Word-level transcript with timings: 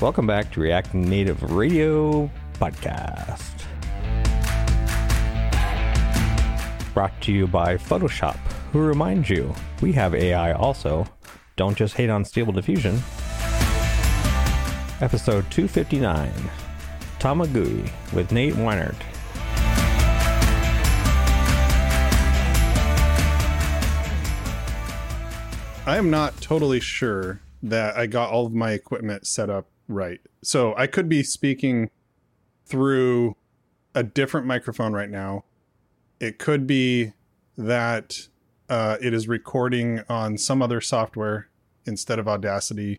Welcome 0.00 0.26
back 0.26 0.52
to 0.52 0.60
React 0.60 0.94
Native 0.94 1.42
Radio 1.50 2.30
Podcast. 2.54 3.64
Brought 6.92 7.18
to 7.22 7.32
you 7.32 7.46
by 7.46 7.76
Photoshop, 7.76 8.36
who 8.72 8.80
reminds 8.80 9.30
you 9.30 9.54
we 9.80 9.92
have 9.92 10.14
AI 10.14 10.52
also. 10.52 11.06
Don't 11.56 11.74
just 11.74 11.94
hate 11.94 12.10
on 12.10 12.24
Stable 12.26 12.52
Diffusion. 12.52 12.96
Episode 15.00 15.50
259 15.50 16.30
Tamagui 17.18 17.90
with 18.12 18.30
Nate 18.30 18.54
Wienert. 18.54 19.13
I 25.94 25.96
am 25.96 26.10
not 26.10 26.40
totally 26.40 26.80
sure 26.80 27.38
that 27.62 27.96
I 27.96 28.06
got 28.06 28.28
all 28.28 28.46
of 28.46 28.52
my 28.52 28.72
equipment 28.72 29.28
set 29.28 29.48
up 29.48 29.68
right. 29.86 30.20
So 30.42 30.74
I 30.76 30.88
could 30.88 31.08
be 31.08 31.22
speaking 31.22 31.88
through 32.66 33.36
a 33.94 34.02
different 34.02 34.44
microphone 34.44 34.92
right 34.92 35.08
now. 35.08 35.44
It 36.18 36.40
could 36.40 36.66
be 36.66 37.12
that 37.56 38.26
uh, 38.68 38.96
it 39.00 39.14
is 39.14 39.28
recording 39.28 40.02
on 40.08 40.36
some 40.36 40.62
other 40.62 40.80
software 40.80 41.48
instead 41.86 42.18
of 42.18 42.26
Audacity. 42.26 42.98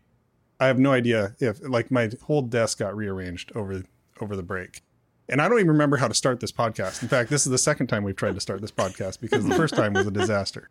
I 0.58 0.66
have 0.66 0.78
no 0.78 0.92
idea 0.92 1.36
if 1.38 1.58
like 1.68 1.90
my 1.90 2.10
whole 2.22 2.40
desk 2.40 2.78
got 2.78 2.96
rearranged 2.96 3.52
over 3.54 3.82
over 4.22 4.34
the 4.34 4.42
break. 4.42 4.80
And 5.28 5.42
I 5.42 5.50
don't 5.50 5.58
even 5.58 5.72
remember 5.72 5.98
how 5.98 6.08
to 6.08 6.14
start 6.14 6.40
this 6.40 6.52
podcast. 6.52 7.02
In 7.02 7.08
fact, 7.08 7.28
this 7.28 7.44
is 7.44 7.50
the 7.50 7.58
second 7.58 7.88
time 7.88 8.04
we've 8.04 8.16
tried 8.16 8.36
to 8.36 8.40
start 8.40 8.62
this 8.62 8.72
podcast 8.72 9.20
because 9.20 9.44
the 9.44 9.54
first 9.54 9.76
time 9.76 9.92
was 9.92 10.06
a 10.06 10.10
disaster. 10.10 10.70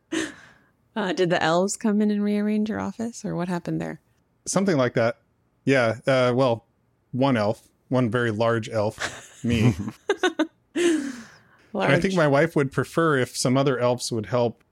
Uh, 0.95 1.11
did 1.13 1.29
the 1.29 1.41
elves 1.43 1.75
come 1.75 2.01
in 2.01 2.09
and 2.11 2.23
rearrange 2.23 2.69
your 2.69 2.79
office, 2.79 3.25
or 3.25 3.35
what 3.35 3.47
happened 3.47 3.81
there? 3.81 3.99
Something 4.45 4.77
like 4.77 4.93
that. 4.93 5.17
Yeah. 5.65 5.95
Uh, 6.07 6.31
well, 6.35 6.65
one 7.11 7.35
elf, 7.37 7.67
one 7.89 8.09
very 8.09 8.31
large 8.31 8.69
elf, 8.69 9.39
me. 9.43 9.73
Large. 11.73 11.91
I 11.91 11.99
think 11.99 12.13
my 12.15 12.27
wife 12.27 12.55
would 12.55 12.71
prefer 12.71 13.17
if 13.17 13.35
some 13.35 13.57
other 13.57 13.77
elves 13.77 14.09
would 14.11 14.27
help, 14.27 14.63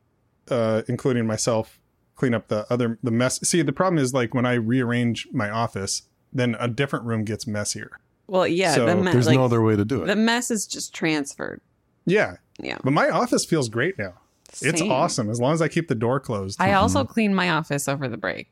uh, 0.49 0.83
including 0.87 1.27
myself, 1.27 1.77
clean 2.15 2.33
up 2.33 2.47
the 2.47 2.65
other 2.71 2.97
the 3.03 3.11
mess. 3.11 3.41
See, 3.47 3.61
the 3.61 3.73
problem 3.73 4.01
is 4.01 4.13
like 4.13 4.33
when 4.33 4.45
I 4.45 4.53
rearrange 4.53 5.27
my 5.33 5.49
office, 5.49 6.03
then 6.31 6.55
a 6.59 6.69
different 6.69 7.03
room 7.05 7.25
gets 7.25 7.45
messier. 7.45 7.99
well, 8.27 8.47
yeah, 8.47 8.73
so 8.73 8.85
the 8.85 8.95
me- 8.95 9.11
There's 9.11 9.27
like, 9.27 9.35
no 9.35 9.43
other 9.43 9.61
way 9.61 9.75
to 9.75 9.83
do 9.83 10.03
it. 10.03 10.05
the 10.05 10.15
mess 10.15 10.49
is 10.49 10.65
just 10.65 10.93
transferred. 10.95 11.59
Yeah, 12.05 12.37
Yeah, 12.59 12.77
but 12.83 12.91
my 12.91 13.09
office 13.09 13.43
feels 13.45 13.67
great 13.67 13.97
now. 13.99 14.13
It's 14.61 14.79
Same. 14.81 14.91
awesome 14.91 15.29
as 15.29 15.39
long 15.39 15.53
as 15.53 15.61
I 15.61 15.67
keep 15.67 15.87
the 15.87 15.95
door 15.95 16.19
closed. 16.19 16.61
I 16.61 16.73
also 16.73 17.03
cleaned 17.03 17.35
my 17.35 17.49
office 17.49 17.87
over 17.87 18.07
the 18.07 18.17
break, 18.17 18.51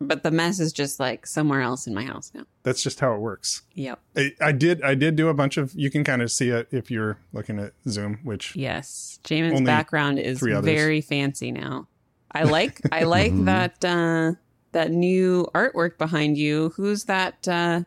but 0.00 0.22
the 0.22 0.30
mess 0.30 0.58
is 0.60 0.72
just 0.72 0.98
like 0.98 1.26
somewhere 1.26 1.60
else 1.60 1.86
in 1.86 1.94
my 1.94 2.04
house 2.04 2.32
now. 2.34 2.44
That's 2.64 2.82
just 2.82 3.00
how 3.00 3.14
it 3.14 3.20
works. 3.20 3.62
Yep. 3.74 4.00
I, 4.16 4.32
I 4.40 4.52
did 4.52 4.82
I 4.82 4.94
did 4.94 5.14
do 5.16 5.28
a 5.28 5.34
bunch 5.34 5.56
of. 5.56 5.72
You 5.74 5.90
can 5.90 6.02
kind 6.04 6.22
of 6.22 6.30
see 6.32 6.48
it 6.50 6.68
if 6.72 6.90
you're 6.90 7.18
looking 7.32 7.58
at 7.58 7.72
Zoom, 7.88 8.18
which 8.24 8.56
Yes, 8.56 9.20
Jamon's 9.24 9.52
Only 9.54 9.66
background 9.66 10.18
is 10.18 10.38
three 10.38 10.52
others. 10.52 10.64
very 10.72 11.00
fancy 11.00 11.52
now. 11.52 11.86
I 12.32 12.42
like 12.42 12.80
I 12.92 13.02
like 13.16 13.32
that 13.44 13.84
uh, 13.84 14.32
that 14.72 14.90
new 14.90 15.46
artwork 15.54 15.96
behind 15.98 16.36
you. 16.36 16.72
Who's 16.76 17.04
that 17.04 17.46
uh, 17.46 17.82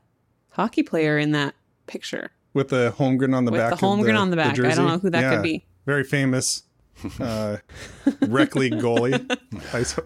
hockey 0.52 0.84
player 0.84 1.18
in 1.20 1.32
that 1.34 1.56
picture 1.88 2.32
with 2.54 2.70
the 2.70 2.94
Holmgren 2.98 3.36
on 3.36 3.46
the 3.46 3.52
with 3.52 3.60
back. 3.60 3.70
the 3.72 3.76
of 3.76 3.82
Holmgren 3.82 4.18
on 4.20 4.30
the 4.30 4.38
back? 4.38 4.54
I 4.54 4.56
jersey. 4.56 4.76
don't 4.78 4.88
know 4.88 4.98
who 4.98 5.10
that 5.10 5.22
Yeah. 5.22 5.36
could 5.36 5.44
be. 5.44 5.66
very 5.86 6.04
famous 6.04 6.64
uh, 7.20 7.58
rec 8.28 8.56
league 8.56 8.74
goalie, 8.74 9.20
ice, 9.74 9.98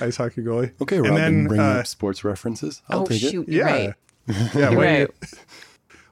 ice 0.00 0.16
hockey 0.16 0.42
goalie. 0.42 0.72
okay, 0.80 0.96
And 0.96 1.06
Robin, 1.08 1.22
then, 1.22 1.46
bring 1.48 1.60
uh, 1.60 1.64
up 1.80 1.86
sports 1.86 2.24
references. 2.24 2.82
I'll 2.88 3.00
oh 3.02 3.06
take 3.06 3.20
shoot! 3.20 3.48
it. 3.48 3.54
Yeah. 3.54 3.64
right. 3.64 3.94
Yeah, 4.54 4.70
You're 4.70 4.78
wait. 4.78 5.00
right. 5.00 5.10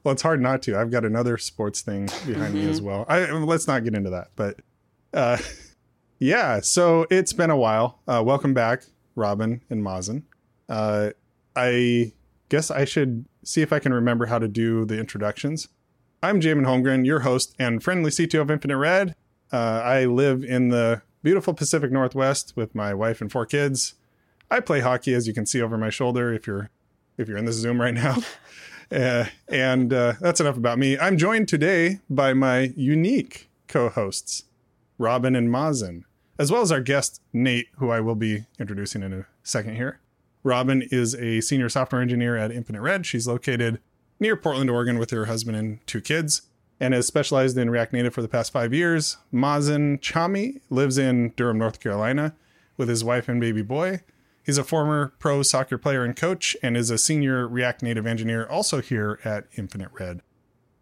Well, 0.02 0.12
it's 0.12 0.22
hard 0.22 0.40
not 0.40 0.62
to. 0.62 0.78
I've 0.78 0.90
got 0.90 1.04
another 1.04 1.36
sports 1.36 1.82
thing 1.82 2.06
behind 2.26 2.54
me 2.54 2.62
Mm-hmm. 2.62 2.70
as 2.70 2.80
well. 2.80 3.04
I, 3.06 3.30
let's 3.32 3.66
not 3.66 3.84
get 3.84 3.94
into 3.94 4.08
that, 4.08 4.28
but 4.34 4.60
uh, 5.12 5.36
yeah. 6.18 6.60
So 6.60 7.06
it's 7.10 7.34
been 7.34 7.50
a 7.50 7.56
while. 7.56 8.00
Uh, 8.08 8.22
welcome 8.24 8.54
back, 8.54 8.84
Robin 9.14 9.60
and 9.68 9.82
Mazen. 9.84 10.22
Uh, 10.70 11.10
I 11.54 12.12
guess 12.48 12.70
I 12.70 12.86
should 12.86 13.26
see 13.44 13.60
if 13.60 13.74
I 13.74 13.78
can 13.78 13.92
remember 13.92 14.24
how 14.24 14.38
to 14.38 14.48
do 14.48 14.86
the 14.86 14.98
introductions. 14.98 15.68
I'm 16.22 16.40
Jamon 16.40 16.64
Holmgren, 16.64 17.04
your 17.04 17.20
host 17.20 17.54
and 17.58 17.82
friendly 17.82 18.10
CTO 18.10 18.40
of 18.40 18.50
Infinite 18.50 18.78
Red. 18.78 19.14
Uh, 19.52 19.82
I 19.84 20.04
live 20.04 20.44
in 20.44 20.68
the 20.68 21.02
beautiful 21.22 21.54
Pacific 21.54 21.90
Northwest 21.90 22.52
with 22.56 22.74
my 22.74 22.94
wife 22.94 23.20
and 23.20 23.30
four 23.30 23.46
kids. 23.46 23.94
I 24.50 24.60
play 24.60 24.80
hockey, 24.80 25.14
as 25.14 25.26
you 25.26 25.34
can 25.34 25.46
see 25.46 25.60
over 25.60 25.76
my 25.76 25.90
shoulder. 25.90 26.32
If 26.32 26.46
you're 26.46 26.70
if 27.18 27.28
you're 27.28 27.38
in 27.38 27.44
this 27.44 27.56
Zoom 27.56 27.80
right 27.80 27.94
now, 27.94 28.18
uh, 28.92 29.26
and 29.48 29.92
uh, 29.92 30.14
that's 30.20 30.40
enough 30.40 30.56
about 30.56 30.78
me. 30.78 30.98
I'm 30.98 31.18
joined 31.18 31.48
today 31.48 32.00
by 32.08 32.32
my 32.32 32.72
unique 32.76 33.50
co-hosts, 33.68 34.44
Robin 34.98 35.36
and 35.36 35.48
Mazen, 35.48 36.04
as 36.38 36.50
well 36.50 36.62
as 36.62 36.72
our 36.72 36.80
guest 36.80 37.20
Nate, 37.32 37.68
who 37.78 37.90
I 37.90 38.00
will 38.00 38.14
be 38.14 38.46
introducing 38.58 39.02
in 39.02 39.12
a 39.12 39.26
second 39.42 39.76
here. 39.76 40.00
Robin 40.42 40.82
is 40.90 41.14
a 41.16 41.40
senior 41.40 41.68
software 41.68 42.00
engineer 42.00 42.36
at 42.36 42.50
Infinite 42.50 42.80
Red. 42.80 43.04
She's 43.04 43.28
located 43.28 43.80
near 44.18 44.36
Portland, 44.36 44.70
Oregon, 44.70 44.98
with 44.98 45.10
her 45.10 45.26
husband 45.26 45.56
and 45.56 45.86
two 45.86 46.00
kids, 46.00 46.42
and 46.80 46.94
has 46.94 47.06
specialized 47.06 47.58
in 47.58 47.70
React 47.70 47.92
Native 47.92 48.14
for 48.14 48.22
the 48.22 48.28
past 48.28 48.52
five 48.52 48.72
years. 48.72 49.18
Mazen 49.32 50.00
Chami 50.00 50.60
lives 50.70 50.96
in 50.96 51.34
Durham, 51.36 51.58
North 51.58 51.78
Carolina, 51.78 52.34
with 52.76 52.88
his 52.88 53.04
wife 53.04 53.28
and 53.28 53.40
baby 53.40 53.62
boy. 53.62 54.00
He's 54.42 54.58
a 54.58 54.64
former 54.64 55.12
pro 55.18 55.42
soccer 55.42 55.76
player 55.76 56.02
and 56.02 56.16
coach, 56.16 56.56
and 56.62 56.76
is 56.76 56.90
a 56.90 56.98
senior 56.98 57.46
React 57.46 57.82
Native 57.82 58.06
engineer, 58.06 58.46
also 58.46 58.80
here 58.80 59.20
at 59.22 59.46
Infinite 59.56 59.90
Red. 59.92 60.22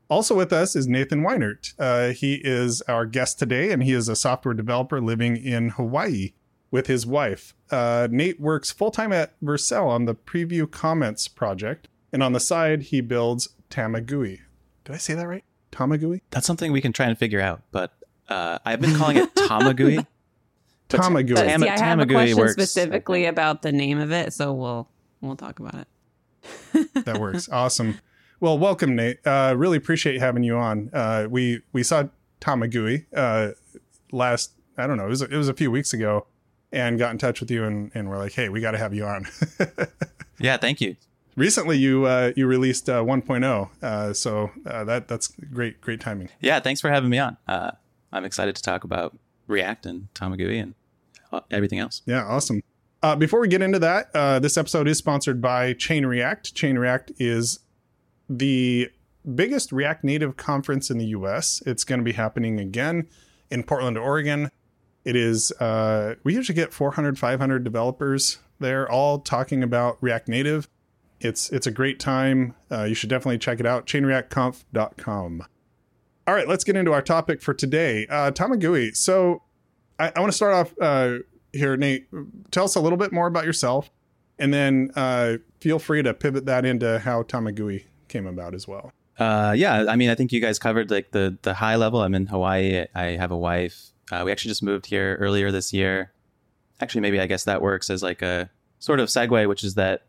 Also 0.09 0.35
with 0.35 0.53
us 0.53 0.75
is 0.75 0.87
Nathan 0.87 1.23
Wienert. 1.23 1.75
Uh, 1.79 2.15
he 2.15 2.37
is 2.37 2.81
our 2.83 3.05
guest 3.05 3.39
today, 3.39 3.71
and 3.71 3.83
he 3.83 3.93
is 3.93 4.09
a 4.09 4.17
software 4.17 4.55
developer 4.55 5.01
living 5.01 5.37
in 5.37 5.71
Hawaii 5.71 6.33
with 6.71 6.87
his 6.87 7.05
wife. 7.05 7.55
Uh, 7.71 8.09
Nate 8.11 8.41
works 8.41 8.71
full 8.71 8.91
time 8.91 9.13
at 9.13 9.39
Vercel 9.41 9.87
on 9.87 10.05
the 10.05 10.15
Preview 10.15 10.71
Comments 10.71 11.27
project, 11.29 11.89
and 12.13 12.23
on 12.23 12.33
the 12.33 12.41
side, 12.41 12.85
he 12.85 13.01
builds 13.01 13.51
Tamagui. 13.71 14.41
Did 14.85 14.95
I 14.95 14.99
say 14.99 15.15
that 15.15 15.29
right? 15.29 15.45
Tamagui? 15.73 16.21
That's 16.31 16.47
something 16.47 16.73
we 16.73 16.81
can 16.81 16.93
try 16.93 17.06
and 17.06 17.17
figure 17.19 17.41
out, 17.41 17.62
but 17.71 17.93
uh, 18.29 18.59
I've 18.65 18.81
been 18.81 18.95
calling 18.97 19.17
it 19.17 19.34
Tamagui. 19.34 20.06
But 20.89 21.01
Tamagui. 21.01 21.34
But 21.34 21.45
Tam- 21.45 21.61
see, 21.61 21.69
I 21.69 21.79
have 21.79 21.99
a 22.01 22.06
Tamagui 22.06 22.12
question 22.12 22.39
works. 22.39 22.53
specifically 22.53 23.27
about 23.27 23.62
the 23.62 23.73
name 23.73 23.99
of 23.99 24.11
it, 24.12 24.33
so 24.33 24.53
we'll 24.53 24.89
we'll 25.21 25.37
talk 25.37 25.59
about 25.61 25.75
it. 25.75 26.95
that 27.05 27.19
works. 27.19 27.49
Awesome. 27.51 27.99
Well, 28.41 28.59
welcome, 28.59 28.95
Nate. 28.95 29.19
Uh, 29.27 29.55
really 29.56 29.77
appreciate 29.77 30.21
having 30.21 30.43
you 30.45 30.56
on. 30.56 30.91
Uh, 30.93 31.27
we 31.29 31.61
we 31.73 31.83
saw 31.83 32.05
Tamagui 32.41 33.06
uh, 33.15 33.50
last. 34.12 34.53
I 34.77 34.87
don't 34.87 34.97
know. 34.97 35.06
It 35.06 35.11
was 35.11 35.23
it 35.23 35.33
was 35.33 35.49
a 35.49 35.55
few 35.55 35.71
weeks 35.71 35.93
ago, 35.93 36.27
and 36.73 36.99
got 36.99 37.11
in 37.11 37.19
touch 37.19 37.41
with 37.41 37.50
you, 37.50 37.65
and, 37.65 37.91
and 37.95 38.09
we're 38.09 38.19
like, 38.19 38.33
hey, 38.33 38.49
we 38.49 38.61
got 38.61 38.73
to 38.73 38.79
have 38.79 38.95
you 38.95 39.05
on. 39.05 39.27
yeah, 40.39 40.56
thank 40.56 40.81
you. 40.81 40.97
Recently, 41.38 41.78
you 41.78 42.04
uh, 42.04 42.32
you 42.34 42.49
released 42.49 42.88
uh, 42.91 43.04
1.0, 43.04 43.71
uh, 43.81 44.12
so 44.12 44.50
uh, 44.66 44.82
that 44.82 45.06
that's 45.06 45.28
great 45.28 45.81
great 45.81 46.00
timing. 46.00 46.31
Yeah, 46.41 46.59
thanks 46.59 46.81
for 46.81 46.91
having 46.91 47.10
me 47.10 47.19
on. 47.19 47.37
Uh, 47.47 47.71
I'm 48.12 48.25
excited 48.25 48.56
to 48.56 48.62
talk 48.62 48.82
about 48.82 49.16
React 49.47 49.87
and 49.87 50.09
Tamagui 50.15 50.60
and 50.60 50.75
everything 51.53 51.78
else. 51.78 52.03
Yeah, 52.06 52.25
awesome. 52.25 52.60
Uh, 53.04 53.15
before 53.15 53.38
we 53.38 53.47
get 53.47 53.62
into 53.62 53.78
that, 53.78 54.10
uh, 54.15 54.41
this 54.41 54.56
episode 54.56 54.88
is 54.88 54.99
sponsored 54.99 55.41
by 55.41 55.75
Chain 55.75 56.06
React. 56.06 56.56
Chain 56.56 56.76
React 56.76 57.12
is 57.21 57.60
the 58.28 58.91
biggest 59.37 59.70
React 59.70 60.03
Native 60.03 60.37
conference 60.37 60.91
in 60.91 60.99
the 60.99 61.06
US. 61.06 61.62
It's 61.65 61.84
going 61.84 62.00
to 62.00 62.05
be 62.05 62.15
happening 62.15 62.59
again 62.59 63.06
in 63.49 63.62
Portland, 63.62 63.96
Oregon. 63.96 64.50
It 65.05 65.14
is, 65.14 65.52
uh, 65.61 66.17
we 66.25 66.34
usually 66.34 66.56
get 66.56 66.73
400, 66.73 67.17
500 67.17 67.62
developers 67.62 68.38
there, 68.58 68.91
all 68.91 69.20
talking 69.20 69.62
about 69.62 69.99
React 70.00 70.29
Native. 70.29 70.69
It's 71.20 71.50
it's 71.50 71.67
a 71.67 71.70
great 71.70 71.99
time. 71.99 72.55
Uh, 72.70 72.85
you 72.85 72.94
should 72.94 73.11
definitely 73.11 73.38
check 73.38 73.61
it 73.61 73.67
out. 73.67 73.87
Chainreactconf.com. 73.87 75.44
All 76.26 76.35
right, 76.35 76.47
let's 76.47 76.65
get 76.65 76.76
into 76.76 76.93
our 76.93 77.03
topic 77.03 77.41
for 77.41 77.55
today. 77.55 78.06
Uh, 78.09 78.31
Tamagui. 78.31 78.94
So 78.94 79.43
I, 79.99 80.12
I 80.15 80.20
want 80.20 80.31
to 80.31 80.37
start 80.37 80.55
off 80.55 80.75
uh, 80.81 81.19
here, 81.53 81.76
Nate. 81.76 82.06
Tell 82.50 82.65
us 82.65 82.75
a 82.75 82.81
little 82.81 82.99
bit 82.99 83.12
more 83.12 83.26
about 83.26 83.44
yourself, 83.44 83.91
and 84.38 84.53
then 84.53 84.91
uh, 84.94 85.38
feel 85.61 85.79
free 85.79 86.03
to 86.03 86.15
pivot 86.15 86.47
that 86.47 86.65
into 86.65 86.99
how 86.99 87.23
Tamagui 87.23 87.85
came 88.09 88.26
about 88.26 88.55
as 88.55 88.69
well. 88.69 88.93
Uh, 89.19 89.55
yeah, 89.56 89.87
I 89.88 89.97
mean, 89.97 90.11
I 90.11 90.15
think 90.15 90.31
you 90.32 90.41
guys 90.41 90.59
covered 90.59 90.91
like 90.91 91.11
the 91.11 91.37
the 91.43 91.55
high 91.55 91.76
level. 91.76 92.03
I'm 92.03 92.15
in 92.15 92.26
Hawaii. 92.26 92.85
I 92.94 93.03
have 93.17 93.31
a 93.31 93.37
wife. 93.37 93.91
Uh, 94.12 94.23
we 94.25 94.32
actually 94.32 94.50
just 94.50 94.62
moved 94.62 94.87
here 94.87 95.17
earlier 95.20 95.50
this 95.50 95.73
year. 95.73 96.12
Actually, 96.81 97.00
maybe 97.00 97.20
I 97.20 97.26
guess 97.26 97.44
that 97.44 97.61
works 97.61 97.91
as 97.91 98.03
like 98.03 98.23
a 98.23 98.50
sort 98.79 99.00
of 99.00 99.09
segue, 99.09 99.49
which 99.49 99.65
is 99.65 99.75
that 99.75 100.03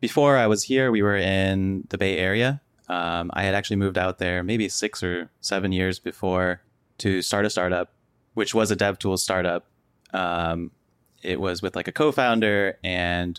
before 0.00 0.36
I 0.36 0.46
was 0.46 0.64
here, 0.64 0.90
we 0.90 1.02
were 1.02 1.16
in 1.16 1.86
the 1.90 1.98
Bay 1.98 2.16
Area. 2.18 2.60
Um, 2.88 3.30
I 3.34 3.42
had 3.42 3.54
actually 3.54 3.76
moved 3.76 3.98
out 3.98 4.18
there 4.18 4.42
maybe 4.42 4.68
six 4.68 5.02
or 5.02 5.30
seven 5.40 5.72
years 5.72 5.98
before 5.98 6.62
to 6.98 7.22
start 7.22 7.44
a 7.44 7.50
startup, 7.50 7.92
which 8.34 8.54
was 8.54 8.70
a 8.70 8.76
DevTools 8.76 9.18
startup. 9.18 9.66
Um, 10.12 10.70
it 11.22 11.40
was 11.40 11.60
with 11.62 11.76
like 11.76 11.88
a 11.88 11.92
co-founder, 11.92 12.78
and 12.82 13.38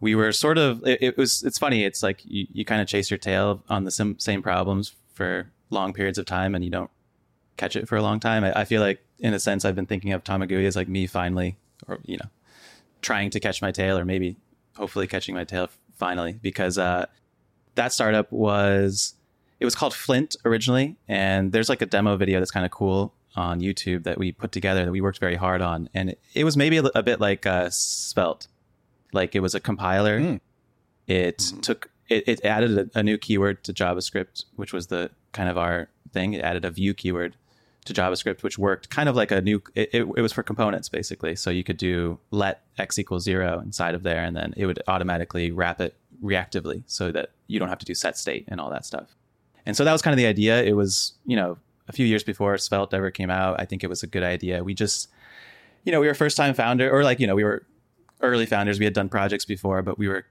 we 0.00 0.14
were 0.14 0.32
sort 0.32 0.58
of. 0.58 0.84
It, 0.86 1.02
it 1.02 1.16
was. 1.16 1.42
It's 1.44 1.58
funny. 1.58 1.84
It's 1.84 2.02
like 2.02 2.20
you, 2.24 2.46
you 2.52 2.64
kind 2.64 2.80
of 2.80 2.88
chase 2.88 3.10
your 3.10 3.18
tail 3.18 3.62
on 3.68 3.84
the 3.84 3.90
sim, 3.90 4.18
same 4.18 4.42
problems 4.42 4.94
for 5.12 5.50
long 5.70 5.92
periods 5.92 6.18
of 6.18 6.26
time, 6.26 6.54
and 6.54 6.64
you 6.64 6.70
don't 6.70 6.90
catch 7.56 7.76
it 7.76 7.86
for 7.86 7.96
a 7.96 8.02
long 8.02 8.18
time. 8.18 8.44
I, 8.44 8.60
I 8.60 8.64
feel 8.64 8.80
like, 8.80 9.04
in 9.18 9.34
a 9.34 9.38
sense, 9.38 9.64
I've 9.64 9.76
been 9.76 9.86
thinking 9.86 10.12
of 10.12 10.24
Tamagui 10.24 10.66
as 10.66 10.74
like 10.74 10.88
me 10.88 11.06
finally, 11.06 11.56
or 11.86 12.00
you 12.04 12.16
know, 12.16 12.30
trying 13.02 13.30
to 13.30 13.40
catch 13.40 13.62
my 13.62 13.70
tail, 13.70 13.96
or 13.98 14.04
maybe 14.04 14.36
hopefully 14.76 15.06
catching 15.06 15.34
my 15.34 15.44
tail 15.44 15.68
finally, 16.02 16.32
because 16.42 16.78
uh, 16.78 17.06
that 17.76 17.92
startup 17.92 18.32
was 18.32 19.14
it 19.60 19.64
was 19.64 19.76
called 19.76 19.94
Flint 19.94 20.34
originally, 20.44 20.96
and 21.06 21.52
there's 21.52 21.68
like 21.68 21.80
a 21.80 21.86
demo 21.86 22.16
video 22.16 22.40
that's 22.40 22.50
kind 22.50 22.66
of 22.66 22.72
cool 22.72 23.14
on 23.36 23.60
YouTube 23.60 24.02
that 24.02 24.18
we 24.18 24.32
put 24.32 24.50
together 24.50 24.84
that 24.84 24.90
we 24.90 25.00
worked 25.00 25.20
very 25.20 25.36
hard 25.36 25.62
on, 25.62 25.88
and 25.94 26.10
it, 26.10 26.20
it 26.34 26.42
was 26.42 26.56
maybe 26.56 26.78
a, 26.78 26.82
a, 26.96 27.04
bit 27.04 27.20
like 27.20 27.46
uh, 27.46 27.70
Svelte, 27.70 28.48
like 29.12 29.36
it 29.36 29.40
was 29.40 29.54
a 29.54 29.60
compiler. 29.60 30.18
Mm. 30.18 30.40
It 31.06 31.38
mm-hmm. 31.38 31.60
took 31.60 31.88
it, 32.08 32.24
it 32.26 32.44
added 32.44 32.90
a, 32.94 32.98
a, 32.98 33.02
new 33.04 33.16
keyword 33.16 33.62
to 33.62 33.72
JavaScript, 33.72 34.44
which 34.56 34.72
was 34.72 34.88
the 34.88 35.08
kind 35.30 35.48
of 35.48 35.56
our 35.56 35.88
thing. 36.12 36.32
It 36.32 36.42
added 36.42 36.64
a 36.64 36.70
view 36.72 36.94
keyword 36.94 37.36
to 37.84 37.92
JavaScript, 37.92 38.42
which 38.42 38.58
worked 38.58 38.90
kind 38.90 39.08
of 39.08 39.16
like 39.16 39.30
a 39.30 39.40
new. 39.40 39.62
It, 39.74 39.90
it, 39.92 40.20
was 40.20 40.32
for 40.32 40.42
components 40.42 40.88
basically, 40.88 41.34
so 41.34 41.50
you 41.50 41.64
could 41.64 41.76
do 41.76 42.18
let 42.30 42.62
x 42.78 42.98
equals 42.98 43.24
zero 43.24 43.60
inside 43.60 43.94
of 43.94 44.02
there, 44.02 44.22
and 44.22 44.36
then 44.36 44.54
it 44.56 44.66
would 44.66 44.80
automatically 44.86 45.50
wrap 45.50 45.80
it 45.80 45.96
reactively, 46.22 46.84
so 46.86 47.10
that 47.10 47.30
you 47.48 47.58
don't 47.58 47.68
have 47.68 47.78
to 47.78 47.86
do 47.86 47.94
set 47.94 48.16
state 48.16 48.44
and 48.48 48.60
all 48.60 48.70
that 48.70 48.86
stuff. 48.86 49.16
And 49.66 49.76
so 49.76 49.84
that 49.84 49.92
was 49.92 50.02
kind 50.02 50.12
of 50.12 50.18
the 50.18 50.26
idea. 50.26 50.62
It 50.62 50.76
was 50.76 51.14
you 51.26 51.36
know 51.36 51.58
a 51.88 51.92
few 51.92 52.06
years 52.06 52.22
before 52.22 52.56
Svelte 52.58 52.94
ever 52.94 53.10
came 53.10 53.30
out. 53.30 53.60
I 53.60 53.64
think 53.64 53.82
it 53.82 53.88
was 53.88 54.02
a 54.02 54.06
good 54.06 54.22
idea. 54.22 54.62
We 54.62 54.74
just 54.74 55.08
you 55.84 55.92
know 55.92 56.00
we 56.00 56.06
were 56.06 56.14
first 56.14 56.36
time 56.36 56.54
founder, 56.54 56.90
or 56.90 57.02
like 57.02 57.18
you 57.18 57.26
know 57.26 57.34
we 57.34 57.44
were 57.44 57.66
early 58.20 58.46
founders. 58.46 58.78
We 58.78 58.84
had 58.84 58.94
done 58.94 59.08
projects 59.08 59.44
before, 59.44 59.82
but 59.82 59.98
we 59.98 60.06
were 60.06 60.26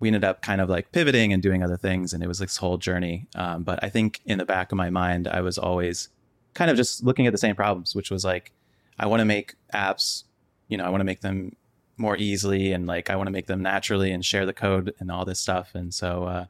we 0.00 0.08
ended 0.08 0.24
up 0.24 0.42
kind 0.42 0.60
of 0.60 0.70
like 0.70 0.90
pivoting 0.92 1.32
and 1.34 1.42
doing 1.42 1.62
other 1.62 1.76
things, 1.76 2.14
and 2.14 2.22
it 2.22 2.28
was 2.28 2.38
this 2.38 2.56
whole 2.56 2.78
journey. 2.78 3.26
Um, 3.34 3.62
but 3.62 3.82
I 3.84 3.90
think 3.90 4.20
in 4.24 4.38
the 4.38 4.44
back 4.46 4.72
of 4.72 4.76
my 4.76 4.88
mind, 4.88 5.28
I 5.28 5.42
was 5.42 5.58
always 5.58 6.08
kind 6.54 6.70
of 6.70 6.76
just 6.76 7.04
looking 7.04 7.26
at 7.26 7.32
the 7.32 7.38
same 7.38 7.56
problems, 7.56 7.94
which 7.94 8.10
was 8.10 8.24
like, 8.24 8.52
I 8.98 9.06
want 9.06 9.20
to 9.20 9.24
make 9.24 9.54
apps, 9.74 10.24
you 10.68 10.76
know, 10.76 10.84
I 10.84 10.88
want 10.88 11.00
to 11.00 11.04
make 11.04 11.20
them 11.20 11.56
more 11.96 12.16
easily 12.16 12.72
and 12.72 12.86
like 12.86 13.10
I 13.10 13.16
want 13.16 13.26
to 13.28 13.32
make 13.32 13.46
them 13.46 13.62
naturally 13.62 14.10
and 14.10 14.24
share 14.24 14.46
the 14.46 14.52
code 14.52 14.94
and 14.98 15.10
all 15.10 15.24
this 15.24 15.40
stuff. 15.40 15.74
And 15.74 15.92
so, 15.92 16.24
uh, 16.24 16.46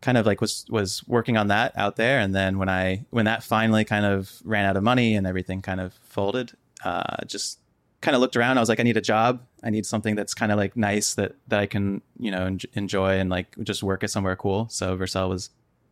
kind 0.00 0.16
of 0.16 0.26
like 0.26 0.40
was 0.40 0.64
was 0.68 1.06
working 1.08 1.36
on 1.36 1.48
that 1.48 1.72
out 1.76 1.96
there. 1.96 2.20
And 2.20 2.34
then 2.34 2.58
when 2.58 2.68
I 2.68 3.04
when 3.10 3.24
that 3.24 3.42
finally 3.42 3.84
kind 3.84 4.06
of 4.06 4.32
ran 4.44 4.64
out 4.64 4.76
of 4.76 4.82
money 4.82 5.14
and 5.14 5.26
everything 5.26 5.62
kind 5.62 5.80
of 5.80 5.94
folded, 5.94 6.52
uh, 6.84 7.24
just 7.26 7.58
kind 8.00 8.14
of 8.14 8.20
looked 8.20 8.36
around. 8.36 8.58
I 8.58 8.60
was 8.60 8.68
like, 8.68 8.78
I 8.78 8.84
need 8.84 8.96
a 8.96 9.00
job. 9.00 9.42
I 9.64 9.70
need 9.70 9.84
something 9.84 10.14
that's 10.14 10.34
kind 10.34 10.52
of 10.52 10.58
like 10.58 10.76
nice 10.76 11.14
that 11.14 11.34
that 11.48 11.58
I 11.60 11.66
can 11.66 12.02
you 12.18 12.30
know 12.30 12.44
en- 12.44 12.60
enjoy 12.74 13.18
and 13.18 13.30
like 13.30 13.56
just 13.62 13.82
work 13.82 14.04
at 14.04 14.10
somewhere 14.10 14.36
cool. 14.36 14.68
So 14.68 14.96
Vercel 14.96 15.28
was 15.28 15.50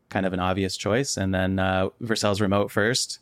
kind 0.08 0.25
of 0.25 0.32
an 0.32 0.40
obvious 0.40 0.76
choice. 0.76 1.16
And 1.16 1.34
then 1.34 1.58
uh, 1.58 1.88
Vercel's 2.00 2.40
remote 2.40 2.70
first 2.70 3.19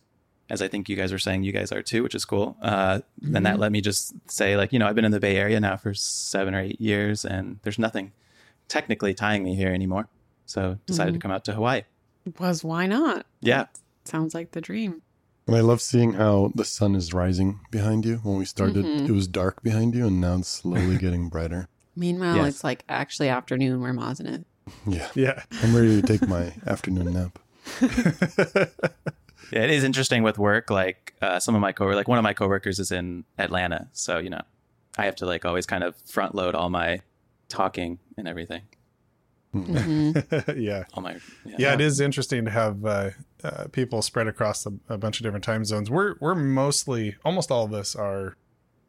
as 0.50 0.61
I 0.61 0.69
think 0.69 0.88
you 0.88 0.96
guys 0.96 1.12
are 1.12 1.19
saying, 1.19 1.43
you 1.43 1.52
guys 1.52 1.73
are 1.73 1.82
too, 1.82 2.02
which 2.02 2.14
is 2.14 2.25
cool. 2.25 2.56
Uh, 2.61 3.00
mm-hmm. 3.23 3.37
And 3.37 3.46
that 3.46 3.58
let 3.58 3.73
me 3.73 3.81
just 3.81 4.14
say, 4.31 4.56
like, 4.56 4.73
you 4.73 4.79
know, 4.79 4.87
I've 4.87 4.94
been 4.94 5.05
in 5.05 5.12
the 5.12 5.20
Bay 5.20 5.37
Area 5.37 5.58
now 5.61 5.76
for 5.76 5.94
seven 5.94 6.55
or 6.55 6.61
eight 6.61 6.81
years, 6.81 7.25
and 7.25 7.58
there's 7.62 7.79
nothing 7.79 8.12
technically 8.69 9.14
tying 9.14 9.43
me 9.43 9.55
here 9.55 9.73
anymore. 9.73 10.08
So 10.46 10.79
decided 10.87 11.12
mm-hmm. 11.12 11.19
to 11.19 11.23
come 11.23 11.31
out 11.31 11.44
to 11.46 11.55
Hawaii. 11.55 11.82
Was 12.38 12.64
why 12.64 12.87
not? 12.87 13.26
Yeah, 13.41 13.67
sounds 14.05 14.35
like 14.35 14.52
the 14.52 14.61
dream. 14.61 15.02
And 15.46 15.56
I 15.56 15.61
love 15.61 15.82
seeing 15.82 16.14
how 16.14 16.52
the 16.55 16.64
sun 16.64 16.94
is 16.94 17.12
rising 17.12 17.61
behind 17.70 18.06
you. 18.06 18.17
When 18.17 18.38
we 18.38 18.46
started, 18.46 18.85
mm-hmm. 18.85 19.06
it 19.06 19.11
was 19.11 19.26
dark 19.26 19.62
behind 19.62 19.94
you, 19.94 20.06
and 20.06 20.20
now 20.20 20.37
it's 20.37 20.49
slowly 20.49 20.96
getting 20.96 21.29
brighter. 21.29 21.69
Meanwhile, 21.96 22.37
yes. 22.37 22.46
it's 22.49 22.64
like 22.64 22.85
actually 22.88 23.29
afternoon 23.29 23.81
where 23.81 23.93
Mazen 23.93 24.41
is. 24.41 24.44
Yeah, 24.87 25.08
yeah. 25.14 25.43
I'm 25.62 25.76
ready 25.76 26.00
to 26.00 26.06
take 26.06 26.26
my 26.26 26.55
afternoon 26.67 27.12
nap. 27.12 27.38
Yeah, 29.54 29.62
it 29.62 29.70
is 29.70 29.84
interesting 29.84 30.24
with 30.24 30.36
work. 30.36 30.68
Like 30.68 31.14
uh, 31.22 31.38
some 31.38 31.54
of 31.54 31.60
my 31.60 31.70
co 31.70 31.86
like 31.86 32.08
one 32.08 32.18
of 32.18 32.24
my 32.24 32.34
coworkers 32.34 32.80
is 32.80 32.90
in 32.90 33.24
Atlanta, 33.38 33.88
so 33.92 34.18
you 34.18 34.28
know, 34.28 34.40
I 34.98 35.04
have 35.04 35.14
to 35.16 35.26
like 35.26 35.44
always 35.44 35.64
kind 35.64 35.84
of 35.84 35.94
front 36.06 36.34
load 36.34 36.56
all 36.56 36.70
my 36.70 37.02
talking 37.48 38.00
and 38.16 38.26
everything. 38.26 38.62
Mm-hmm. 39.54 40.50
yeah. 40.60 40.86
All 40.94 41.04
my 41.04 41.12
yeah. 41.44 41.56
yeah. 41.56 41.74
it 41.74 41.80
is 41.80 42.00
interesting 42.00 42.44
to 42.46 42.50
have 42.50 42.84
uh, 42.84 43.10
uh, 43.44 43.66
people 43.70 44.02
spread 44.02 44.26
across 44.26 44.66
a, 44.66 44.72
a, 44.88 44.98
bunch 44.98 45.20
of 45.20 45.22
different 45.22 45.44
time 45.44 45.64
zones. 45.64 45.88
We're 45.88 46.16
we're 46.18 46.34
mostly 46.34 47.14
almost 47.24 47.52
all 47.52 47.64
of 47.64 47.72
us 47.72 47.94
are 47.94 48.36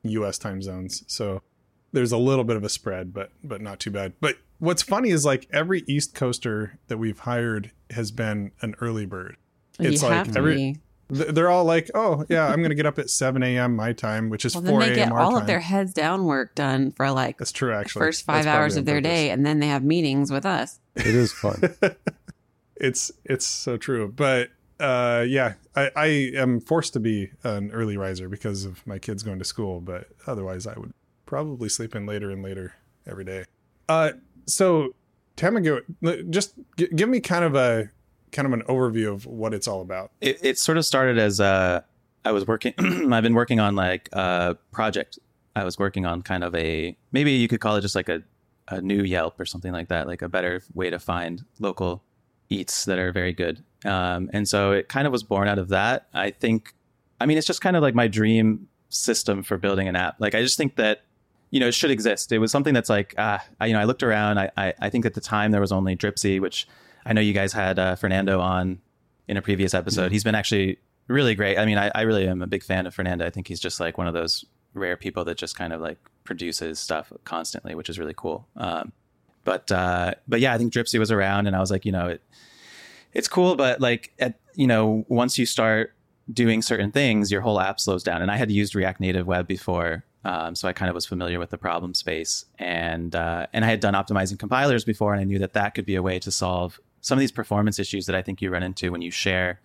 U.S. 0.02 0.40
time 0.40 0.64
zones, 0.64 1.04
so 1.06 1.44
there's 1.92 2.12
a 2.12 2.18
little 2.18 2.44
bit 2.44 2.58
of 2.58 2.64
a 2.64 2.70
spread, 2.70 3.14
but 3.14 3.30
but 3.44 3.62
not 3.62 3.80
too 3.80 3.92
bad. 3.92 4.14
But 4.20 4.38
what's 4.58 4.82
funny 4.82 5.12
is 5.12 5.26
like 5.26 5.48
every 5.54 5.84
East 5.86 6.16
Coaster 6.16 6.80
that 6.88 6.98
we've 6.98 7.20
hired 7.20 7.70
has 7.92 8.10
been 8.10 8.52
an 8.62 8.74
early 8.82 9.06
bird 9.06 9.38
it's 9.80 10.02
you 10.02 10.10
like 10.10 10.36
every 10.36 10.80
they're 11.08 11.52
all 11.52 11.66
like, 11.66 11.92
oh 11.94 12.26
yeah, 12.30 12.48
I'm 12.48 12.62
gonna 12.62 12.76
get 12.76 12.86
up 12.86 12.98
at 12.98 13.10
7 13.10 13.44
a.m. 13.44 13.76
my 13.76 13.94
time, 13.94 14.30
which 14.30 14.44
is 14.44 14.56
well, 14.56 14.64
4 14.64 14.72
a.m. 14.72 14.80
Then 14.80 14.90
they 14.90 14.96
get 14.96 15.12
all 15.12 15.32
time. 15.32 15.42
of 15.42 15.48
their 15.48 15.60
heads 15.60 15.94
down 15.94 16.26
work 16.26 16.56
done 16.56 16.92
for 16.92 17.12
like 17.12 17.38
that's 17.38 17.52
true. 17.52 17.74
Actually, 17.74 18.00
first 18.00 18.26
five 18.26 18.46
that's 18.46 18.56
hours 18.56 18.76
of 18.76 18.86
their 18.86 18.98
purpose. 18.98 19.10
day, 19.10 19.30
and 19.30 19.46
then 19.46 19.60
they 19.60 19.68
have 19.68 19.84
meetings 19.84 20.32
with 20.32 20.46
us. 20.46 20.80
It 20.96 21.08
is 21.08 21.32
fun. 21.32 21.62
it's 22.76 23.12
it's 23.24 23.46
so 23.46 23.78
true, 23.78 24.12
but 24.16 24.50
uh, 24.80 25.26
yeah, 25.28 25.54
I, 25.76 25.92
I 25.96 26.06
am 26.36 26.60
forced 26.60 26.94
to 26.94 27.00
be 27.00 27.32
an 27.44 27.72
early 27.72 27.98
riser 27.98 28.28
because 28.28 28.66
of 28.66 28.86
my 28.88 29.00
kids 29.00 29.24
going 29.24 29.40
to 29.40 29.46
school, 29.46 29.82
but 29.82 30.08
otherwise 30.28 30.68
I 30.68 30.78
would 30.78 30.94
probably 31.26 31.70
sleep 31.70 31.96
in 31.96 32.06
later 32.06 32.32
and 32.32 32.44
later 32.44 32.76
every 33.08 33.24
day. 33.24 33.46
Uh, 33.88 34.12
so 34.48 34.96
Tamagotchi, 35.38 36.30
just 36.30 36.54
g- 36.78 36.90
give 36.96 37.10
me 37.10 37.20
kind 37.20 37.46
of 37.46 37.56
a 37.56 37.90
kind 38.36 38.46
of 38.46 38.54
an 38.54 38.64
overview 38.64 39.12
of 39.12 39.26
what 39.26 39.54
it's 39.54 39.68
all 39.68 39.82
about? 39.82 40.12
It, 40.22 40.40
it 40.44 40.60
sort 40.60 40.78
of 40.78 40.86
started 40.86 41.18
as 41.18 41.40
uh, 41.40 41.82
I 42.24 42.32
was 42.32 42.46
working. 42.46 42.74
I've 43.14 43.24
been 43.24 43.34
working 43.34 43.60
on 43.60 43.76
like 43.76 44.10
a 44.14 44.58
project. 44.72 45.18
I 45.56 45.64
was 45.64 45.80
working 45.80 46.06
on 46.06 46.22
kind 46.22 46.44
of 46.44 46.54
a 46.54 46.96
maybe 47.12 47.32
you 47.32 47.48
could 47.48 47.62
call 47.62 47.78
it 47.78 47.82
just 47.82 47.96
like 47.96 48.10
a 48.10 48.22
a 48.68 48.82
new 48.82 49.04
Yelp 49.04 49.40
or 49.40 49.46
something 49.46 49.72
like 49.72 49.90
that, 49.90 50.08
like 50.08 50.22
a 50.22 50.30
better 50.30 50.62
way 50.74 50.90
to 50.90 51.00
find 51.00 51.46
local 51.60 52.04
eats 52.50 52.86
that 52.86 53.00
are 53.00 53.12
very 53.12 53.34
good. 53.34 53.64
Um, 53.86 54.30
and 54.34 54.48
so 54.48 54.72
it 54.72 54.90
kind 54.90 55.06
of 55.06 55.12
was 55.12 55.24
born 55.24 55.48
out 55.48 55.60
of 55.60 55.70
that. 55.70 56.08
I 56.14 56.32
think, 56.32 56.74
I 57.22 57.26
mean, 57.28 57.38
it's 57.38 57.46
just 57.46 57.62
kind 57.62 57.76
of 57.76 57.84
like 57.84 57.94
my 57.94 58.08
dream 58.08 58.68
system 58.90 59.44
for 59.44 59.58
building 59.58 59.88
an 59.88 59.96
app. 59.96 60.16
Like 60.20 60.34
I 60.34 60.42
just 60.42 60.58
think 60.58 60.76
that 60.78 61.04
you 61.52 61.60
know 61.60 61.68
it 61.68 61.74
should 61.74 61.92
exist. 61.92 62.32
It 62.32 62.40
was 62.40 62.52
something 62.52 62.74
that's 62.74 62.90
like 62.90 63.14
ah, 63.18 63.44
I, 63.60 63.68
you 63.68 63.74
know, 63.74 63.80
I 63.80 63.86
looked 63.86 64.04
around. 64.04 64.40
I, 64.40 64.52
I 64.58 64.74
I 64.80 64.90
think 64.90 65.06
at 65.06 65.14
the 65.14 65.22
time 65.22 65.52
there 65.52 65.62
was 65.62 65.72
only 65.72 65.96
Dripsy, 65.96 66.42
which 66.42 66.68
I 67.06 67.14
know 67.14 67.22
you 67.22 67.34
guys 67.34 67.54
had 67.54 67.78
uh, 67.80 67.96
Fernando 67.96 68.40
on 68.40 68.80
in 69.28 69.38
a 69.38 69.42
previous 69.42 69.74
episode. 69.74 70.06
Mm-hmm. 70.06 70.14
He's 70.14 70.24
been 70.24 70.36
actually 70.36 70.80
really 71.08 71.36
great. 71.36 71.58
I 71.58 71.66
mean, 71.66 71.78
I, 71.78 71.92
I 71.94 72.02
really 72.02 72.28
am 72.28 72.42
a 72.42 72.48
big 72.48 72.64
fan 72.64 72.88
of 72.88 72.94
Fernando. 72.94 73.26
I 73.26 73.30
think 73.30 73.48
he's 73.48 73.60
just 73.60 73.80
like 73.80 73.98
one 73.98 74.08
of 74.08 74.14
those 74.14 74.46
rare 74.74 74.98
people 74.98 75.24
that 75.26 75.38
just 75.38 75.56
kind 75.56 75.74
of 75.74 75.82
like 75.82 75.98
produces 76.24 76.80
stuff 76.80 77.12
constantly, 77.24 77.76
which 77.76 77.90
is 77.90 78.00
really 78.00 78.14
cool. 78.16 78.48
Um, 78.58 78.92
but 79.44 79.72
uh, 79.72 80.16
but 80.28 80.40
yeah, 80.40 80.54
I 80.54 80.58
think 80.58 80.74
Dripsy 80.74 81.00
was 81.00 81.12
around, 81.12 81.48
and 81.48 81.56
I 81.56 81.60
was 81.60 81.72
like, 81.72 81.86
you 81.86 81.92
know, 81.92 82.08
it 82.08 82.22
it's 83.14 83.28
cool, 83.28 83.56
but 83.56 83.80
like 83.80 84.14
at 84.20 84.40
you 84.56 84.68
know, 84.68 85.06
once 85.08 85.38
you 85.38 85.46
start 85.46 85.94
doing 86.32 86.62
certain 86.62 86.92
things, 86.92 87.32
your 87.32 87.42
whole 87.42 87.60
app 87.60 87.80
slows 87.80 88.04
down. 88.04 88.22
And 88.22 88.32
I 88.32 88.38
had 88.38 88.50
used 88.50 88.74
React 88.74 89.00
Native 89.00 89.28
Web 89.28 89.48
before, 89.48 90.04
um, 90.24 90.56
so 90.56 90.68
I 90.68 90.74
kind 90.74 90.90
of 90.90 90.96
was 90.96 91.06
familiar 91.06 91.38
with 91.38 91.52
the 91.52 91.58
problem 91.58 91.94
space, 91.94 92.46
and 92.58 93.16
uh, 93.16 93.46
and 93.54 93.64
I 93.64 93.70
had 93.70 93.80
done 93.80 93.94
optimizing 93.94 94.40
compilers 94.40 94.84
before, 94.84 95.14
and 95.14 95.22
I 95.22 95.24
knew 95.24 95.40
that 95.40 95.54
that 95.54 95.76
could 95.76 95.86
be 95.86 95.96
a 95.96 96.02
way 96.02 96.20
to 96.20 96.32
solve 96.32 96.80
some 97.06 97.20
of 97.20 97.20
these 97.20 97.32
performance 97.32 97.78
issues 97.78 98.08
that 98.08 98.16
I 98.16 98.24
think 98.24 98.42
you 98.42 98.50
run 98.50 98.64
into 98.64 98.92
when 98.92 99.04
you 99.04 99.12
share 99.12 99.62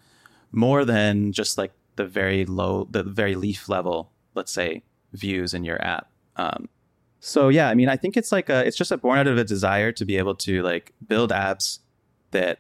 more 0.53 0.85
than 0.85 1.33
just 1.33 1.57
like 1.57 1.73
the 1.97 2.05
very 2.05 2.45
low, 2.45 2.87
the 2.91 3.03
very 3.03 3.35
leaf 3.35 3.67
level, 3.67 4.11
let's 4.35 4.53
say, 4.53 4.83
views 5.15 5.55
in 5.55 5.65
your 5.65 5.83
app. 5.83 6.11
Um, 6.37 6.69
so 7.19 7.49
yeah, 7.49 7.71
I 7.71 7.75
mean, 7.75 7.89
I 7.89 7.97
think 7.97 8.19
it's 8.19 8.31
like 8.31 8.51
a, 8.51 8.67
it's 8.67 8.77
just 8.77 8.93
a 8.93 8.99
born 8.99 9.19
out 9.19 9.27
of 9.27 9.39
a 9.39 9.45
desire 9.45 9.91
to 9.91 10.05
be 10.05 10.19
able 10.19 10.35
to 10.35 10.63
like 10.63 10.93
build 11.09 11.31
apps 11.31 11.79
that 12.33 12.59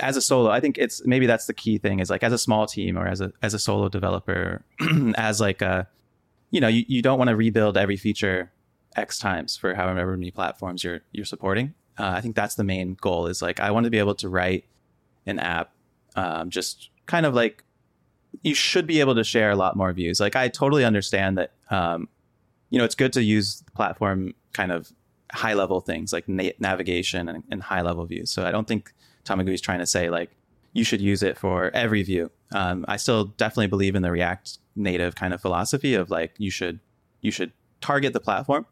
as 0.00 0.16
a 0.16 0.22
solo, 0.22 0.48
I 0.48 0.60
think 0.60 0.78
it's 0.78 1.04
maybe 1.06 1.26
that's 1.26 1.44
the 1.44 1.52
key 1.52 1.76
thing 1.76 2.00
is 2.00 2.08
like 2.08 2.22
as 2.22 2.32
a 2.32 2.38
small 2.38 2.66
team 2.66 2.96
or 2.96 3.06
as 3.06 3.20
a 3.20 3.30
as 3.42 3.52
a 3.52 3.58
solo 3.58 3.90
developer, 3.90 4.64
as 5.16 5.38
like 5.38 5.60
a 5.60 5.86
you 6.50 6.62
know, 6.62 6.68
you, 6.68 6.86
you 6.88 7.02
don't 7.02 7.18
want 7.18 7.28
to 7.28 7.36
rebuild 7.36 7.76
every 7.76 7.98
feature 7.98 8.50
X 8.96 9.18
times 9.18 9.54
for 9.58 9.74
however 9.74 10.16
many 10.16 10.30
platforms 10.30 10.82
you're 10.82 11.02
you're 11.12 11.26
supporting. 11.26 11.74
Uh, 11.98 12.12
I 12.16 12.20
think 12.20 12.36
that's 12.36 12.54
the 12.54 12.64
main 12.64 12.94
goal. 13.00 13.26
Is 13.26 13.42
like 13.42 13.60
I 13.60 13.70
want 13.70 13.84
to 13.84 13.90
be 13.90 13.98
able 13.98 14.14
to 14.16 14.28
write 14.28 14.64
an 15.26 15.38
app, 15.38 15.72
um, 16.16 16.50
just 16.50 16.90
kind 17.06 17.26
of 17.26 17.34
like 17.34 17.64
you 18.42 18.54
should 18.54 18.86
be 18.86 19.00
able 19.00 19.14
to 19.14 19.24
share 19.24 19.50
a 19.50 19.56
lot 19.56 19.76
more 19.76 19.92
views. 19.92 20.20
Like 20.20 20.36
I 20.36 20.48
totally 20.48 20.84
understand 20.84 21.38
that. 21.38 21.52
Um, 21.70 22.08
you 22.70 22.78
know, 22.78 22.84
it's 22.84 22.94
good 22.94 23.14
to 23.14 23.22
use 23.22 23.60
the 23.60 23.70
platform 23.70 24.34
kind 24.52 24.72
of 24.72 24.92
high 25.32 25.54
level 25.54 25.80
things 25.80 26.12
like 26.12 26.28
na- 26.28 26.50
navigation 26.58 27.28
and, 27.28 27.42
and 27.50 27.62
high 27.62 27.80
level 27.80 28.04
views. 28.04 28.30
So 28.30 28.46
I 28.46 28.50
don't 28.50 28.68
think 28.68 28.92
Tamagui 29.24 29.54
is 29.54 29.60
trying 29.60 29.78
to 29.78 29.86
say 29.86 30.10
like 30.10 30.30
you 30.72 30.84
should 30.84 31.00
use 31.00 31.22
it 31.22 31.38
for 31.38 31.70
every 31.74 32.02
view. 32.02 32.30
Um, 32.52 32.84
I 32.88 32.96
still 32.96 33.24
definitely 33.24 33.68
believe 33.68 33.94
in 33.94 34.02
the 34.02 34.10
React 34.10 34.58
Native 34.76 35.14
kind 35.14 35.34
of 35.34 35.40
philosophy 35.40 35.94
of 35.94 36.10
like 36.10 36.34
you 36.38 36.50
should 36.50 36.80
you 37.20 37.30
should 37.30 37.52
target 37.80 38.12
the 38.12 38.20
platform, 38.20 38.66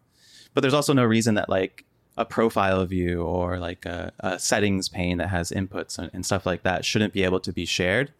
but 0.55 0.61
there's 0.61 0.75
also 0.75 0.93
no 0.93 1.05
reason 1.05 1.35
that 1.35 1.49
like 1.49 1.85
a 2.17 2.25
profile 2.25 2.85
view 2.87 3.23
or 3.23 3.59
like 3.59 3.85
a, 3.85 4.13
a 4.21 4.39
settings 4.39 4.89
pane 4.89 5.19
that 5.19 5.29
has 5.29 5.51
inputs 5.51 5.99
and, 5.99 6.11
and, 6.15 6.25
stuff 6.25 6.47
like 6.47 6.63
that 6.63 6.85
shouldn't 6.85 7.13
be 7.13 7.23
able 7.23 7.41
to 7.41 7.53
be 7.53 7.67
shared. 7.67 8.13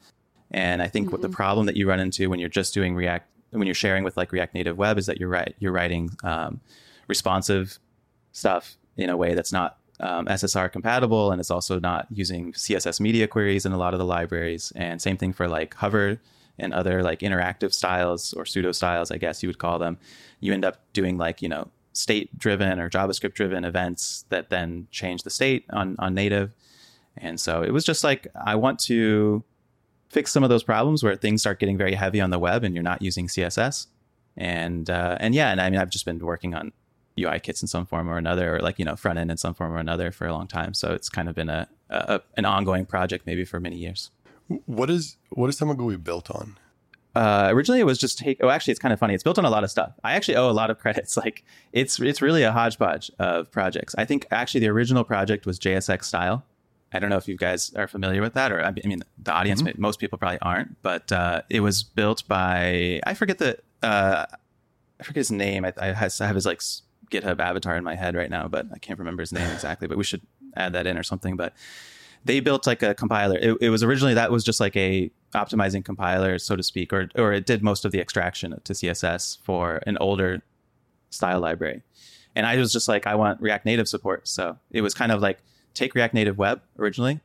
And 0.51 0.83
I 0.83 0.89
think 0.89 1.07
mm-hmm. 1.07 1.13
what 1.13 1.23
the 1.23 1.29
problem 1.29 1.67
that 1.67 1.77
you 1.77 1.89
run 1.89 1.99
into 1.99 2.29
when 2.29 2.39
you're 2.39 2.49
just 2.49 2.75
doing 2.75 2.95
React 2.95 3.29
when 3.51 3.67
you're 3.67 3.75
sharing 3.75 4.05
with 4.05 4.17
like 4.17 4.33
React 4.33 4.55
Native 4.55 4.77
Web 4.77 4.99
is 4.99 5.07
that 5.07 5.19
you're 5.19 5.29
right 5.29 5.55
you're 5.59 5.73
writing 5.73 6.11
um, 6.23 6.61
responsive 7.09 7.79
stuff 8.33 8.77
in 8.97 9.09
a 9.09 9.17
way 9.17 9.35
that's 9.35 9.53
not 9.53 9.79
um, 10.01 10.27
SSR 10.27 10.71
compatible, 10.71 11.33
and 11.33 11.41
it's 11.41 11.51
also 11.51 11.81
not 11.81 12.07
using 12.11 12.53
CSS 12.53 13.01
media 13.01 13.27
queries 13.27 13.65
in 13.65 13.73
a 13.73 13.79
lot 13.79 13.95
of 13.95 13.99
the 13.99 14.05
libraries. 14.05 14.73
And 14.77 15.01
same 15.01 15.17
thing 15.17 15.33
for 15.33 15.49
like 15.49 15.75
hover 15.75 16.21
and 16.59 16.73
other 16.73 17.03
like 17.03 17.21
interactive 17.21 17.73
styles 17.73 18.33
or 18.35 18.45
pseudo 18.45 18.73
styles, 18.73 19.11
I 19.11 19.19
guess 19.19 19.43
you 19.43 19.49
would 19.49 19.59
call 19.59 19.79
them. 19.79 19.99
You 20.41 20.53
end 20.53 20.65
up 20.65 20.81
doing 20.93 21.17
like 21.17 21.41
you 21.41 21.49
know 21.49 21.69
state 21.97 22.39
driven 22.39 22.79
or 22.79 22.91
JavaScript 22.91 23.35
driven 23.35 23.65
events 23.65 24.25
that 24.29 24.51
then 24.51 24.87
change 24.91 25.23
the 25.23 25.31
state 25.31 25.65
on 25.71 25.97
on 25.99 26.15
native. 26.15 26.53
And 27.17 27.41
so 27.41 27.63
it 27.63 27.73
was 27.73 27.85
just 27.85 28.05
like 28.05 28.29
I 28.45 28.55
want 28.57 28.79
to 28.81 29.43
fix 30.09 30.33
some 30.33 30.45
of 30.45 30.51
those 30.51 30.63
problems 30.63 31.03
where 31.03 31.17
things 31.17 31.41
start 31.41 31.59
getting 31.59 31.77
very 31.77 31.95
heavy 31.95 32.21
on 32.21 32.31
the 32.31 32.39
web 32.39 32.65
and 32.65 32.75
you're 32.75 32.83
not 32.83 33.03
using 33.03 33.27
CSS. 33.27 33.87
And 34.37 34.91
uh, 34.91 35.17
and 35.19 35.35
yeah, 35.35 35.51
and 35.51 35.61
I 35.61 35.71
mean 35.71 35.81
I've 35.81 35.91
just 35.91 36.05
been 36.05 36.19
working 36.19 36.55
on 36.55 36.73
UI 37.19 37.41
kits 37.41 37.63
in 37.63 37.69
some 37.69 37.87
form 37.87 38.09
or 38.09 38.19
another, 38.19 38.57
or 38.57 38.61
like 38.61 38.79
you 38.79 38.85
know 38.85 38.97
front 38.97 39.19
end 39.19 39.31
in 39.31 39.39
some 39.39 39.55
form 39.55 39.73
or 39.73 39.79
another 39.79 40.11
for 40.13 40.27
a 40.27 40.33
long 40.33 40.47
time. 40.47 40.75
So 40.75 40.93
it's 40.93 41.09
kind 41.09 41.29
of 41.29 41.35
been 41.35 41.49
a, 41.49 41.69
a 41.89 42.21
an 42.37 42.45
ongoing 42.45 42.85
project 42.85 43.27
maybe 43.27 43.45
for 43.45 43.59
many 43.59 43.77
years. 43.77 44.11
What 44.67 44.91
is 44.91 45.17
what 45.31 45.49
is 45.49 45.59
Tamagui 45.59 46.03
built 46.03 46.31
on? 46.31 46.59
Uh, 47.17 47.49
originally, 47.51 47.81
it 47.81 47.85
was 47.85 47.97
just 47.97 48.19
take. 48.19 48.37
Oh, 48.43 48.51
actually, 48.51 48.73
it's 48.73 48.81
kind 48.81 48.93
of 48.93 48.99
funny. 48.99 49.15
It's 49.15 49.23
built 49.23 49.39
on 49.39 49.47
a 49.47 49.51
lot 49.51 49.65
of 49.65 49.71
stuff. 49.71 49.93
I 50.05 50.13
actually 50.13 50.37
owe 50.37 50.51
a 50.51 50.53
lot 50.53 50.69
of 50.71 50.79
credits. 50.85 51.17
Like 51.17 51.45
it's 51.73 51.99
it's 51.99 52.21
really 52.21 52.43
a 52.43 52.53
hodgepodge 52.53 53.11
of 53.19 53.51
projects. 53.51 53.95
I 53.97 54.05
think 54.05 54.27
actually 54.31 54.61
the 54.61 54.69
original 54.69 55.03
project 55.03 55.47
was 55.47 55.59
JSX 55.59 56.05
style. 56.05 56.45
I 56.93 56.99
don't 56.99 57.09
know 57.09 57.17
if 57.17 57.27
you 57.27 57.39
guys 57.39 57.73
are 57.75 57.89
familiar 57.89 58.21
with 58.21 58.35
that, 58.35 58.53
or 58.53 58.63
I 58.63 58.73
mean, 58.85 59.03
the 59.23 59.33
audience, 59.33 59.63
mm-hmm. 59.63 59.81
most 59.81 59.99
people 59.99 60.19
probably 60.19 60.39
aren't. 60.43 60.81
But 60.83 61.11
uh, 61.11 61.41
it 61.49 61.61
was 61.61 61.83
built 61.83 62.29
by 62.29 63.01
I 63.07 63.15
forget 63.15 63.39
the 63.39 63.59
uh, 63.83 64.27
I 65.01 65.03
forget 65.03 65.21
his 65.21 65.31
name. 65.31 65.65
I, 65.65 65.73
I 65.79 65.87
have 65.95 66.35
his 66.35 66.45
like 66.45 66.61
GitHub 67.11 67.41
avatar 67.41 67.77
in 67.77 67.85
my 67.85 67.95
head 67.95 68.15
right 68.15 68.31
now, 68.31 68.47
but 68.47 68.67
I 68.75 68.79
can't 68.79 68.99
remember 68.99 69.23
his 69.23 69.33
name 69.33 69.51
exactly. 69.53 69.89
But 69.89 69.97
we 69.97 70.05
should 70.05 70.21
add 70.55 70.75
that 70.75 70.87
in 70.87 70.99
or 70.99 71.03
something. 71.03 71.35
But 71.35 71.55
they 72.27 72.41
built 72.41 72.67
like 72.67 72.83
a 72.83 72.95
compiler. 72.95 73.39
It, 73.39 73.57
it, 73.61 73.71
was 73.71 73.83
originally 73.83 74.15
that 74.15 74.31
was 74.31 74.45
just 74.45 74.61
like 74.61 74.77
a 74.77 75.11
optimizing 75.35 75.85
compiler, 75.85 76.39
so 76.39 76.57
to 76.57 76.63
speak, 76.63 76.93
or 76.93 77.09
or 77.15 77.33
it 77.33 77.47
did 77.47 77.63
most 77.63 77.85
of 77.85 77.93
the 77.93 78.01
extraction 78.01 78.61
to 78.65 78.73
CSS 78.73 79.39
for 79.43 79.81
an 79.87 79.97
older 79.99 80.43
style 81.11 81.41
library. 81.41 81.83
And 82.35 82.47
I 82.47 82.57
was 82.57 82.73
just 82.73 82.89
like, 82.89 83.07
I 83.07 83.15
want 83.15 83.41
React 83.41 83.65
Native 83.65 83.89
support. 83.89 84.29
So 84.29 84.59
it 84.71 84.83
was 84.83 84.93
kind 84.93 85.11
of 85.11 85.23
like 85.23 85.39
take 85.75 85.95
React 85.95 86.15
Native 86.15 86.39
Web 86.39 86.61
originally, 86.79 87.21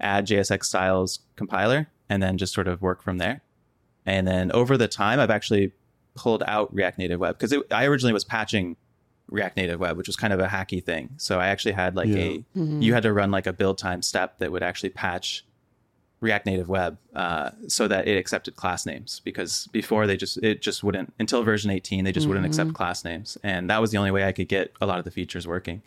add 0.00 0.26
JSX 0.26 0.64
styles 0.64 1.20
compiler, 1.36 1.88
and 2.08 2.22
then 2.22 2.38
just 2.38 2.54
sort 2.54 2.68
of 2.68 2.82
work 2.82 3.02
from 3.02 3.18
there. 3.18 3.42
And 4.04 4.26
then 4.26 4.50
over 4.52 4.76
the 4.76 4.88
time, 4.88 5.20
I've 5.20 5.30
actually 5.30 5.72
pulled 6.14 6.42
out 6.46 6.74
React 6.74 6.98
Native 6.98 7.20
Web 7.20 7.38
because 7.38 7.54
I 7.70 7.84
originally 7.84 8.12
was 8.12 8.24
patching 8.24 8.76
React 9.28 9.56
Native 9.56 9.80
Web, 9.80 9.96
which 9.96 10.08
was 10.08 10.16
kind 10.16 10.32
of 10.32 10.40
a 10.40 10.46
hacky 10.46 10.82
thing. 10.82 11.10
So 11.18 11.38
I 11.38 11.48
actually 11.48 11.72
had 11.72 11.94
like 11.94 12.08
yeah. 12.08 12.16
a 12.16 12.38
mm-hmm. 12.56 12.82
you 12.82 12.94
had 12.94 13.02
to 13.04 13.12
run 13.12 13.30
like 13.30 13.46
a 13.46 13.52
build 13.52 13.78
time 13.78 14.02
step 14.02 14.38
that 14.38 14.50
would 14.50 14.62
actually 14.62 14.90
patch 14.90 15.44
React 16.20 16.46
Native 16.46 16.68
Web 16.68 16.98
uh, 17.14 17.50
so 17.68 17.88
that 17.88 18.08
it 18.08 18.16
accepted 18.16 18.56
class 18.56 18.86
names 18.86 19.20
because 19.24 19.68
before 19.72 20.06
they 20.06 20.16
just 20.16 20.38
it 20.38 20.62
just 20.62 20.82
wouldn't 20.82 21.12
until 21.18 21.42
version 21.42 21.70
18 21.70 22.04
they 22.04 22.12
just 22.12 22.24
mm-hmm. 22.24 22.30
wouldn't 22.30 22.46
accept 22.46 22.74
class 22.74 23.04
names 23.04 23.38
and 23.42 23.70
that 23.70 23.80
was 23.80 23.90
the 23.90 23.98
only 23.98 24.10
way 24.10 24.24
I 24.24 24.32
could 24.32 24.48
get 24.48 24.72
a 24.80 24.86
lot 24.86 24.98
of 24.98 25.04
the 25.04 25.10
features 25.10 25.46
working. 25.46 25.82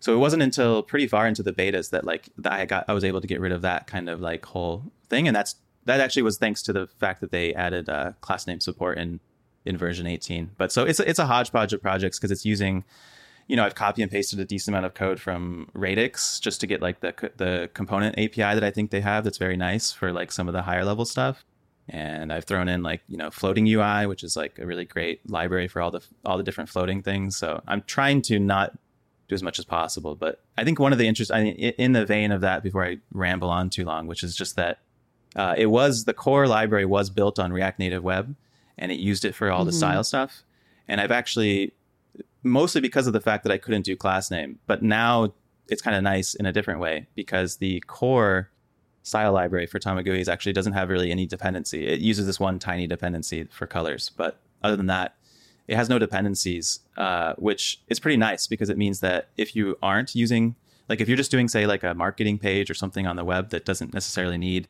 So 0.00 0.14
it 0.14 0.18
wasn't 0.18 0.42
until 0.42 0.82
pretty 0.82 1.06
far 1.06 1.26
into 1.26 1.42
the 1.42 1.52
betas 1.52 1.90
that 1.90 2.04
like 2.04 2.28
that 2.38 2.52
I 2.52 2.66
got 2.66 2.84
I 2.88 2.92
was 2.92 3.04
able 3.04 3.20
to 3.20 3.26
get 3.26 3.40
rid 3.40 3.52
of 3.52 3.62
that 3.62 3.86
kind 3.86 4.08
of 4.08 4.20
like 4.20 4.44
whole 4.44 4.84
thing 5.08 5.26
and 5.26 5.34
that's 5.34 5.56
that 5.86 6.00
actually 6.00 6.22
was 6.22 6.38
thanks 6.38 6.62
to 6.62 6.72
the 6.72 6.86
fact 6.86 7.20
that 7.20 7.30
they 7.30 7.54
added 7.54 7.88
uh, 7.88 8.12
class 8.20 8.46
name 8.46 8.60
support 8.60 8.98
in 8.98 9.20
in 9.64 9.76
version 9.76 10.06
18. 10.06 10.50
But 10.56 10.72
so 10.72 10.84
it's 10.84 11.00
it's 11.00 11.18
a 11.18 11.26
hodgepodge 11.26 11.72
of 11.72 11.82
projects 11.82 12.18
because 12.18 12.30
it's 12.30 12.44
using, 12.44 12.84
you 13.46 13.56
know, 13.56 13.64
I've 13.64 13.74
copy 13.74 14.02
and 14.02 14.10
pasted 14.10 14.40
a 14.40 14.44
decent 14.44 14.74
amount 14.74 14.86
of 14.86 14.94
code 14.94 15.20
from 15.20 15.68
Radix 15.74 16.40
just 16.40 16.60
to 16.60 16.66
get 16.66 16.80
like 16.80 17.00
the 17.00 17.14
the 17.36 17.70
component 17.74 18.18
API 18.18 18.54
that 18.54 18.64
I 18.64 18.70
think 18.70 18.90
they 18.90 19.00
have 19.00 19.24
that's 19.24 19.38
very 19.38 19.56
nice 19.56 19.92
for 19.92 20.12
like 20.12 20.32
some 20.32 20.48
of 20.48 20.54
the 20.54 20.62
higher 20.62 20.84
level 20.84 21.04
stuff. 21.04 21.44
And 21.88 22.32
I've 22.32 22.44
thrown 22.44 22.68
in 22.68 22.82
like 22.82 23.02
you 23.08 23.18
know 23.18 23.30
floating 23.30 23.66
UI, 23.66 24.06
which 24.06 24.24
is 24.24 24.36
like 24.36 24.58
a 24.58 24.66
really 24.66 24.84
great 24.86 25.28
library 25.28 25.68
for 25.68 25.82
all 25.82 25.90
the 25.90 26.00
all 26.24 26.38
the 26.38 26.42
different 26.42 26.70
floating 26.70 27.02
things. 27.02 27.36
So 27.36 27.62
I'm 27.66 27.82
trying 27.82 28.22
to 28.22 28.38
not 28.38 28.78
do 29.28 29.34
as 29.34 29.42
much 29.42 29.58
as 29.58 29.64
possible. 29.64 30.14
But 30.14 30.40
I 30.56 30.64
think 30.64 30.78
one 30.78 30.92
of 30.92 30.98
the 30.98 31.06
interest, 31.06 31.30
I 31.32 31.42
mean, 31.42 31.54
in 31.54 31.92
the 31.92 32.06
vein 32.06 32.32
of 32.32 32.40
that, 32.42 32.62
before 32.62 32.84
I 32.84 32.98
ramble 33.12 33.50
on 33.50 33.70
too 33.70 33.84
long, 33.84 34.06
which 34.06 34.22
is 34.22 34.36
just 34.36 34.56
that 34.56 34.78
uh, 35.36 35.54
it 35.56 35.66
was 35.66 36.04
the 36.04 36.14
core 36.14 36.46
library 36.46 36.84
was 36.84 37.10
built 37.10 37.38
on 37.38 37.52
React 37.52 37.78
Native 37.78 38.04
Web, 38.04 38.34
and 38.78 38.92
it 38.92 38.98
used 38.98 39.24
it 39.24 39.34
for 39.34 39.50
all 39.50 39.60
mm-hmm. 39.60 39.66
the 39.66 39.72
style 39.72 40.04
stuff. 40.04 40.42
And 40.86 41.00
I've 41.00 41.10
actually, 41.10 41.72
mostly 42.44 42.80
because 42.80 43.06
of 43.06 43.12
the 43.12 43.20
fact 43.20 43.42
that 43.44 43.52
I 43.52 43.58
couldn't 43.58 43.82
do 43.82 43.96
class 43.96 44.30
name, 44.30 44.58
but 44.66 44.82
now 44.82 45.32
it's 45.68 45.82
kind 45.82 45.96
of 45.96 46.02
nice 46.02 46.34
in 46.34 46.46
a 46.46 46.52
different 46.52 46.80
way 46.80 47.06
because 47.14 47.56
the 47.56 47.80
core 47.86 48.50
style 49.02 49.32
library 49.32 49.66
for 49.66 49.78
Tamaguis 49.78 50.28
actually 50.28 50.52
doesn't 50.52 50.72
have 50.74 50.88
really 50.88 51.10
any 51.10 51.26
dependency. 51.26 51.86
It 51.86 52.00
uses 52.00 52.26
this 52.26 52.38
one 52.38 52.58
tiny 52.58 52.86
dependency 52.86 53.44
for 53.44 53.66
colors, 53.66 54.10
but 54.16 54.38
other 54.62 54.76
than 54.76 54.86
that, 54.86 55.14
it 55.66 55.76
has 55.76 55.88
no 55.88 55.98
dependencies, 55.98 56.80
uh, 56.96 57.34
which 57.38 57.80
is 57.88 57.98
pretty 57.98 58.16
nice 58.16 58.46
because 58.46 58.68
it 58.68 58.76
means 58.76 59.00
that 59.00 59.28
if 59.36 59.56
you 59.56 59.78
aren't 59.82 60.14
using, 60.14 60.56
like 60.88 61.00
if 61.00 61.08
you're 61.08 61.16
just 61.16 61.30
doing, 61.30 61.48
say, 61.48 61.66
like 61.66 61.82
a 61.82 61.94
marketing 61.94 62.38
page 62.38 62.70
or 62.70 62.74
something 62.74 63.06
on 63.06 63.16
the 63.16 63.24
web 63.24 63.50
that 63.50 63.64
doesn't 63.64 63.94
necessarily 63.94 64.36
need 64.36 64.68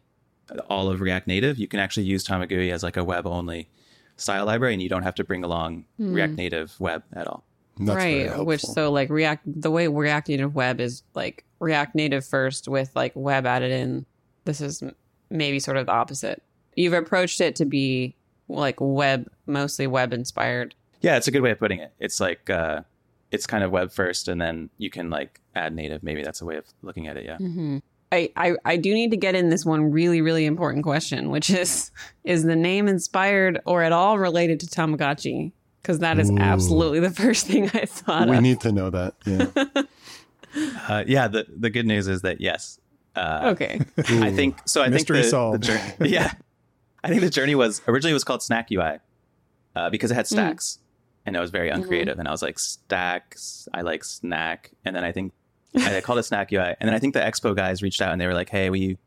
all 0.69 0.89
of 0.89 1.01
React 1.01 1.27
Native, 1.27 1.59
you 1.59 1.67
can 1.67 1.81
actually 1.81 2.05
use 2.05 2.25
Tamagui 2.25 2.73
as 2.73 2.83
like 2.83 2.97
a 2.97 3.05
web 3.05 3.27
only 3.27 3.69
style 4.17 4.47
library 4.47 4.75
and 4.75 4.83
you 4.83 4.89
don't 4.89 5.03
have 5.03 5.15
to 5.17 5.25
bring 5.25 5.43
along 5.43 5.85
mm. 5.99 6.15
React 6.15 6.35
Native 6.35 6.79
web 6.79 7.03
at 7.13 7.27
all. 7.27 7.45
That's 7.79 7.97
right. 7.97 8.45
Which 8.45 8.63
so 8.63 8.91
like 8.91 9.11
React 9.11 9.63
the 9.63 9.71
way 9.71 9.89
React 9.89 10.29
Native 10.29 10.55
web 10.55 10.81
is 10.81 11.03
like 11.15 11.45
React 11.61 11.95
Native 11.95 12.25
first 12.25 12.69
with 12.69 12.91
like 12.95 13.13
web 13.15 13.47
added 13.47 13.73
in. 13.73 14.07
This 14.45 14.61
is 14.61 14.83
maybe 15.31 15.59
sort 15.59 15.77
of 15.77 15.87
the 15.87 15.93
opposite. 15.93 16.43
You've 16.77 16.93
approached 16.93 17.41
it 17.41 17.57
to 17.57 17.65
be 17.65 18.15
like 18.49 18.77
web 18.81 19.29
mostly 19.47 19.87
web 19.87 20.13
inspired. 20.13 20.75
Yeah, 21.01 21.17
it's 21.17 21.29
a 21.29 21.31
good 21.31 21.43
way 21.43 21.51
of 21.51 21.59
putting 21.59 21.81
it. 21.81 21.93
It's 21.99 22.21
like 22.21 22.49
uh 22.51 22.83
it's 23.31 23.47
kind 23.47 23.65
of 23.65 23.71
web 23.71 23.91
first 23.91 24.29
and 24.29 24.41
then 24.41 24.71
you 24.79 24.91
can 24.91 25.11
like 25.11 25.41
add 25.55 25.75
native. 25.75 26.03
Maybe 26.03 26.23
that's 26.23 26.41
a 26.41 26.45
way 26.45 26.57
of 26.57 26.65
looking 26.83 27.09
at 27.09 27.17
it, 27.17 27.25
yeah. 27.25 27.39
Mm-hmm. 27.39 27.79
I, 28.13 28.31
I, 28.37 28.57
I 28.65 28.77
do 28.77 28.95
need 28.95 29.11
to 29.11 29.17
get 29.17 29.35
in 29.35 29.49
this 29.49 29.65
one 29.65 29.91
really, 29.91 30.21
really 30.21 30.47
important 30.47 30.85
question, 30.85 31.31
which 31.31 31.51
is 31.51 31.91
is 32.25 32.45
the 32.45 32.55
name 32.55 32.87
inspired 32.87 33.61
or 33.67 33.83
at 33.83 33.93
all 33.93 34.19
related 34.19 34.61
to 34.61 34.67
Tamagotchi? 34.67 35.53
Because 35.85 35.99
that 35.99 36.19
is 36.19 36.31
Ooh. 36.31 36.39
absolutely 36.39 37.01
the 37.01 37.11
first 37.23 37.47
thing 37.47 37.65
I 37.75 37.85
thought 37.85 38.27
we 38.27 38.39
of. 38.39 38.43
need 38.43 38.61
to 38.63 38.73
know 38.73 38.89
that. 38.89 39.15
Yeah. 39.27 39.83
uh, 40.89 41.05
yeah, 41.07 41.29
the, 41.29 41.47
the 41.55 41.69
good 41.69 41.85
news 41.85 42.09
is 42.09 42.23
that 42.23 42.41
yes. 42.41 42.81
Uh, 43.15 43.51
okay. 43.53 43.83
Ooh. 44.11 44.23
I 44.23 44.33
think 44.33 44.67
so. 44.67 44.83
I 44.83 44.89
Mystery 44.89 45.19
think 45.19 45.25
the, 45.27 45.31
solved. 45.31 45.63
The 45.65 45.67
journey, 45.67 46.09
yeah. 46.09 46.33
I 47.05 47.09
think 47.09 47.21
the 47.21 47.29
journey 47.29 47.55
was 47.55 47.83
originally 47.87 48.13
it 48.13 48.15
was 48.15 48.25
called 48.25 48.43
Snack 48.43 48.69
UI 48.73 48.99
uh, 49.77 49.91
because 49.91 50.11
it 50.11 50.15
had 50.15 50.27
hmm. 50.27 50.35
stacks. 50.35 50.79
Mm. 50.79 50.81
And 51.27 51.37
it 51.37 51.41
was 51.41 51.51
very 51.51 51.69
mm-hmm. 51.69 51.83
uncreative. 51.83 52.15
Mm-hmm. 52.15 52.21
And 52.21 52.29
I 52.29 52.33
was 52.33 52.43
like, 52.43 52.59
stacks, 52.59 53.69
I 53.75 53.83
like 53.83 54.05
snack. 54.05 54.73
And 54.87 54.97
then 54.97 55.05
I 55.05 55.13
think 55.13 55.33
I 55.77 56.01
called 56.01 56.19
it 56.19 56.25
Snack 56.25 56.53
UI. 56.53 56.75
And 56.81 56.89
then 56.89 56.95
I 56.95 56.99
think 56.99 57.15
the 57.15 57.21
Expo 57.21 57.55
guys 57.55 57.83
reached 57.83 58.01
out 58.01 58.13
and 58.13 58.21
they 58.21 58.27
were 58.27 58.35
like, 58.35 58.49
hey, 58.49 58.71
we 58.71 58.99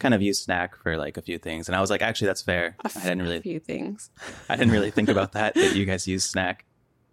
kind 0.00 0.14
of 0.14 0.20
use 0.20 0.40
Snack 0.40 0.74
for 0.76 0.96
like 0.96 1.16
a 1.16 1.22
few 1.22 1.38
things. 1.38 1.68
And 1.68 1.76
I 1.76 1.80
was 1.80 1.90
like, 1.90 2.02
actually, 2.02 2.26
that's 2.26 2.42
fair. 2.42 2.76
A 2.84 2.90
I 2.96 3.02
didn't 3.02 3.22
really 3.22 3.40
few 3.40 3.60
things. 3.60 4.10
I 4.48 4.56
didn't 4.56 4.72
really 4.72 4.90
think 4.90 5.08
about 5.08 5.32
that 5.32 5.54
that 5.54 5.76
you 5.76 5.84
guys 5.84 6.08
use 6.08 6.24
Snack. 6.24 6.64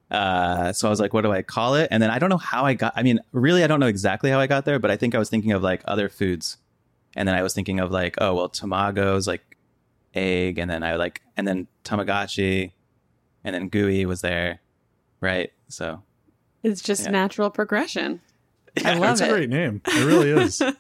Uh, 0.10 0.72
so 0.72 0.88
I 0.88 0.90
was 0.90 1.00
like, 1.00 1.14
what 1.14 1.22
do 1.22 1.32
I 1.32 1.42
call 1.42 1.76
it? 1.76 1.90
And 1.92 2.02
then 2.02 2.10
I 2.10 2.18
don't 2.18 2.30
know 2.30 2.38
how 2.38 2.64
I 2.64 2.74
got. 2.74 2.94
I 2.96 3.04
mean, 3.04 3.20
really, 3.32 3.64
I 3.64 3.68
don't 3.68 3.80
know 3.80 3.88
exactly 3.88 4.32
how 4.32 4.40
I 4.40 4.48
got 4.48 4.66
there, 4.66 4.80
but 4.80 4.90
I 4.90 4.96
think 4.96 5.14
I 5.14 5.20
was 5.20 5.30
thinking 5.30 5.52
of 5.52 5.62
like 5.62 5.82
other 5.86 6.10
foods, 6.10 6.58
and 7.16 7.28
then 7.28 7.36
I 7.36 7.44
was 7.44 7.54
thinking 7.54 7.80
of 7.80 7.92
like, 7.92 8.16
oh 8.20 8.34
well, 8.34 8.50
tamagos 8.50 9.28
like 9.28 9.58
egg, 10.14 10.58
and 10.58 10.72
then 10.72 10.82
I 10.82 10.96
like, 10.96 11.22
and 11.36 11.48
then 11.48 11.68
Tamagotchi, 11.84 12.72
and 13.44 13.54
then 13.54 13.68
Gui 13.68 14.06
was 14.06 14.22
there, 14.22 14.62
right? 15.20 15.52
So 15.68 16.04
it's 16.64 16.82
just 16.82 17.04
yeah. 17.04 17.12
natural 17.12 17.50
progression. 17.50 18.22
I 18.86 18.94
love 18.98 19.18
That's 19.18 19.22
it. 19.22 19.30
a 19.30 19.34
great 19.34 19.50
name. 19.50 19.82
It 19.86 20.06
really 20.06 20.32
is. 20.32 20.62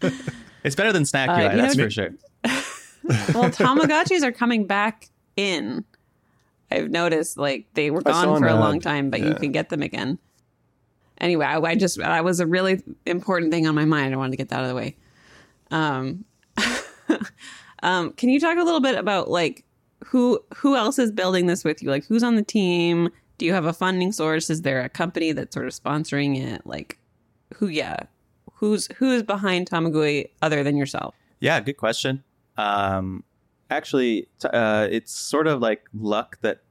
it's 0.64 0.76
better 0.76 0.92
than 0.92 1.04
Snack 1.04 1.28
UI, 1.30 1.46
uh, 1.46 1.56
that's 1.56 1.76
know, 1.76 1.84
for 1.84 1.90
sure. 1.90 2.10
well, 2.44 3.50
Tamagotchis 3.50 4.22
are 4.22 4.32
coming 4.32 4.66
back 4.66 5.08
in. 5.36 5.84
I've 6.70 6.90
noticed 6.90 7.38
like 7.38 7.66
they 7.74 7.90
were 7.90 8.02
gone 8.02 8.38
for 8.38 8.46
a 8.46 8.54
long 8.54 8.80
time, 8.80 9.10
but 9.10 9.20
yeah. 9.20 9.28
you 9.28 9.34
can 9.34 9.52
get 9.52 9.70
them 9.70 9.82
again. 9.82 10.18
Anyway, 11.20 11.46
I, 11.46 11.58
I, 11.58 11.74
just 11.74 11.98
that 11.98 12.24
was 12.24 12.40
a 12.40 12.46
really 12.46 12.82
important 13.06 13.52
thing 13.52 13.66
on 13.66 13.74
my 13.74 13.84
mind. 13.84 14.14
I 14.14 14.16
wanted 14.16 14.32
to 14.32 14.36
get 14.36 14.50
that 14.50 14.60
out 14.60 14.62
of 14.64 14.68
the 14.68 14.74
way. 14.74 14.96
Um, 15.70 16.24
Um, 17.82 18.12
can 18.12 18.28
you 18.28 18.40
talk 18.40 18.58
a 18.58 18.62
little 18.62 18.80
bit 18.80 18.96
about 18.96 19.30
like 19.30 19.64
who 20.06 20.40
who 20.56 20.76
else 20.76 20.98
is 20.98 21.12
building 21.12 21.46
this 21.46 21.64
with 21.64 21.82
you? 21.82 21.90
Like 21.90 22.04
who's 22.06 22.22
on 22.22 22.36
the 22.36 22.42
team? 22.42 23.10
Do 23.38 23.46
you 23.46 23.52
have 23.52 23.66
a 23.66 23.72
funding 23.72 24.12
source? 24.12 24.50
Is 24.50 24.62
there 24.62 24.82
a 24.82 24.88
company 24.88 25.32
that's 25.32 25.54
sort 25.54 25.66
of 25.66 25.72
sponsoring 25.72 26.36
it? 26.36 26.66
Like 26.66 26.98
who? 27.54 27.68
Yeah, 27.68 28.00
who's 28.58 28.88
who 28.96 29.12
is 29.12 29.22
behind 29.22 29.68
Tamagui 29.70 30.28
other 30.42 30.62
than 30.62 30.76
yourself? 30.76 31.14
Yeah, 31.40 31.60
good 31.60 31.76
question. 31.76 32.24
Um, 32.56 33.24
actually, 33.70 34.28
uh, 34.44 34.88
it's 34.90 35.12
sort 35.12 35.46
of 35.46 35.60
like 35.60 35.84
luck 35.94 36.38
that 36.42 36.62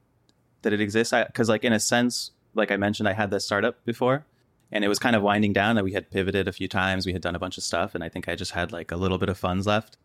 that 0.62 0.72
it 0.72 0.80
exists. 0.80 1.14
Because, 1.26 1.48
like, 1.48 1.64
in 1.64 1.72
a 1.72 1.80
sense, 1.80 2.32
like 2.54 2.70
I 2.70 2.76
mentioned, 2.76 3.08
I 3.08 3.12
had 3.12 3.30
this 3.30 3.44
startup 3.44 3.84
before, 3.84 4.26
and 4.72 4.84
it 4.84 4.88
was 4.88 4.98
kind 4.98 5.14
of 5.16 5.22
winding 5.22 5.52
down. 5.52 5.76
That 5.76 5.84
we 5.84 5.92
had 5.92 6.10
pivoted 6.10 6.48
a 6.48 6.52
few 6.52 6.68
times, 6.68 7.06
we 7.06 7.12
had 7.12 7.22
done 7.22 7.34
a 7.34 7.38
bunch 7.38 7.56
of 7.58 7.64
stuff, 7.64 7.94
and 7.94 8.02
I 8.04 8.08
think 8.08 8.28
I 8.28 8.34
just 8.34 8.52
had 8.52 8.72
like 8.72 8.90
a 8.92 8.96
little 8.96 9.18
bit 9.18 9.28
of 9.28 9.38
funds 9.38 9.66
left. 9.66 9.96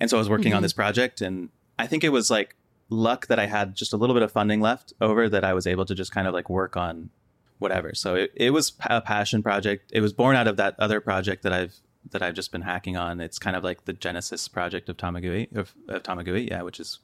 And 0.00 0.10
so 0.10 0.16
I 0.16 0.20
was 0.20 0.28
working 0.28 0.52
Mhm. 0.52 0.56
on 0.56 0.62
this 0.62 0.72
project, 0.72 1.20
and 1.20 1.50
I 1.78 1.86
think 1.86 2.04
it 2.04 2.10
was 2.10 2.30
like 2.30 2.56
luck 2.90 3.28
that 3.28 3.38
I 3.38 3.46
had 3.46 3.74
just 3.74 3.92
a 3.92 3.96
little 3.96 4.14
bit 4.14 4.22
of 4.22 4.30
funding 4.30 4.60
left 4.60 4.92
over 5.00 5.28
that 5.28 5.44
I 5.44 5.54
was 5.54 5.66
able 5.66 5.84
to 5.86 5.94
just 5.94 6.12
kind 6.12 6.26
of 6.28 6.34
like 6.34 6.50
work 6.50 6.76
on 6.76 7.10
whatever. 7.58 7.94
So 7.94 8.14
it, 8.14 8.32
it 8.34 8.50
was 8.50 8.72
a 8.88 9.00
passion 9.00 9.42
project. 9.42 9.90
It 9.92 10.00
was 10.00 10.12
born 10.12 10.36
out 10.36 10.48
of 10.48 10.56
that 10.56 10.74
other 10.78 11.00
project 11.00 11.42
that 11.42 11.52
I've 11.52 11.74
that 12.10 12.22
I've 12.22 12.34
just 12.34 12.52
been 12.52 12.62
hacking 12.62 12.96
on. 12.96 13.20
It's 13.20 13.38
kind 13.38 13.56
of 13.56 13.64
like 13.64 13.86
the 13.86 13.92
Genesis 13.92 14.46
project 14.48 14.88
of 14.88 14.96
Tamagui 14.96 15.54
of, 15.56 15.74
of 15.88 16.02
Tamagui, 16.02 16.50
yeah, 16.50 16.62
which 16.62 16.78
is 16.78 16.98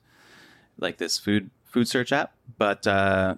like 0.79 0.99
this 0.99 1.19
food 1.19 1.51
food 1.65 1.89
search 1.89 2.13
app. 2.13 2.35
But 2.59 2.87
uh, 2.87 3.37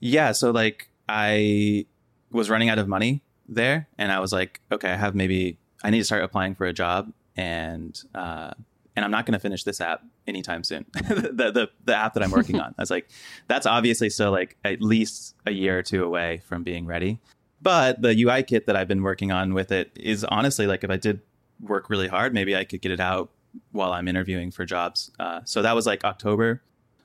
yeah, 0.00 0.32
so 0.32 0.50
like 0.50 0.88
I 1.08 1.86
was 2.30 2.48
running 2.48 2.68
out 2.68 2.78
of 2.78 2.88
money 2.88 3.22
there, 3.48 3.88
and 3.98 4.10
I 4.10 4.20
was 4.20 4.32
like, 4.32 4.60
okay, 4.70 4.90
I 4.90 4.96
have 4.96 5.14
maybe 5.14 5.58
I 5.82 5.90
need 5.90 5.98
to 5.98 6.04
start 6.04 6.22
applying 6.22 6.54
for 6.54 6.66
a 6.66 6.72
job, 6.72 7.12
and 7.36 8.00
uh, 8.14 8.52
and 8.94 9.04
I'm 9.04 9.10
not 9.10 9.26
going 9.26 9.32
to 9.32 9.38
finish 9.38 9.64
this 9.64 9.80
app 9.80 10.02
anytime 10.26 10.64
soon. 10.64 10.86
the, 10.92 11.50
the 11.52 11.70
the 11.84 11.94
app 11.94 12.14
that 12.14 12.22
I'm 12.22 12.30
working 12.30 12.60
on, 12.60 12.74
I 12.78 12.82
was 12.82 12.90
like, 12.90 13.08
that's 13.48 13.66
obviously 13.66 14.10
still 14.10 14.30
like 14.30 14.56
at 14.64 14.82
least 14.82 15.34
a 15.46 15.50
year 15.50 15.78
or 15.78 15.82
two 15.82 16.04
away 16.04 16.42
from 16.44 16.62
being 16.62 16.86
ready. 16.86 17.20
But 17.60 18.02
the 18.02 18.20
UI 18.22 18.42
kit 18.42 18.66
that 18.66 18.76
I've 18.76 18.88
been 18.88 19.02
working 19.02 19.30
on 19.30 19.54
with 19.54 19.70
it 19.70 19.92
is 19.94 20.24
honestly 20.24 20.66
like 20.66 20.84
if 20.84 20.90
I 20.90 20.96
did 20.96 21.20
work 21.60 21.88
really 21.88 22.08
hard, 22.08 22.34
maybe 22.34 22.56
I 22.56 22.64
could 22.64 22.82
get 22.82 22.90
it 22.90 23.00
out 23.00 23.30
while 23.70 23.92
I'm 23.92 24.08
interviewing 24.08 24.50
for 24.50 24.64
jobs. 24.64 25.10
Uh, 25.18 25.40
so 25.44 25.62
that 25.62 25.74
was 25.74 25.86
like 25.86 26.04
October 26.04 26.62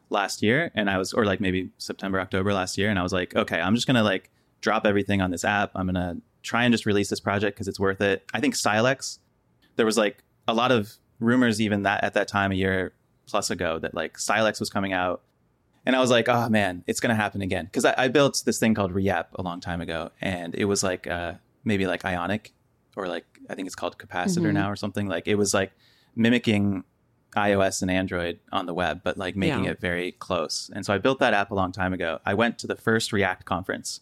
last 0.09 0.41
year, 0.41 0.71
and 0.73 0.89
I 0.89 0.97
was, 0.97 1.13
or 1.13 1.25
like 1.25 1.39
maybe 1.39 1.69
September, 1.77 2.19
October 2.19 2.53
last 2.53 2.77
year, 2.77 2.89
and 2.89 2.97
I 2.97 3.03
was 3.03 3.13
like, 3.13 3.35
okay, 3.35 3.59
I'm 3.59 3.75
just 3.75 3.87
gonna 3.87 4.03
like 4.03 4.31
drop 4.61 4.85
everything 4.85 5.21
on 5.21 5.31
this 5.31 5.45
app. 5.45 5.71
I'm 5.75 5.85
gonna 5.85 6.17
try 6.43 6.63
and 6.63 6.73
just 6.73 6.85
release 6.85 7.09
this 7.09 7.19
project 7.19 7.55
because 7.55 7.67
it's 7.67 7.79
worth 7.79 8.01
it. 8.01 8.23
I 8.33 8.39
think 8.39 8.55
Stylex, 8.55 9.19
there 9.75 9.85
was 9.85 9.97
like 9.97 10.23
a 10.47 10.53
lot 10.53 10.71
of 10.71 10.93
rumors 11.19 11.59
even 11.61 11.83
that 11.83 12.03
at 12.03 12.13
that 12.13 12.27
time 12.27 12.51
a 12.51 12.55
year 12.55 12.93
plus 13.25 13.49
ago 13.49 13.79
that 13.79 13.93
like 13.93 14.17
Stylex 14.17 14.59
was 14.59 14.69
coming 14.69 14.93
out. 14.93 15.21
And 15.85 15.95
I 15.95 15.99
was 16.01 16.09
like, 16.11 16.27
oh 16.27 16.49
man, 16.49 16.83
it's 16.87 16.99
gonna 16.99 17.15
happen 17.15 17.41
again. 17.41 17.65
Because 17.65 17.85
I, 17.85 17.93
I 17.97 18.07
built 18.09 18.43
this 18.45 18.59
thing 18.59 18.73
called 18.73 18.93
Reapp 18.93 19.27
a 19.35 19.41
long 19.41 19.61
time 19.61 19.79
ago, 19.81 20.11
and 20.21 20.53
it 20.55 20.65
was 20.65 20.83
like 20.83 21.07
uh, 21.07 21.33
maybe 21.63 21.87
like 21.87 22.03
Ionic, 22.03 22.53
or 22.97 23.07
like 23.07 23.25
I 23.49 23.55
think 23.55 23.67
it's 23.67 23.75
called 23.75 23.97
Capacitor 23.97 24.49
Mhm. 24.49 24.53
now 24.53 24.69
or 24.69 24.75
something. 24.75 25.07
Like 25.07 25.27
it 25.27 25.35
was 25.35 25.53
like 25.53 25.71
mimicking 26.15 26.83
iOS 27.35 27.81
and 27.81 27.91
Android 27.91 28.39
on 28.51 28.65
the 28.65 28.73
web, 28.73 29.01
but 29.03 29.17
like 29.17 29.35
making 29.35 29.65
Yeah. 29.65 29.71
it 29.71 29.79
very 29.79 30.13
close. 30.13 30.69
And 30.73 30.85
so 30.85 30.93
I 30.93 30.97
built 30.97 31.19
that 31.19 31.33
app 31.33 31.51
a 31.51 31.55
long 31.55 31.71
time 31.71 31.93
ago. 31.93 32.19
I 32.25 32.33
went 32.33 32.57
to 32.59 32.67
the 32.67 32.75
first 32.75 33.13
React 33.13 33.45
conference 33.45 34.01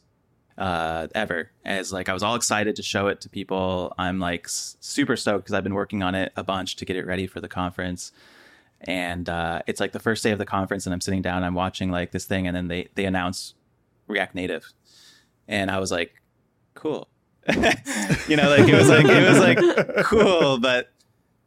uh, 0.57 1.07
ever. 1.15 1.51
As 1.63 1.91
like 1.93 2.09
I 2.09 2.13
was 2.13 2.24
all 2.24 2.35
excited 2.35 2.75
to 2.77 2.83
show 2.83 3.07
it 3.07 3.21
to 3.21 3.29
people. 3.29 3.93
I'm 3.97 4.19
like 4.19 4.45
s- 4.45 4.77
super 4.79 5.15
stoked 5.15 5.45
because 5.45 5.53
I've 5.53 5.63
been 5.63 5.74
working 5.74 6.01
on 6.03 6.15
it 6.15 6.31
a 6.35 6.43
bunch 6.43 6.75
to 6.77 6.85
get 6.85 6.95
it 6.95 7.05
ready 7.05 7.27
for 7.27 7.41
the 7.41 7.47
conference. 7.47 8.12
And 8.81 9.27
uh, 9.29 9.62
it's 9.67 9.79
like 9.79 9.93
the 9.93 10.00
first 10.00 10.24
day 10.24 10.31
of 10.31 10.38
the 10.38 10.45
conference, 10.45 10.85
and 10.85 10.93
I'm 10.93 11.01
sitting 11.01 11.21
down, 11.21 11.43
I'm 11.43 11.55
watching 11.55 11.91
like 11.91 12.12
this 12.12 12.25
thing, 12.25 12.45
and 12.47 12.55
then 12.55 12.67
they 12.67 12.89
they 12.95 13.05
announce 13.05 13.53
React 14.07 14.35
Native, 14.35 14.74
and 15.48 15.72
I 15.72 15.79
was 15.79 15.91
like, 15.91 16.22
cool. 16.74 17.07
you 18.27 18.35
know, 18.35 18.50
like 18.50 18.68
it 18.68 18.74
was 18.75 18.89
like 18.89 19.05
it 19.05 19.29
was 19.29 19.39
like 19.39 20.05
cool, 20.05 20.59
but 20.59 20.89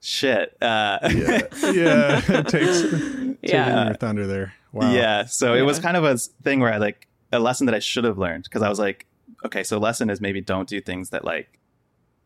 shit. 0.00 0.56
Uh, 0.62 0.98
yeah, 1.02 1.40
yeah. 1.72 2.20
It 2.28 2.48
takes 2.48 2.82
taking 2.82 3.38
Yeah. 3.42 3.86
your 3.86 3.94
thunder 3.94 4.26
there. 4.26 4.54
Wow. 4.72 4.92
Yeah. 4.92 5.24
So 5.26 5.54
it 5.54 5.62
was 5.62 5.78
kind 5.80 5.96
of 5.96 6.04
a 6.04 6.16
thing 6.16 6.60
where 6.60 6.72
I 6.72 6.76
like 6.76 7.07
a 7.32 7.38
lesson 7.38 7.66
that 7.66 7.74
I 7.74 7.78
should 7.78 8.04
have 8.04 8.18
learned 8.18 8.44
because 8.44 8.62
I 8.62 8.68
was 8.68 8.78
like, 8.78 9.06
okay, 9.44 9.62
so 9.62 9.78
lesson 9.78 10.10
is 10.10 10.20
maybe 10.20 10.40
don't 10.40 10.68
do 10.68 10.80
things 10.80 11.10
that 11.10 11.24
like 11.24 11.58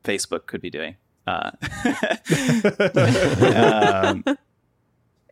Facebook 0.05 0.47
could 0.47 0.61
be 0.61 0.71
doing. 0.71 0.97
Uh, 1.27 1.51
um, 4.25 4.25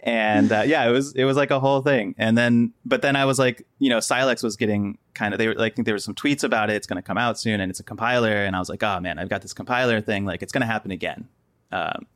and 0.02 0.50
uh, 0.50 0.62
yeah, 0.66 0.88
it 0.88 0.92
was 0.92 1.12
it 1.14 1.24
was 1.24 1.36
like 1.36 1.50
a 1.50 1.60
whole 1.60 1.82
thing. 1.82 2.14
And 2.16 2.36
then, 2.38 2.72
but 2.84 3.02
then 3.02 3.16
I 3.16 3.24
was 3.24 3.38
like, 3.38 3.66
you 3.78 3.90
know, 3.90 3.98
Stylex 3.98 4.42
was 4.42 4.56
getting 4.56 4.98
kind 5.14 5.34
of 5.34 5.38
they 5.38 5.48
were 5.48 5.54
like 5.54 5.76
there 5.76 5.94
were 5.94 5.98
some 5.98 6.14
tweets 6.14 6.44
about 6.44 6.70
it. 6.70 6.76
It's 6.76 6.86
going 6.86 6.96
to 6.96 7.02
come 7.02 7.18
out 7.18 7.38
soon, 7.38 7.60
and 7.60 7.70
it's 7.70 7.80
a 7.80 7.84
compiler. 7.84 8.44
And 8.44 8.56
I 8.56 8.58
was 8.58 8.68
like, 8.68 8.82
oh 8.82 9.00
man, 9.00 9.18
I've 9.18 9.28
got 9.28 9.42
this 9.42 9.52
compiler 9.52 10.00
thing. 10.00 10.24
Like 10.24 10.42
it's 10.42 10.52
going 10.52 10.62
to 10.62 10.66
happen 10.66 10.90
again. 10.90 11.28
Um, 11.72 12.06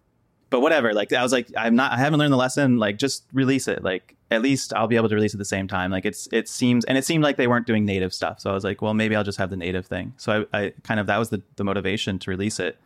but 0.51 0.61
whatever. 0.61 0.95
Like 0.95 1.13
I 1.13 1.23
was 1.23 1.33
like, 1.33 1.49
I'm 1.57 1.77
not. 1.77 1.93
I 1.93 1.99
haven't 1.99 2.19
learned 2.19 2.33
the 2.33 2.39
lesson. 2.39 2.79
Like 2.79 2.97
just 2.99 3.25
release 3.33 3.69
it. 3.69 3.83
Like 3.83 4.17
at 4.35 4.43
least 4.43 4.75
I'll 4.75 4.87
be 4.87 4.97
able 4.97 5.09
to 5.09 5.15
release 5.15 5.35
at 5.35 5.39
the 5.39 5.45
same 5.45 5.69
time. 5.69 5.91
Like 5.91 6.05
it's 6.05 6.29
it 6.33 6.49
seems 6.49 6.85
and 6.85 6.99
it 6.99 7.05
seemed 7.05 7.25
like 7.25 7.37
they 7.37 7.47
weren't 7.47 7.67
doing 7.67 7.85
native 7.85 8.13
stuff. 8.13 8.41
So 8.41 8.51
I 8.51 8.55
was 8.55 8.65
like, 8.65 8.83
well, 8.83 8.95
maybe 8.95 9.17
I'll 9.17 9.25
just 9.25 9.39
have 9.39 9.51
the 9.51 9.57
native 9.57 9.87
thing. 9.87 10.13
So 10.17 10.47
I, 10.53 10.59
I 10.59 10.73
kind 10.83 11.01
of 11.01 11.07
that 11.07 11.19
was 11.19 11.31
the 11.31 11.43
the 11.57 11.65
motivation 11.65 12.19
to 12.21 12.31
release 12.31 12.61
it. 12.61 12.79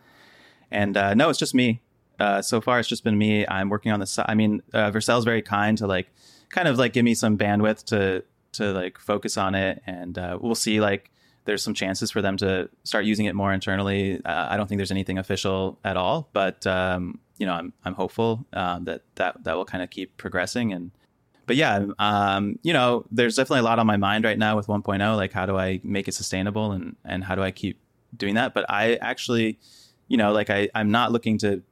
And 0.70 0.96
uh, 0.96 1.14
no, 1.14 1.30
it's 1.30 1.38
just 1.38 1.54
me. 1.54 1.80
Uh, 2.18 2.42
so 2.42 2.60
far, 2.60 2.78
it's 2.80 2.88
just 2.88 3.04
been 3.04 3.16
me. 3.16 3.46
I'm 3.46 3.68
working 3.68 3.92
on 3.92 4.00
the 4.00 4.06
side. 4.06 4.26
I 4.28 4.34
mean, 4.34 4.62
uh, 4.72 4.90
Vercel's 4.90 5.24
very 5.24 5.42
kind 5.42 5.78
to 5.78 5.86
like, 5.86 6.08
kind 6.50 6.66
of 6.66 6.76
like 6.76 6.92
give 6.92 7.04
me 7.04 7.14
some 7.14 7.38
bandwidth 7.38 7.84
to 7.86 8.24
to 8.52 8.72
like 8.72 8.98
focus 8.98 9.36
on 9.36 9.54
it, 9.54 9.82
and 9.86 10.18
uh, 10.18 10.38
we'll 10.40 10.54
see. 10.54 10.80
Like, 10.80 11.10
there's 11.44 11.62
some 11.62 11.74
chances 11.74 12.10
for 12.10 12.20
them 12.20 12.36
to 12.38 12.68
start 12.82 13.04
using 13.04 13.26
it 13.26 13.34
more 13.34 13.52
internally. 13.52 14.20
Uh, 14.24 14.46
I 14.50 14.56
don't 14.56 14.66
think 14.66 14.78
there's 14.78 14.90
anything 14.90 15.18
official 15.18 15.78
at 15.84 15.96
all, 15.96 16.28
but 16.32 16.66
um, 16.66 17.20
you 17.38 17.46
know, 17.46 17.52
I'm 17.52 17.72
I'm 17.84 17.94
hopeful 17.94 18.44
um, 18.52 18.84
that 18.84 19.02
that 19.14 19.44
that 19.44 19.56
will 19.56 19.64
kind 19.64 19.82
of 19.82 19.90
keep 19.90 20.16
progressing 20.16 20.72
and. 20.72 20.90
But 21.48 21.56
yeah, 21.56 21.86
um, 21.98 22.58
you 22.62 22.72
know, 22.72 23.04
there's 23.10 23.34
definitely 23.34 23.60
a 23.60 23.64
lot 23.64 23.80
on 23.80 23.86
my 23.86 23.96
mind 23.96 24.24
right 24.24 24.38
now 24.38 24.54
with 24.56 24.68
1.0. 24.68 25.16
Like, 25.16 25.32
how 25.32 25.46
do 25.46 25.56
I 25.56 25.80
make 25.82 26.06
it 26.06 26.12
sustainable, 26.12 26.70
and 26.70 26.94
and 27.04 27.24
how 27.24 27.34
do 27.34 27.42
I 27.42 27.50
keep 27.50 27.80
doing 28.16 28.34
that? 28.34 28.54
But 28.54 28.66
I 28.68 28.94
actually, 28.96 29.58
you 30.06 30.16
know, 30.16 30.30
like 30.32 30.50
I 30.50 30.68
I'm 30.74 30.90
not 30.92 31.10
looking 31.10 31.38
to 31.38 31.62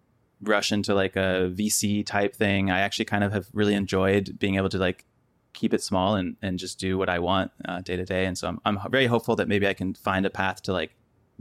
rush 0.42 0.72
into 0.72 0.94
like 0.94 1.14
a 1.14 1.52
VC 1.54 2.04
type 2.04 2.34
thing. 2.34 2.70
I 2.70 2.80
actually 2.80 3.04
kind 3.04 3.22
of 3.22 3.32
have 3.32 3.46
really 3.52 3.74
enjoyed 3.74 4.38
being 4.38 4.56
able 4.56 4.68
to 4.70 4.78
like 4.78 5.04
keep 5.52 5.72
it 5.72 5.82
small 5.82 6.16
and, 6.16 6.36
and 6.42 6.58
just 6.58 6.78
do 6.78 6.98
what 6.98 7.08
I 7.08 7.18
want 7.18 7.50
uh, 7.66 7.80
day 7.80 7.96
to 7.96 8.04
day. 8.04 8.26
And 8.26 8.36
so 8.36 8.48
I'm, 8.48 8.60
I'm 8.64 8.90
very 8.90 9.06
hopeful 9.06 9.36
that 9.36 9.48
maybe 9.48 9.66
I 9.66 9.72
can 9.72 9.94
find 9.94 10.26
a 10.26 10.30
path 10.30 10.62
to 10.64 10.72
like 10.72 10.92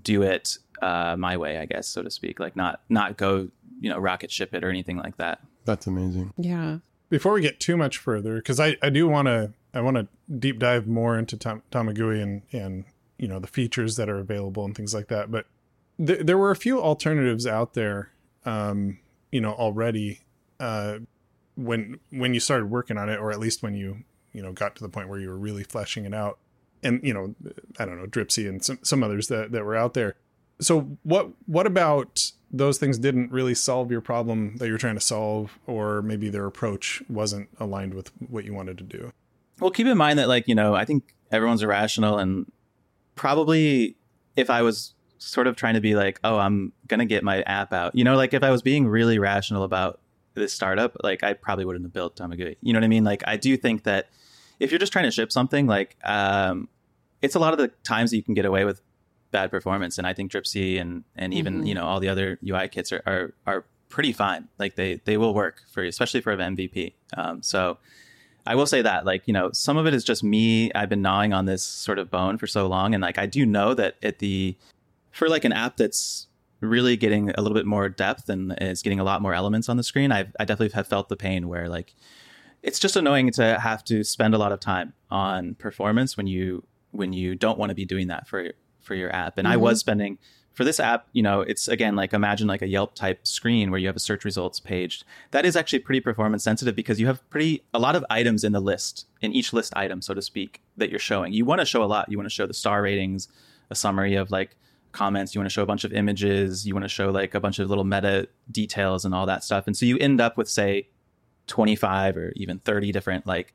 do 0.01 0.21
it 0.21 0.57
uh, 0.81 1.15
my 1.17 1.35
way, 1.35 1.57
I 1.57 1.65
guess, 1.65 1.87
so 1.87 2.01
to 2.01 2.11
speak. 2.11 2.39
Like 2.39 2.55
not 2.55 2.81
not 2.89 3.17
go 3.17 3.49
you 3.79 3.89
know 3.89 3.97
rocket 3.97 4.31
ship 4.31 4.53
it 4.53 4.63
or 4.63 4.69
anything 4.69 4.97
like 4.97 5.17
that. 5.17 5.39
That's 5.65 5.87
amazing. 5.87 6.33
Yeah. 6.37 6.77
Before 7.09 7.33
we 7.33 7.41
get 7.41 7.59
too 7.59 7.77
much 7.77 7.97
further, 7.97 8.35
because 8.35 8.59
I, 8.59 8.77
I 8.81 8.89
do 8.89 9.07
want 9.07 9.27
to 9.27 9.53
I 9.73 9.81
want 9.81 9.97
to 9.97 10.07
deep 10.39 10.59
dive 10.59 10.87
more 10.87 11.17
into 11.17 11.37
Tam- 11.37 11.63
Tamagui 11.71 12.21
and 12.21 12.41
and 12.51 12.85
you 13.17 13.27
know 13.27 13.39
the 13.39 13.47
features 13.47 13.95
that 13.97 14.09
are 14.09 14.17
available 14.17 14.65
and 14.65 14.75
things 14.75 14.93
like 14.93 15.07
that. 15.09 15.29
But 15.31 15.45
th- 16.03 16.25
there 16.25 16.37
were 16.37 16.51
a 16.51 16.55
few 16.55 16.81
alternatives 16.81 17.45
out 17.45 17.73
there, 17.73 18.11
um, 18.45 18.99
you 19.31 19.41
know, 19.41 19.53
already 19.53 20.21
uh, 20.59 20.99
when 21.55 21.99
when 22.09 22.33
you 22.33 22.39
started 22.39 22.69
working 22.69 22.97
on 22.97 23.09
it, 23.09 23.19
or 23.19 23.31
at 23.31 23.39
least 23.39 23.63
when 23.63 23.75
you 23.75 24.03
you 24.31 24.41
know 24.41 24.51
got 24.51 24.75
to 24.75 24.83
the 24.83 24.89
point 24.89 25.09
where 25.09 25.19
you 25.19 25.29
were 25.29 25.37
really 25.37 25.63
fleshing 25.63 26.05
it 26.05 26.13
out. 26.13 26.39
And 26.83 27.01
you 27.03 27.13
know, 27.13 27.35
I 27.79 27.85
don't 27.85 27.97
know, 27.97 28.07
Dripsy 28.07 28.47
and 28.47 28.63
some 28.63 28.79
some 28.83 29.03
others 29.03 29.27
that 29.27 29.51
that 29.51 29.63
were 29.63 29.75
out 29.75 29.93
there. 29.93 30.15
So 30.61 30.97
what 31.03 31.29
what 31.45 31.67
about 31.67 32.31
those 32.57 32.77
things 32.77 32.97
didn't 32.97 33.31
really 33.31 33.53
solve 33.53 33.91
your 33.91 34.01
problem 34.01 34.57
that 34.57 34.67
you're 34.67 34.77
trying 34.77 34.95
to 34.95 35.01
solve, 35.01 35.59
or 35.67 36.01
maybe 36.01 36.29
their 36.29 36.45
approach 36.45 37.03
wasn't 37.09 37.49
aligned 37.59 37.93
with 37.93 38.11
what 38.29 38.45
you 38.45 38.53
wanted 38.53 38.77
to 38.77 38.83
do? 38.83 39.11
Well, 39.59 39.71
keep 39.71 39.87
in 39.87 39.97
mind 39.97 40.19
that 40.19 40.27
like 40.27 40.47
you 40.47 40.55
know 40.55 40.73
I 40.75 40.85
think 40.85 41.13
everyone's 41.31 41.63
irrational 41.63 42.17
and 42.17 42.51
probably 43.15 43.95
if 44.35 44.49
I 44.49 44.61
was 44.61 44.93
sort 45.17 45.47
of 45.47 45.55
trying 45.55 45.73
to 45.73 45.81
be 45.81 45.95
like, 45.95 46.19
oh, 46.23 46.37
I'm 46.37 46.71
gonna 46.87 47.05
get 47.05 47.23
my 47.23 47.41
app 47.43 47.73
out, 47.73 47.95
you 47.95 48.03
know, 48.03 48.15
like 48.15 48.33
if 48.33 48.43
I 48.43 48.51
was 48.51 48.61
being 48.61 48.87
really 48.87 49.19
rational 49.19 49.63
about 49.63 49.99
this 50.33 50.53
startup, 50.53 50.95
like 51.03 51.23
I 51.23 51.33
probably 51.33 51.65
wouldn't 51.65 51.85
have 51.85 51.93
built 51.93 52.17
Tamagui. 52.17 52.57
You 52.61 52.73
know 52.73 52.79
what 52.79 52.85
I 52.85 52.89
mean? 52.89 53.03
Like 53.03 53.23
I 53.25 53.37
do 53.37 53.55
think 53.57 53.83
that 53.83 54.09
if 54.59 54.71
you're 54.71 54.79
just 54.79 54.91
trying 54.91 55.05
to 55.05 55.11
ship 55.11 55.31
something, 55.31 55.67
like 55.67 55.97
um, 56.03 56.69
it's 57.21 57.35
a 57.35 57.39
lot 57.39 57.53
of 57.53 57.59
the 57.59 57.69
times 57.83 58.11
that 58.11 58.17
you 58.17 58.23
can 58.23 58.33
get 58.33 58.45
away 58.45 58.65
with 58.65 58.81
bad 59.39 59.47
performance, 59.51 59.97
and 59.99 60.05
I 60.07 60.13
think 60.13 60.31
Dripsy 60.31 60.79
and 60.81 61.03
and 61.15 61.29
even 61.33 61.53
Mhm. 61.61 61.67
you 61.69 61.75
know 61.77 61.85
all 61.89 61.99
the 61.99 62.09
other 62.13 62.27
UI 62.49 62.67
kits 62.75 62.89
are 62.95 63.01
are, 63.05 63.33
are 63.45 63.61
pretty 63.89 64.13
fine. 64.13 64.47
Like 64.57 64.73
they 64.75 65.01
they 65.07 65.17
will 65.17 65.33
work 65.33 65.55
for 65.73 65.81
especially 65.83 66.21
for 66.21 66.31
an 66.31 66.39
MVP. 66.55 66.93
Um, 67.17 67.41
so. 67.43 67.77
I 68.47 68.53
will 68.53 68.67
say 68.67 68.83
that, 68.83 69.07
like, 69.07 69.23
you 69.27 69.33
know, 69.33 69.49
some 69.53 69.75
of 69.75 69.87
it 69.87 69.93
is 69.95 70.03
just 70.03 70.23
me. 70.23 70.71
I've 70.75 70.87
been 70.87 71.01
gnawing 71.01 71.33
on 71.33 71.45
this 71.45 71.63
sort 71.65 71.97
of 71.97 72.11
bone 72.11 72.37
for 72.37 72.45
so 72.45 72.67
long. 72.67 72.93
And 72.93 73.01
like, 73.01 73.17
I 73.17 73.25
do 73.25 73.43
know 73.43 73.73
that 73.73 73.95
at 74.03 74.19
the, 74.19 74.55
for 75.09 75.27
like 75.27 75.45
an 75.45 75.51
app 75.51 75.77
that's 75.77 76.27
really 76.59 76.95
getting 76.95 77.31
a 77.31 77.41
little 77.41 77.55
bit 77.55 77.65
more 77.65 77.89
depth 77.89 78.29
and 78.29 78.55
is 78.61 78.83
getting 78.83 78.99
a 78.99 79.03
lot 79.03 79.23
more 79.23 79.33
elements 79.33 79.67
on 79.67 79.77
the 79.77 79.83
screen, 79.91 80.11
I've, 80.11 80.29
I 80.39 80.45
definitely 80.45 80.75
have 80.75 80.87
felt 80.87 81.09
the 81.09 81.15
pain 81.17 81.47
where 81.47 81.67
like 81.67 81.95
it's 82.61 82.77
just 82.77 82.95
annoying 82.95 83.31
to 83.31 83.57
have 83.59 83.83
to 83.85 84.03
spend 84.03 84.35
a 84.35 84.37
lot 84.37 84.51
of 84.51 84.59
time 84.59 84.93
on 85.09 85.55
performance 85.55 86.15
when 86.15 86.27
you 86.27 86.67
when 86.91 87.13
you 87.13 87.33
don't 87.33 87.57
want 87.57 87.69
to 87.71 87.75
be 87.75 87.85
doing 87.93 88.09
that 88.09 88.27
for 88.27 88.51
for 88.85 88.95
your 88.95 89.13
app. 89.13 89.37
And 89.37 89.45
mm-hmm. 89.45 89.53
I 89.53 89.57
was 89.57 89.79
spending 89.79 90.17
for 90.53 90.63
this 90.63 90.79
app, 90.79 91.07
you 91.11 91.21
know, 91.21 91.41
it's 91.41 91.67
again 91.67 91.95
like 91.95 92.13
imagine 92.13 92.47
like 92.47 92.61
a 92.61 92.67
Yelp 92.67 92.95
type 92.95 93.27
screen 93.27 93.71
where 93.71 93.79
you 93.79 93.87
have 93.87 93.95
a 93.95 93.99
search 93.99 94.23
results 94.23 94.59
page. 94.59 95.03
That 95.31 95.45
is 95.45 95.55
actually 95.55 95.79
pretty 95.79 95.99
performance 95.99 96.43
sensitive 96.43 96.75
because 96.75 96.99
you 96.99 97.07
have 97.07 97.29
pretty 97.29 97.63
a 97.73 97.79
lot 97.79 97.95
of 97.95 98.05
items 98.09 98.43
in 98.43 98.53
the 98.53 98.61
list, 98.61 99.05
in 99.21 99.33
each 99.33 99.51
list 99.51 99.73
item, 99.75 100.01
so 100.01 100.13
to 100.13 100.21
speak, 100.21 100.61
that 100.77 100.89
you're 100.89 100.99
showing. 100.99 101.33
You 101.33 101.43
want 101.43 101.59
to 101.59 101.65
show 101.65 101.83
a 101.83 101.85
lot. 101.85 102.09
You 102.09 102.17
want 102.17 102.27
to 102.27 102.33
show 102.33 102.47
the 102.47 102.53
star 102.53 102.81
ratings, 102.81 103.27
a 103.69 103.75
summary 103.75 104.15
of 104.15 104.31
like 104.31 104.55
comments, 104.93 105.35
you 105.35 105.41
want 105.41 105.49
to 105.49 105.53
show 105.53 105.61
a 105.61 105.65
bunch 105.65 105.83
of 105.83 105.91
images, 105.91 106.65
you 106.65 106.73
want 106.73 106.85
to 106.85 106.89
show 106.89 107.11
like 107.11 107.35
a 107.35 107.39
bunch 107.39 107.59
of 107.59 107.67
little 107.69 107.83
meta 107.83 108.29
details 108.49 109.03
and 109.03 109.13
all 109.13 109.25
that 109.25 109.43
stuff. 109.43 109.67
And 109.67 109.75
so 109.75 109.85
you 109.85 109.97
end 109.97 110.21
up 110.21 110.37
with 110.37 110.49
say 110.49 110.87
25 111.47 112.15
or 112.15 112.33
even 112.37 112.59
30 112.59 112.93
different 112.93 113.27
like 113.27 113.53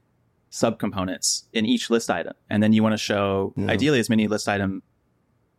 subcomponents 0.52 1.44
in 1.54 1.64
each 1.64 1.88
list 1.88 2.10
item. 2.10 2.34
And 2.50 2.62
then 2.62 2.74
you 2.74 2.82
want 2.82 2.92
to 2.92 2.98
show 2.98 3.54
yeah. 3.56 3.70
ideally 3.70 4.00
as 4.00 4.10
many 4.10 4.28
list 4.28 4.48
item 4.48 4.82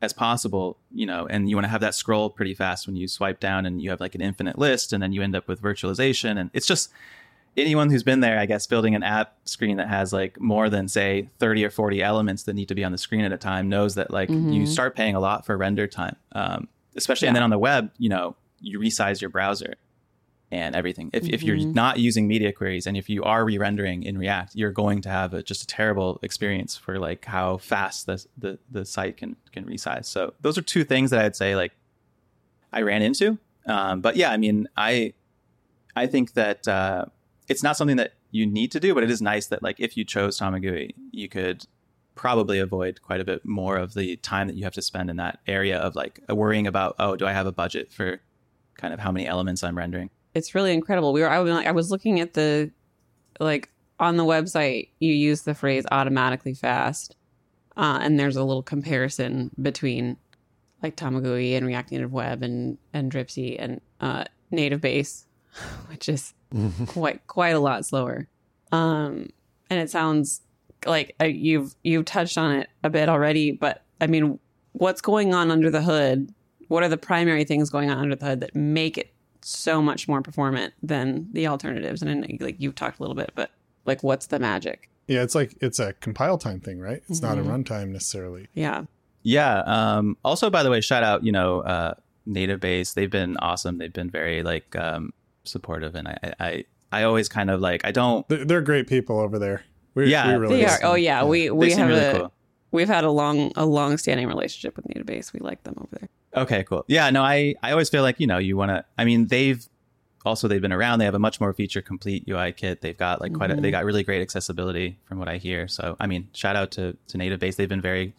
as 0.02 0.14
possible, 0.14 0.78
you 0.92 1.06
know, 1.06 1.28
and 1.28 1.50
you 1.50 1.56
want 1.56 1.66
to 1.66 1.70
have 1.70 1.82
that 1.82 1.94
scroll 1.94 2.30
pretty 2.30 2.56
fast 2.56 2.88
when 2.88 2.96
you 2.96 3.08
swipe 3.08 3.40
down 3.40 3.66
and 3.66 3.82
you 3.82 3.92
have 3.92 4.00
like 4.00 4.16
an 4.16 4.22
infinite 4.22 4.58
list 4.58 4.94
and 4.94 5.02
then 5.02 5.14
you 5.14 5.22
end 5.22 5.36
up 5.36 5.48
with 5.48 5.62
virtualization. 5.62 6.40
And 6.40 6.50
it's 6.54 6.66
just 6.66 6.92
anyone 7.56 7.92
who's 7.92 8.02
been 8.02 8.20
there, 8.20 8.40
I 8.40 8.48
guess, 8.48 8.66
building 8.66 8.96
an 8.96 9.04
app 9.04 9.36
screen 9.46 9.78
that 9.78 9.88
has 9.88 10.12
like 10.12 10.40
more 10.40 10.70
than 10.70 10.88
say 10.88 11.30
30 11.38 11.66
or 11.66 11.70
40 11.70 12.02
elements 12.02 12.44
that 12.44 12.54
need 12.54 12.68
to 12.70 12.76
be 12.76 12.84
on 12.84 12.92
the 12.92 12.98
screen 12.98 13.22
at 13.22 13.32
a 13.32 13.38
time 13.38 13.70
knows 13.70 13.96
that 13.96 14.12
like 14.12 14.30
mm-hmm. 14.30 14.52
you 14.52 14.66
start 14.66 14.96
paying 14.96 15.16
a 15.16 15.20
lot 15.20 15.46
for 15.46 15.56
render 15.56 15.86
time. 15.86 16.16
Um, 16.32 16.68
especially, 16.96 17.28
yeah. 17.28 17.30
and 17.30 17.36
then 17.36 17.44
on 17.44 17.52
the 17.52 17.60
web, 17.60 17.92
you 18.00 18.10
know, 18.10 18.36
you 18.60 18.80
resize 18.80 19.22
your 19.22 19.30
browser 19.30 19.76
and 20.52 20.76
everything. 20.76 21.10
If, 21.14 21.24
mm-hmm. 21.24 21.34
if 21.34 21.44
you're 21.44 21.58
mm-hmm. 21.58 21.72
not 21.72 22.00
using 22.00 22.28
media 22.28 22.52
queries 22.52 22.86
and 22.86 22.98
if 22.98 23.10
you 23.10 23.24
are 23.24 23.46
re-rendering 23.46 24.04
in 24.04 24.18
React, 24.18 24.56
you're 24.56 24.72
going 24.72 25.02
to 25.04 25.10
have 25.10 25.34
a, 25.34 25.42
just 25.42 25.64
a 25.64 25.68
terrible 25.68 26.20
experience 26.22 26.76
for 26.76 27.00
like 27.00 27.24
how 27.26 27.58
fast 27.58 28.06
the, 28.06 28.24
the 28.38 28.60
the 28.70 28.86
site 28.86 29.18
can 29.18 29.38
can 29.52 29.66
resize. 29.66 30.06
So 30.06 30.34
those 30.42 30.58
are 30.58 30.62
two 30.62 30.84
things 30.84 31.12
that 31.12 31.24
I'd 31.24 31.36
say 31.36 31.56
like 31.56 31.72
I 32.74 32.82
ran 32.82 33.02
into. 33.02 33.38
Um, 33.66 34.02
but 34.02 34.16
yeah, 34.18 34.32
I 34.32 34.38
mean, 34.38 34.68
I 34.76 35.14
I 35.96 36.08
think 36.08 36.34
that 36.34 36.68
uh, 36.68 37.06
it's 37.48 37.64
not 37.64 37.78
something 37.78 37.98
that 37.98 38.14
you 38.32 38.46
need 38.46 38.72
to 38.72 38.80
do, 38.80 38.94
but 38.94 39.04
it 39.04 39.12
is 39.12 39.22
nice 39.22 39.48
that 39.48 39.64
like 39.64 39.80
if 39.80 39.96
you 39.96 40.04
chose 40.04 40.38
Tamagui, 40.38 40.94
you 41.12 41.30
could 41.30 41.66
probably 42.16 42.60
avoid 42.60 43.02
quite 43.02 43.22
a 43.22 43.24
bit 43.24 43.46
more 43.46 43.78
of 43.78 43.94
the 43.94 44.18
time 44.18 44.48
that 44.48 44.56
you 44.56 44.66
have 44.66 44.74
to 44.74 44.82
spend 44.82 45.10
in 45.10 45.16
that 45.16 45.40
area 45.48 45.78
of 45.78 45.96
like 45.96 46.20
worrying 46.28 46.68
about 46.68 46.96
oh, 47.00 47.16
do 47.16 47.26
I 47.26 47.32
have 47.32 47.48
a 47.48 47.54
budget 47.54 47.92
for 47.94 48.20
kind 48.76 48.94
of 48.94 49.00
how 49.00 49.12
many 49.12 49.28
elements 49.28 49.64
I'm 49.64 49.78
rendering 49.78 50.10
it's 50.34 50.56
really 50.56 50.74
incredible. 50.74 51.14
We 51.14 51.22
were 51.22 51.30
I 51.30 51.40
was, 51.40 51.52
I 51.52 51.72
was 51.72 51.92
looking 51.92 52.20
at 52.20 52.34
the 52.34 52.72
like 53.40 53.70
on 54.00 54.18
the 54.18 54.26
website 54.26 54.90
you 55.00 55.14
use 55.14 55.44
the 55.44 55.54
phrase 55.54 55.86
automatically 55.92 56.54
fast. 56.54 57.16
Uh, 57.78 58.00
and 58.02 58.20
there's 58.20 58.36
a 58.36 58.44
little 58.44 58.64
comparison 58.64 59.52
between 59.62 60.18
like 60.84 60.96
Tamagui 60.96 61.56
and 61.56 61.66
React 61.66 61.92
Native 61.92 62.12
Web 62.12 62.44
and 62.44 62.78
and 62.94 63.12
Dripsy 63.12 63.56
and 63.58 63.82
uh, 64.02 64.26
Native 64.50 64.82
Base, 64.82 65.26
which 65.88 66.10
is 66.10 66.34
quite 66.88 67.26
quite 67.28 67.56
a 67.56 67.60
lot 67.60 67.86
slower. 67.86 68.28
Um, 68.72 69.30
and 69.70 69.80
it 69.80 69.90
sounds 69.90 70.42
like 70.86 71.16
uh, 71.22 71.26
you've 71.26 71.76
you've 71.84 72.06
touched 72.06 72.38
on 72.38 72.52
it 72.52 72.70
a 72.84 72.90
bit 72.90 73.10
already, 73.10 73.52
but 73.52 73.84
I 74.00 74.08
mean, 74.08 74.40
what's 74.74 75.02
going 75.02 75.34
on 75.34 75.52
under 75.52 75.70
the 75.70 75.82
hood? 75.82 76.34
What 76.68 76.84
are 76.84 76.90
the 76.90 76.98
primary 76.98 77.44
things 77.44 77.70
going 77.70 77.90
on 77.90 77.98
under 77.98 78.16
the 78.16 78.26
hood 78.26 78.40
that 78.42 78.56
make 78.56 78.98
it 78.98 79.14
so 79.44 79.82
much 79.82 80.08
more 80.08 80.22
performant 80.22 80.74
than 80.82 81.28
the 81.32 81.48
alternatives. 81.48 82.02
And 82.02 82.40
like 82.40 82.56
you've 82.60 82.76
talked 82.76 83.00
a 83.00 83.04
little 83.04 83.16
bit, 83.16 83.32
but 83.36 83.52
like 83.86 84.04
what's 84.04 84.28
the 84.28 84.40
magic? 84.40 84.90
Yeah, 85.08 85.24
it's 85.24 85.36
like 85.36 85.56
it's 85.62 85.80
a 85.80 85.94
compile 85.94 86.38
time 86.38 86.60
thing, 86.60 86.80
right? 86.80 87.04
It's 87.10 87.20
mm-hmm. 87.20 87.28
not 87.28 87.38
a 87.38 87.42
mm-hmm. 87.42 87.64
runtime 87.64 87.90
necessarily. 87.90 88.48
Yeah. 88.54 88.84
Yeah. 89.24 89.60
Um, 89.66 90.18
also, 90.24 90.50
by 90.50 90.64
the 90.64 90.70
way, 90.70 90.82
shout 90.82 91.04
out, 91.04 91.24
you 91.24 91.32
know, 91.32 91.62
uh, 91.62 91.94
Native 92.26 92.60
Base. 92.60 92.94
They've 92.94 93.10
been 93.10 93.38
awesome. 93.38 93.78
They've 93.78 93.92
been 93.92 94.10
very 94.10 94.44
like 94.44 94.76
um, 94.76 95.14
supportive, 95.44 95.96
and 95.96 96.08
I, 96.08 96.34
I, 96.40 96.66
I 96.92 97.04
always 97.04 97.30
kind 97.30 97.50
of 97.50 97.60
like 97.60 97.82
I 97.84 97.92
don't. 97.92 98.28
They're, 98.30 98.46
they're 98.46 98.62
great 98.62 98.88
people 98.88 99.20
over 99.20 99.40
there. 99.40 99.64
We, 99.94 100.10
yeah, 100.10 100.28
we 100.28 100.36
really 100.36 100.58
they 100.58 100.66
are. 100.66 100.80
Oh 100.84 100.96
yeah, 100.96 101.22
yeah. 101.22 101.26
we 101.26 101.50
we 101.50 101.72
have 101.74 101.88
really 101.88 102.06
a 102.06 102.20
cool. 102.20 102.34
we've 102.72 102.88
had 102.88 103.04
a 103.04 103.12
long 103.12 103.52
a 103.56 103.66
long 103.66 103.98
standing 103.98 104.28
relationship 104.28 104.76
with 104.76 104.88
Native 104.88 105.06
Base. 105.06 105.34
We 105.34 105.40
like 105.40 105.64
them 105.64 105.76
over 105.78 105.98
there. 106.00 106.10
Okay, 106.36 106.64
cool. 106.64 106.86
Yeah, 106.88 107.10
no, 107.10 107.24
I 107.24 107.56
I 107.62 107.72
always 107.72 107.90
feel 107.90 108.04
like 108.04 108.20
you 108.20 108.28
know 108.28 108.38
you 108.38 108.56
want 108.56 108.70
to. 108.70 108.86
I 108.98 109.06
mean, 109.06 109.28
they've 109.28 109.68
also 110.26 110.48
they've 110.48 110.62
been 110.62 110.72
around. 110.72 111.00
They 111.00 111.06
have 111.06 111.16
a 111.16 111.20
much 111.20 111.40
more 111.40 111.54
feature 111.54 111.82
complete 111.82 112.24
UI 112.28 112.54
kit. 112.54 112.82
They've 112.82 112.98
got 112.98 113.22
like 113.22 113.34
quite 113.34 113.50
mm-hmm. 113.50 113.60
a, 113.60 113.62
they 113.62 113.68
mm-hmm. 113.70 113.80
got 113.80 113.86
really 113.86 114.04
great 114.04 114.22
accessibility 114.22 114.98
from 115.06 115.20
what 115.20 115.28
I 115.28 115.38
hear. 115.38 115.68
So 115.68 115.98
I 116.00 116.08
mean, 116.08 116.30
shout 116.34 116.56
out 116.56 116.72
to 116.72 116.96
to 117.08 117.18
Native 117.18 117.40
Base. 117.40 117.56
They've 117.56 117.70
been 117.70 117.82
very 117.82 118.14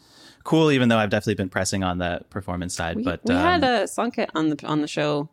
cool, 0.45 0.71
even 0.71 0.89
though 0.89 0.99
I've 0.99 1.11
definitely 1.11 1.35
been 1.35 1.49
pressing 1.49 1.85
on 1.85 1.99
the 1.99 2.23
performance 2.31 2.75
side. 2.75 2.97
We, 2.97 3.05
but 3.05 3.21
we 3.25 3.35
um, 3.35 3.41
had 3.41 3.65
a 3.65 3.85
Sanket 3.85 4.29
on 4.35 4.51
the 4.51 4.67
on 4.67 4.81
the 4.81 4.89
show. 4.89 5.29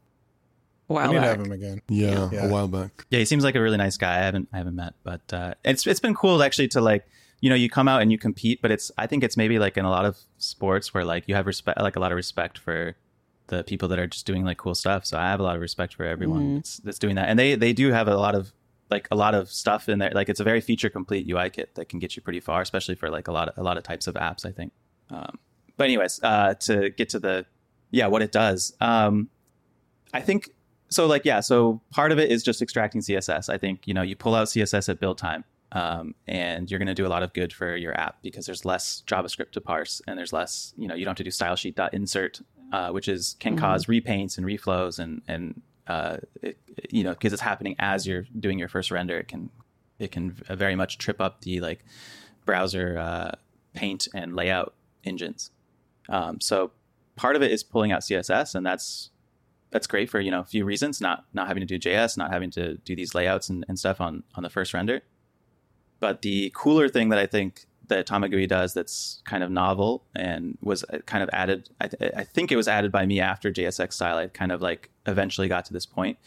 A 0.89 0.93
while 0.93 1.09
we 1.09 1.15
need 1.15 1.19
back. 1.19 1.23
to 1.23 1.37
have 1.37 1.45
him 1.45 1.51
again. 1.51 1.81
Yeah, 1.87 2.29
yeah, 2.31 2.47
a 2.47 2.49
while 2.49 2.67
back. 2.67 3.05
Yeah, 3.11 3.19
he 3.19 3.25
seems 3.25 3.43
like 3.43 3.53
a 3.55 3.61
really 3.61 3.77
nice 3.77 3.97
guy. 3.97 4.15
I 4.15 4.23
haven't 4.23 4.49
I 4.51 4.57
haven't 4.57 4.75
met, 4.75 4.93
but 5.03 5.21
uh, 5.31 5.53
it's 5.63 5.85
it's 5.85 5.99
been 5.99 6.15
cool 6.15 6.41
actually 6.41 6.69
to 6.69 6.81
like 6.81 7.05
you 7.41 7.49
know 7.49 7.55
you 7.55 7.69
come 7.69 7.87
out 7.87 8.01
and 8.01 8.11
you 8.11 8.17
compete, 8.17 8.61
but 8.61 8.71
it's 8.71 8.91
I 8.97 9.07
think 9.07 9.23
it's 9.23 9.37
maybe 9.37 9.59
like 9.59 9.77
in 9.77 9.85
a 9.85 9.89
lot 9.89 10.05
of 10.05 10.17
sports 10.37 10.93
where 10.93 11.05
like 11.05 11.27
you 11.27 11.35
have 11.35 11.47
respect 11.47 11.79
like 11.79 11.95
a 11.95 11.99
lot 11.99 12.11
of 12.11 12.15
respect 12.15 12.57
for 12.57 12.95
the 13.47 13.63
people 13.63 13.87
that 13.89 13.99
are 13.99 14.07
just 14.07 14.25
doing 14.25 14.45
like 14.45 14.57
cool 14.57 14.75
stuff. 14.75 15.05
So 15.05 15.17
I 15.17 15.29
have 15.29 15.39
a 15.39 15.43
lot 15.43 15.55
of 15.55 15.61
respect 15.61 15.95
for 15.95 16.05
everyone 16.05 16.41
mm-hmm. 16.41 16.55
that's, 16.55 16.77
that's 16.77 16.99
doing 16.99 17.15
that, 17.15 17.29
and 17.29 17.37
they 17.37 17.55
they 17.55 17.73
do 17.73 17.91
have 17.91 18.07
a 18.07 18.15
lot 18.15 18.35
of 18.35 18.51
like 18.89 19.07
a 19.11 19.15
lot 19.15 19.35
of 19.35 19.49
stuff 19.49 19.87
in 19.89 19.99
there. 19.99 20.11
Like 20.13 20.29
it's 20.29 20.39
a 20.39 20.43
very 20.43 20.61
feature 20.61 20.89
complete 20.89 21.29
UI 21.29 21.49
kit 21.49 21.75
that 21.75 21.89
can 21.89 21.99
get 21.99 22.15
you 22.15 22.21
pretty 22.21 22.39
far, 22.39 22.61
especially 22.61 22.95
for 22.95 23.09
like 23.09 23.27
a 23.27 23.31
lot 23.31 23.49
of 23.49 23.57
a 23.57 23.63
lot 23.63 23.77
of 23.77 23.83
types 23.83 24.07
of 24.07 24.15
apps. 24.15 24.45
I 24.45 24.51
think. 24.51 24.71
Um, 25.09 25.39
but 25.77 25.85
anyways, 25.85 26.19
uh, 26.23 26.55
to 26.61 26.89
get 26.89 27.09
to 27.09 27.19
the 27.19 27.45
yeah, 27.91 28.07
what 28.07 28.21
it 28.21 28.31
does. 28.31 28.73
Um, 28.79 29.29
I 30.13 30.21
think 30.21 30.49
so. 30.89 31.07
Like 31.07 31.25
yeah, 31.25 31.39
so 31.39 31.81
part 31.91 32.11
of 32.11 32.19
it 32.19 32.31
is 32.31 32.43
just 32.43 32.61
extracting 32.61 33.01
CSS. 33.01 33.49
I 33.49 33.57
think 33.57 33.87
you 33.87 33.93
know 33.93 34.01
you 34.01 34.15
pull 34.15 34.35
out 34.35 34.47
CSS 34.47 34.89
at 34.89 34.99
build 34.99 35.17
time. 35.17 35.43
Um, 35.71 36.15
and 36.27 36.69
you're 36.69 36.79
going 36.79 36.87
to 36.87 36.95
do 36.95 37.05
a 37.05 37.09
lot 37.09 37.21
of 37.21 37.31
good 37.33 37.53
for 37.53 37.75
your 37.75 37.95
app 37.99 38.23
because 38.23 38.47
there's 38.47 38.65
less 38.65 39.03
JavaScript 39.05 39.51
to 39.51 39.61
parse 39.61 40.01
and 40.07 40.17
there's 40.17 40.33
less, 40.33 40.73
you 40.77 40.87
know, 40.87 40.95
you 40.95 41.05
don't 41.05 41.11
have 41.11 41.17
to 41.17 41.23
do 41.23 41.29
style 41.29 41.55
sheet 41.55 41.77
insert 41.93 42.41
uh, 42.71 42.89
which 42.89 43.07
is 43.07 43.35
can 43.39 43.53
mm-hmm. 43.53 43.65
cause 43.65 43.85
repaints 43.85 44.37
and 44.37 44.45
reflows 44.45 44.99
and 44.99 45.21
and 45.27 45.61
uh, 45.87 46.17
it, 46.41 46.57
you 46.89 47.03
know 47.03 47.11
because 47.11 47.33
it's 47.33 47.41
happening 47.41 47.75
as 47.79 48.05
you're 48.05 48.25
doing 48.39 48.59
your 48.59 48.67
first 48.67 48.91
render 48.91 49.17
it 49.17 49.27
can 49.27 49.49
it 49.97 50.11
can 50.11 50.31
very 50.31 50.75
much 50.75 50.97
trip 50.97 51.19
up 51.19 51.41
the 51.41 51.59
like 51.59 51.83
browser 52.45 52.97
uh, 52.97 53.31
paint 53.73 54.07
and 54.13 54.35
layout 54.35 54.75
engines 55.03 55.51
um, 56.09 56.39
so 56.39 56.71
part 57.15 57.35
of 57.35 57.41
it 57.41 57.51
is 57.51 57.63
pulling 57.63 57.91
out 57.91 58.01
css 58.01 58.55
and 58.55 58.65
that's 58.65 59.09
that's 59.71 59.87
great 59.87 60.09
for 60.09 60.19
you 60.19 60.31
know 60.31 60.41
a 60.41 60.45
few 60.45 60.63
reasons 60.63 61.01
not 61.01 61.25
not 61.33 61.47
having 61.47 61.65
to 61.65 61.65
do 61.65 61.79
js 61.79 62.17
not 62.17 62.31
having 62.31 62.51
to 62.51 62.75
do 62.77 62.95
these 62.95 63.15
layouts 63.15 63.49
and, 63.49 63.65
and 63.67 63.79
stuff 63.79 63.99
on 63.99 64.23
on 64.35 64.43
the 64.43 64.49
first 64.49 64.73
render 64.73 65.01
but 65.99 66.21
the 66.21 66.51
cooler 66.55 66.89
thing 66.89 67.09
that 67.09 67.19
i 67.19 67.25
think 67.25 67.65
that 67.89 68.07
Tamagui 68.07 68.47
does 68.47 68.73
that's 68.73 69.21
kind 69.25 69.43
of 69.43 69.51
novel 69.51 70.03
and 70.15 70.57
was 70.61 70.83
uh, 70.85 70.99
kind 71.05 71.21
of 71.23 71.29
added. 71.33 71.69
I, 71.81 71.87
th- 71.87 72.13
I, 72.15 72.23
think 72.23 72.51
it 72.51 72.55
was 72.55 72.67
added 72.67 72.91
by 72.91 73.05
me 73.05 73.19
after 73.19 73.51
JSX 73.51 73.93
style. 73.93 74.17
I 74.17 74.27
kind 74.27 74.51
of 74.51 74.61
like 74.61 74.89
eventually 75.05 75.47
got 75.47 75.65
to 75.65 75.73
this 75.73 75.85
point. 75.85 76.17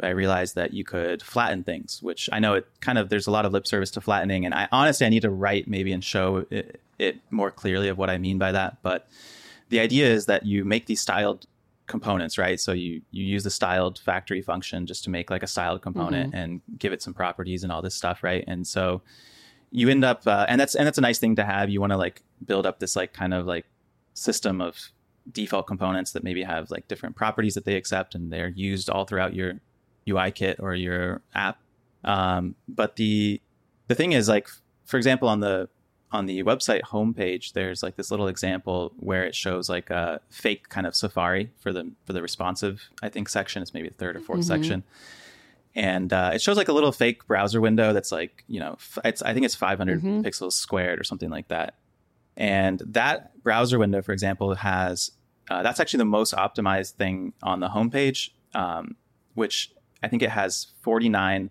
I 0.00 0.10
realized 0.10 0.54
that 0.56 0.74
you 0.74 0.84
could 0.84 1.22
flatten 1.22 1.64
things, 1.64 2.02
which 2.02 2.28
I 2.30 2.38
know 2.38 2.54
it 2.54 2.66
kind 2.80 2.98
of 2.98 3.08
there's 3.08 3.26
a 3.26 3.30
lot 3.30 3.46
of 3.46 3.52
lip 3.52 3.66
service 3.66 3.90
to 3.92 4.00
flattening, 4.00 4.44
and 4.44 4.54
I 4.54 4.68
honestly 4.70 5.06
I 5.06 5.08
need 5.08 5.22
to 5.22 5.30
write 5.30 5.68
maybe 5.68 5.90
and 5.92 6.04
show 6.04 6.44
it, 6.50 6.80
it 6.98 7.20
more 7.30 7.50
clearly 7.50 7.88
of 7.88 7.96
what 7.96 8.10
I 8.10 8.18
mean 8.18 8.38
by 8.38 8.52
that. 8.52 8.82
But 8.82 9.08
the 9.70 9.80
idea 9.80 10.06
is 10.08 10.26
that 10.26 10.44
you 10.44 10.64
make 10.64 10.86
these 10.86 11.00
styled 11.00 11.46
components, 11.86 12.38
right? 12.38 12.58
So 12.60 12.72
you 12.72 13.02
you 13.10 13.24
use 13.24 13.44
the 13.44 13.50
styled 13.50 13.98
factory 13.98 14.42
function 14.42 14.86
just 14.86 15.04
to 15.04 15.10
make 15.10 15.30
like 15.30 15.42
a 15.42 15.46
styled 15.46 15.82
component 15.82 16.32
mm-hmm. 16.32 16.38
and 16.38 16.60
give 16.78 16.92
it 16.92 17.02
some 17.02 17.14
properties 17.14 17.62
and 17.62 17.72
all 17.72 17.82
this 17.82 17.94
stuff, 17.94 18.22
right? 18.22 18.44
And 18.46 18.66
so 18.66 19.02
you 19.70 19.88
end 19.88 20.04
up 20.04 20.26
uh, 20.26 20.46
and 20.48 20.60
that's 20.60 20.74
and 20.74 20.86
that's 20.86 20.98
a 20.98 21.02
nice 21.02 21.18
thing 21.18 21.36
to 21.36 21.44
have 21.44 21.70
you 21.70 21.80
want 21.80 21.92
to 21.92 21.96
like 21.96 22.22
build 22.44 22.66
up 22.66 22.80
this 22.80 22.96
like 22.96 23.12
kind 23.12 23.34
of 23.34 23.46
like 23.46 23.66
system 24.14 24.60
of 24.60 24.90
default 25.32 25.66
components 25.66 26.12
that 26.12 26.22
maybe 26.22 26.42
have 26.42 26.70
like 26.70 26.86
different 26.88 27.16
properties 27.16 27.54
that 27.54 27.64
they 27.64 27.76
accept 27.76 28.14
and 28.14 28.32
they're 28.32 28.48
used 28.48 28.88
all 28.88 29.04
throughout 29.04 29.34
your 29.34 29.54
ui 30.08 30.30
kit 30.30 30.56
or 30.60 30.74
your 30.74 31.20
app 31.34 31.58
um, 32.04 32.54
but 32.68 32.96
the 32.96 33.40
the 33.88 33.94
thing 33.94 34.12
is 34.12 34.28
like 34.28 34.48
for 34.84 34.96
example 34.96 35.28
on 35.28 35.40
the 35.40 35.68
on 36.16 36.26
the 36.26 36.42
website 36.42 36.82
homepage 36.82 37.52
there's 37.52 37.82
like 37.82 37.96
this 37.96 38.10
little 38.10 38.28
example 38.28 38.92
where 38.98 39.24
it 39.24 39.34
shows 39.34 39.68
like 39.68 39.90
a 39.90 40.20
fake 40.30 40.68
kind 40.68 40.86
of 40.86 40.94
safari 40.94 41.50
for 41.58 41.72
the 41.72 41.90
for 42.04 42.12
the 42.12 42.22
responsive 42.22 42.90
i 43.02 43.08
think 43.08 43.28
section 43.28 43.62
it's 43.62 43.74
maybe 43.74 43.88
the 43.88 43.94
third 43.94 44.16
or 44.16 44.20
4th 44.20 44.24
mm-hmm. 44.24 44.42
section 44.42 44.84
and 45.76 46.10
uh, 46.10 46.30
it 46.32 46.40
shows 46.40 46.56
like 46.56 46.68
a 46.68 46.72
little 46.72 46.90
fake 46.90 47.26
browser 47.26 47.60
window 47.60 47.92
that's 47.92 48.10
like 48.10 48.44
you 48.48 48.58
know 48.58 48.78
it's 49.04 49.22
I 49.22 49.34
think 49.34 49.44
it's 49.44 49.54
500 49.54 49.98
mm-hmm. 49.98 50.20
pixels 50.22 50.54
squared 50.54 50.98
or 50.98 51.04
something 51.04 51.30
like 51.30 51.48
that. 51.48 51.74
And 52.36 52.82
that 52.86 53.42
browser 53.42 53.78
window, 53.78 54.02
for 54.02 54.12
example, 54.12 54.54
has 54.54 55.12
uh, 55.50 55.62
that's 55.62 55.78
actually 55.78 55.98
the 55.98 56.06
most 56.06 56.34
optimized 56.34 56.92
thing 56.92 57.34
on 57.42 57.60
the 57.60 57.68
homepage, 57.68 58.30
um, 58.54 58.96
which 59.34 59.70
I 60.02 60.08
think 60.08 60.22
it 60.22 60.30
has 60.30 60.68
49 60.80 61.50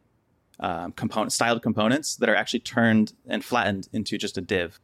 um, 0.59 0.91
component 0.93 1.31
styled 1.33 1.61
components 1.61 2.15
that 2.17 2.29
are 2.29 2.35
actually 2.35 2.61
turned 2.61 3.13
and 3.27 3.43
flattened 3.43 3.87
into 3.93 4.17
just 4.17 4.37
a 4.37 4.41
div. 4.41 4.79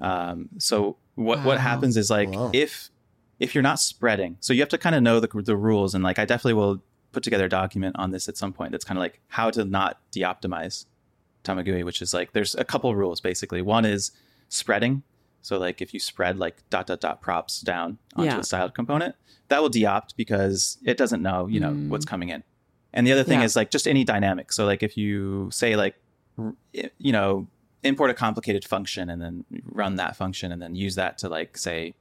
Um, 0.00 0.48
so 0.58 0.96
what 1.14 1.38
Wow. 1.38 1.44
what 1.46 1.60
happens 1.60 1.96
is 1.96 2.10
like 2.10 2.30
Wow. 2.30 2.50
if 2.52 2.90
if 3.38 3.54
you're 3.54 3.62
not 3.62 3.80
spreading, 3.80 4.36
so 4.40 4.52
you 4.52 4.60
have 4.60 4.68
to 4.70 4.78
kind 4.78 4.94
of 4.94 5.02
know 5.02 5.20
the 5.20 5.28
the 5.42 5.56
rules, 5.56 5.94
and 5.94 6.02
like 6.04 6.18
I 6.18 6.24
definitely 6.24 6.54
will 6.54 6.82
put 7.12 7.22
together 7.22 7.44
a 7.46 7.48
document 7.48 7.94
on 7.98 8.10
this 8.10 8.28
at 8.28 8.36
some 8.36 8.52
point. 8.52 8.72
That's 8.72 8.84
kind 8.84 8.96
of 8.98 9.02
like 9.02 9.20
how 9.28 9.50
to 9.50 9.64
not 9.64 9.98
de-optimize 10.12 10.86
Tamagui, 11.44 11.84
which 11.84 12.00
is 12.00 12.14
like 12.14 12.32
there's 12.32 12.54
a 12.54 12.64
couple 12.64 12.94
rules 12.94 13.20
basically. 13.20 13.60
One 13.62 13.84
is 13.84 14.12
spreading. 14.48 15.02
So 15.42 15.58
like 15.58 15.82
if 15.82 15.92
you 15.92 15.98
spread 16.00 16.38
like 16.38 16.62
dot 16.70 16.86
dot 16.86 17.00
dot 17.00 17.20
props 17.20 17.60
down 17.60 17.98
onto 18.14 18.30
Yeah. 18.30 18.38
a 18.38 18.44
styled 18.44 18.74
component, 18.74 19.16
that 19.48 19.60
will 19.60 19.68
de-opt 19.68 20.16
because 20.16 20.78
it 20.84 20.96
doesn't 20.96 21.20
know, 21.20 21.46
you 21.48 21.58
know, 21.60 21.70
Mm. 21.72 21.88
what's 21.88 22.04
coming 22.04 22.28
in. 22.28 22.44
And 22.94 23.06
the 23.06 23.12
other 23.12 23.24
thing 23.24 23.40
Yeah. 23.40 23.44
is 23.46 23.56
like 23.56 23.70
just 23.70 23.86
any 23.88 24.04
dynamic. 24.04 24.52
So 24.52 24.64
like 24.66 24.82
if 24.82 24.96
you 24.96 25.48
say 25.52 25.76
like 25.76 25.96
you 26.98 27.12
know, 27.12 27.46
import 27.82 28.10
a 28.10 28.14
complicated 28.14 28.64
function 28.64 29.10
and 29.10 29.20
then 29.20 29.44
run 29.64 29.96
that 29.96 30.16
function 30.16 30.52
and 30.52 30.62
then 30.62 30.74
use 30.74 30.94
that 30.94 31.18
to 31.18 31.28
like 31.28 31.56
say 31.58 31.94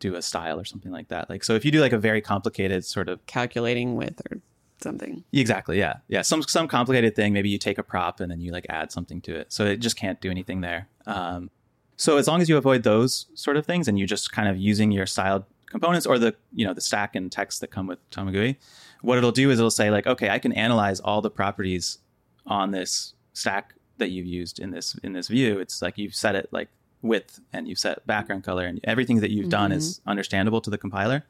do 0.00 0.14
a 0.14 0.22
style 0.22 0.58
or 0.60 0.64
something 0.64 0.92
like 0.92 1.08
that. 1.08 1.28
Like 1.30 1.42
so 1.44 1.54
if 1.54 1.64
you 1.64 1.70
do 1.70 1.80
like 1.80 1.92
a 1.92 1.98
very 1.98 2.20
complicated 2.20 2.84
sort 2.84 3.08
of 3.08 3.24
Calculating 3.26 3.96
with 3.96 4.20
or 4.30 4.38
something. 4.80 5.24
Exactly. 5.32 5.78
Yeah. 5.78 5.94
Yeah. 6.08 6.22
Some 6.22 6.42
some 6.42 6.68
complicated 6.68 7.16
thing. 7.16 7.32
Maybe 7.32 7.48
you 7.48 7.58
take 7.58 7.78
a 7.78 7.82
prop 7.82 8.20
and 8.20 8.30
then 8.30 8.40
you 8.40 8.52
like 8.52 8.66
add 8.68 8.92
something 8.92 9.20
to 9.22 9.34
it. 9.34 9.52
So 9.52 9.64
it 9.64 9.78
just 9.78 9.96
can't 9.96 10.20
do 10.20 10.30
anything 10.30 10.60
there. 10.60 10.88
Um, 11.06 11.50
so 11.96 12.16
as 12.16 12.28
long 12.28 12.40
as 12.40 12.48
you 12.48 12.56
avoid 12.56 12.84
those 12.84 13.26
sort 13.34 13.56
of 13.56 13.66
things 13.66 13.88
and 13.88 13.98
you 13.98 14.06
just 14.06 14.30
kind 14.30 14.48
of 14.48 14.56
using 14.56 14.92
your 14.92 15.06
styled 15.06 15.44
components 15.66 16.06
or 16.06 16.18
the 16.18 16.34
you 16.52 16.64
know 16.66 16.72
the 16.74 16.80
stack 16.80 17.14
and 17.16 17.30
text 17.32 17.60
that 17.60 17.70
come 17.70 17.86
with 17.86 17.98
Tamagui, 18.10 18.56
what 19.02 19.18
it'll 19.18 19.32
do 19.32 19.50
is 19.50 19.58
it'll 19.58 19.70
say 19.70 19.90
like, 19.90 20.06
okay, 20.06 20.30
I 20.30 20.38
can 20.38 20.52
analyze 20.52 21.00
all 21.00 21.20
the 21.20 21.30
properties 21.30 21.98
on 22.46 22.70
this 22.70 23.14
stack 23.32 23.74
that 23.98 24.10
you've 24.10 24.26
used 24.26 24.58
in 24.58 24.70
this 24.70 24.96
in 25.02 25.12
this 25.12 25.28
view. 25.28 25.58
It's 25.58 25.82
like 25.82 25.98
you've 25.98 26.14
set 26.14 26.34
it 26.34 26.48
like 26.52 26.68
width 27.02 27.40
and 27.52 27.68
you've 27.68 27.78
set 27.78 28.06
background 28.06 28.44
color 28.44 28.66
and 28.66 28.80
everything 28.84 29.20
that 29.20 29.30
you've 29.30 29.48
done 29.48 29.70
is 29.70 29.98
mm-hmm. 29.98 30.10
understandable 30.10 30.60
to 30.62 30.70
the 30.70 30.78
compiler. 30.78 31.24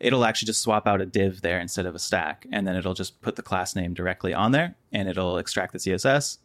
It'll 0.00 0.24
actually 0.24 0.46
just 0.46 0.62
swap 0.62 0.86
out 0.86 1.00
a 1.00 1.06
div 1.06 1.42
there 1.42 1.60
instead 1.60 1.86
of 1.86 1.94
a 1.94 1.98
stack 1.98 2.46
and 2.50 2.66
then 2.66 2.74
it'll 2.74 2.94
just 2.94 3.20
put 3.20 3.36
the 3.36 3.42
class 3.42 3.76
name 3.76 3.94
directly 3.94 4.34
on 4.34 4.52
there 4.52 4.76
and 4.92 5.08
it'll 5.08 5.38
extract 5.38 5.72
the 5.72 5.78
css 5.78 6.38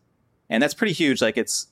and 0.50 0.62
that's 0.62 0.74
pretty 0.74 0.94
huge. 0.94 1.22
Like 1.22 1.38
it's 1.38 1.68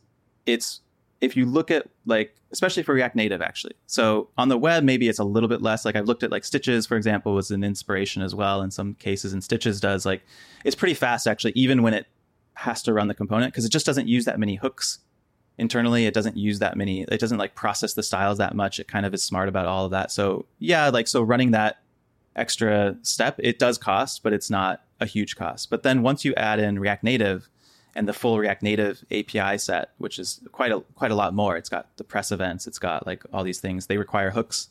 it's 0.45 0.82
if 1.22 1.36
you 1.36 1.46
look 1.46 1.72
at 1.72 1.88
like 2.06 2.36
especially 2.52 2.84
for 2.84 2.94
react 2.94 3.16
native 3.16 3.42
actually. 3.42 3.74
So 3.88 4.30
on 4.38 4.50
the 4.50 4.58
web 4.58 4.84
maybe 4.84 5.10
it's 5.10 5.20
a 5.20 5.24
little 5.24 5.50
bit 5.50 5.62
less. 5.62 5.86
Like 5.86 5.96
i've 5.96 6.06
looked 6.06 6.24
at 6.24 6.32
like 6.32 6.46
stitches 6.46 6.86
for 6.86 6.96
example 6.96 7.34
was 7.34 7.52
an 7.52 7.64
inspiration 7.64 8.22
as 8.22 8.36
well 8.36 8.62
in 8.62 8.72
some 8.72 8.94
cases 8.96 9.34
and 9.34 9.44
stitches 9.44 9.80
does 9.80 10.06
like 10.06 10.22
it's 10.64 10.76
pretty 10.76 10.94
fast 10.94 11.28
actually 11.28 11.54
even 11.56 11.84
when 11.84 11.94
it 11.94 12.08
has 12.54 12.82
to 12.84 12.94
run 12.94 13.08
the 13.08 13.14
component 13.14 13.54
because 13.54 13.66
it 13.66 13.72
just 13.72 13.86
doesn't 13.86 14.08
use 14.08 14.26
that 14.26 14.40
many 14.40 14.56
hooks 14.56 15.00
internally. 15.60 16.06
It 16.06 16.14
doesn't 16.14 16.38
use 16.38 16.60
that 16.60 16.78
many 16.78 17.02
it 17.04 17.20
doesn't 17.20 17.38
like 17.38 17.56
process 17.56 17.94
the 17.94 18.04
styles 18.04 18.38
that 18.38 18.56
much. 18.56 18.80
It 18.80 18.88
kind 18.88 19.06
of 19.06 19.14
is 19.14 19.24
smart 19.24 19.50
about 19.50 19.66
all 19.66 19.86
of 19.86 19.92
that. 19.92 20.12
So 20.12 20.46
yeah 20.60 20.90
like 20.90 21.08
so 21.08 21.22
running 21.22 21.52
that 21.52 21.82
extra 22.36 22.96
step 23.02 23.36
it 23.40 23.58
does 23.58 23.80
cost 23.80 24.22
but 24.22 24.32
it's 24.32 24.50
not 24.50 24.84
a 25.00 25.06
huge 25.06 25.36
cost. 25.36 25.70
But 25.70 25.84
then 25.84 26.02
once 26.02 26.24
you 26.24 26.34
add 26.36 26.60
in 26.60 26.80
react 26.80 27.04
native 27.04 27.50
and 27.98 28.08
the 28.08 28.14
full 28.14 28.38
react 28.38 28.64
native 28.64 29.04
api 29.12 29.58
set 29.58 29.92
which 29.98 30.20
is 30.20 30.42
quite 30.52 30.72
a 30.72 30.80
quite 30.96 31.12
a 31.12 31.16
lot 31.16 31.34
more. 31.34 31.58
It's 31.58 31.70
got 31.70 31.96
the 31.98 32.04
press 32.04 32.32
events 32.32 32.68
it's 32.68 32.80
got 32.80 33.06
like 33.06 33.24
all 33.34 33.44
these 33.44 33.60
things. 33.60 33.88
They 33.88 33.98
require 33.98 34.32
hooks. 34.32 34.70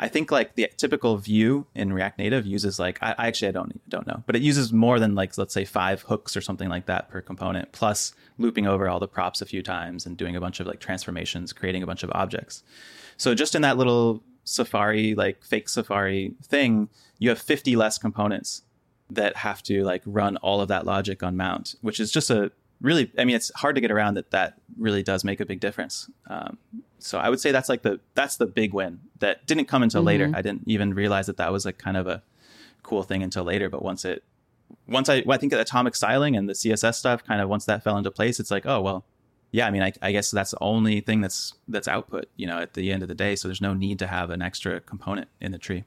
I 0.00 0.06
think 0.06 0.30
like 0.30 0.54
the 0.54 0.70
typical 0.76 1.16
view 1.16 1.66
in 1.74 1.92
react 1.92 2.18
native 2.18 2.46
uses 2.46 2.78
like 2.78 2.98
i, 3.02 3.16
I 3.18 3.26
actually 3.26 3.48
i 3.48 3.50
don't 3.50 3.80
don't 3.88 4.06
know 4.06 4.22
but 4.26 4.36
it 4.36 4.42
uses 4.42 4.72
more 4.72 5.00
than 5.00 5.16
like 5.16 5.36
let's 5.36 5.52
say 5.52 5.64
five 5.64 6.02
hooks 6.02 6.36
or 6.36 6.40
something 6.40 6.68
like 6.68 6.86
that 6.86 7.08
per 7.08 7.20
component 7.20 7.72
plus 7.72 8.14
looping 8.38 8.68
over 8.68 8.88
all 8.88 9.00
the 9.00 9.08
props 9.08 9.42
a 9.42 9.46
few 9.46 9.60
times 9.60 10.06
and 10.06 10.16
doing 10.16 10.36
a 10.36 10.40
bunch 10.40 10.60
of 10.60 10.68
like 10.68 10.78
transformations 10.78 11.52
creating 11.52 11.82
a 11.82 11.86
bunch 11.86 12.04
of 12.04 12.12
objects. 12.14 12.62
So 13.16 13.34
just 13.34 13.56
in 13.56 13.62
that 13.62 13.76
little 13.76 14.22
Safari, 14.48 15.14
like 15.14 15.44
fake 15.44 15.68
Safari 15.68 16.32
thing, 16.42 16.88
you 17.18 17.28
have 17.28 17.38
50 17.38 17.76
less 17.76 17.98
components 17.98 18.62
that 19.10 19.36
have 19.36 19.62
to 19.64 19.84
like 19.84 20.02
run 20.06 20.36
all 20.38 20.60
of 20.60 20.68
that 20.68 20.86
logic 20.86 21.22
on 21.22 21.36
mount, 21.36 21.74
which 21.82 22.00
is 22.00 22.10
just 22.10 22.30
a 22.30 22.50
really, 22.80 23.10
I 23.18 23.24
mean, 23.24 23.36
it's 23.36 23.50
hard 23.56 23.74
to 23.74 23.80
get 23.80 23.90
around 23.90 24.14
that 24.14 24.30
that 24.30 24.54
really 24.76 25.02
does 25.02 25.24
make 25.24 25.40
a 25.40 25.46
big 25.46 25.60
difference. 25.60 26.10
Um, 26.28 26.58
so 26.98 27.18
I 27.18 27.28
would 27.28 27.40
say 27.40 27.52
that's 27.52 27.68
like 27.68 27.82
the, 27.82 28.00
that's 28.14 28.36
the 28.36 28.46
big 28.46 28.72
win 28.72 29.00
that 29.20 29.46
didn't 29.46 29.66
come 29.66 29.82
until 29.82 30.02
later. 30.02 30.30
I 30.34 30.42
didn't 30.42 30.62
even 30.66 30.94
realize 30.94 31.26
that 31.26 31.36
that 31.36 31.52
was 31.52 31.64
like 31.64 31.78
kind 31.78 31.96
of 31.96 32.06
a 32.06 32.22
cool 32.82 33.02
thing 33.02 33.22
until 33.22 33.44
later. 33.44 33.68
But 33.68 33.82
once 33.82 34.04
it, 34.04 34.24
once 34.86 35.08
I, 35.08 35.22
well, 35.24 35.34
I 35.34 35.38
think 35.38 35.52
atomic 35.52 35.94
styling 35.94 36.36
and 36.36 36.48
the 36.48 36.52
CSS 36.54 36.94
stuff 36.94 37.24
kind 37.24 37.40
of 37.40 37.48
once 37.48 37.64
that 37.66 37.82
fell 37.82 37.96
into 37.96 38.10
place, 38.10 38.40
it's 38.40 38.50
like, 38.50 38.66
oh, 38.66 38.80
well, 38.80 39.04
yeah, 39.50 39.66
I 39.66 39.70
mean, 39.70 39.82
I, 39.82 39.92
I 40.02 40.12
guess 40.12 40.30
that's 40.30 40.50
the 40.50 40.58
only 40.60 41.00
thing 41.00 41.20
that's 41.20 41.54
that's 41.68 41.88
output, 41.88 42.26
you 42.36 42.46
know, 42.46 42.58
at 42.58 42.74
the 42.74 42.92
end 42.92 43.02
of 43.02 43.08
the 43.08 43.14
day. 43.14 43.34
So 43.34 43.48
there's 43.48 43.60
no 43.60 43.74
need 43.74 43.98
to 44.00 44.06
have 44.06 44.30
an 44.30 44.42
extra 44.42 44.80
component 44.80 45.28
in 45.40 45.52
the 45.52 45.58
tree. 45.58 45.84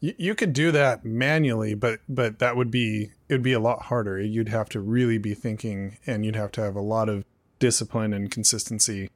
You, 0.00 0.14
you 0.18 0.34
could 0.34 0.52
do 0.52 0.70
that 0.72 1.04
manually, 1.04 1.74
but 1.74 2.00
but 2.08 2.38
that 2.38 2.56
would 2.56 2.70
be 2.70 3.10
it 3.28 3.34
would 3.34 3.42
be 3.42 3.52
a 3.52 3.60
lot 3.60 3.82
harder. 3.82 4.20
You'd 4.20 4.48
have 4.48 4.68
to 4.70 4.80
really 4.80 5.18
be 5.18 5.34
thinking, 5.34 5.98
and 6.06 6.24
you'd 6.24 6.36
have 6.36 6.52
to 6.52 6.62
have 6.62 6.76
a 6.76 6.80
lot 6.80 7.08
of 7.08 7.24
discipline 7.58 8.12
and 8.12 8.30
consistency. 8.30 9.10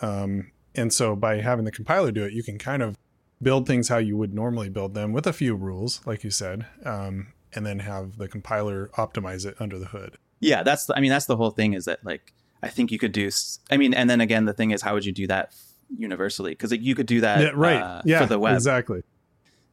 Um, 0.00 0.52
and 0.74 0.92
so 0.92 1.16
by 1.16 1.40
having 1.40 1.64
the 1.64 1.72
compiler 1.72 2.12
do 2.12 2.24
it, 2.24 2.32
you 2.32 2.42
can 2.42 2.58
kind 2.58 2.82
of 2.82 2.96
build 3.42 3.66
things 3.66 3.88
how 3.88 3.98
you 3.98 4.16
would 4.16 4.34
normally 4.34 4.68
build 4.68 4.94
them 4.94 5.12
with 5.12 5.26
a 5.26 5.32
few 5.32 5.54
rules, 5.54 6.00
like 6.06 6.24
you 6.24 6.30
said, 6.30 6.66
um, 6.84 7.28
and 7.54 7.66
then 7.66 7.80
have 7.80 8.18
the 8.18 8.28
compiler 8.28 8.90
optimize 8.96 9.44
it 9.46 9.56
under 9.58 9.78
the 9.78 9.86
hood. 9.86 10.16
Yeah, 10.40 10.62
that's 10.62 10.86
the, 10.86 10.96
I 10.96 11.00
mean, 11.00 11.10
that's 11.10 11.26
the 11.26 11.36
whole 11.36 11.50
thing 11.50 11.74
is 11.74 11.84
that 11.84 12.04
like 12.04 12.32
I 12.62 12.68
think 12.68 12.90
you 12.90 12.98
could 12.98 13.12
do. 13.12 13.30
I 13.70 13.76
mean, 13.76 13.94
and 13.94 14.08
then 14.08 14.20
again, 14.20 14.44
the 14.44 14.52
thing 14.52 14.70
is, 14.70 14.82
how 14.82 14.94
would 14.94 15.04
you 15.04 15.12
do 15.12 15.26
that 15.26 15.54
universally? 15.96 16.52
Because 16.52 16.70
like, 16.70 16.82
you 16.82 16.94
could 16.94 17.06
do 17.06 17.20
that, 17.22 17.40
yeah, 17.40 17.50
right. 17.54 17.82
uh, 17.82 18.02
yeah, 18.04 18.20
for 18.20 18.26
the 18.26 18.38
web. 18.38 18.54
exactly. 18.54 19.02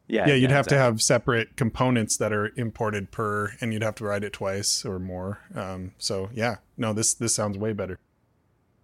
Yeah, 0.07 0.27
Yeah, 0.27 0.35
you'd 0.35 0.51
have 0.51 0.67
to 0.67 0.77
have 0.77 1.01
separate 1.01 1.57
components 1.57 2.17
that 2.17 2.31
are 2.31 2.51
imported 2.55 3.11
per, 3.11 3.53
and 3.59 3.73
you'd 3.73 3.83
have 3.83 3.95
to 3.95 4.05
write 4.05 4.23
it 4.23 4.33
twice 4.33 4.85
or 4.85 4.99
more. 4.99 5.39
Um, 5.53 5.91
so 5.97 6.29
yeah, 6.33 6.57
no, 6.77 6.93
this 6.93 7.13
this 7.13 7.35
sounds 7.35 7.57
way 7.57 7.73
better. 7.73 7.99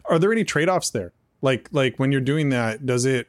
Are 0.06 0.20
there 0.20 0.32
any 0.32 0.44
trade 0.44 0.68
offs 0.70 0.90
there? 0.90 1.14
Like 1.42 1.70
like 1.72 1.98
when 1.98 2.12
you're 2.12 2.22
doing 2.22 2.50
that, 2.50 2.86
does 2.86 3.06
it? 3.06 3.28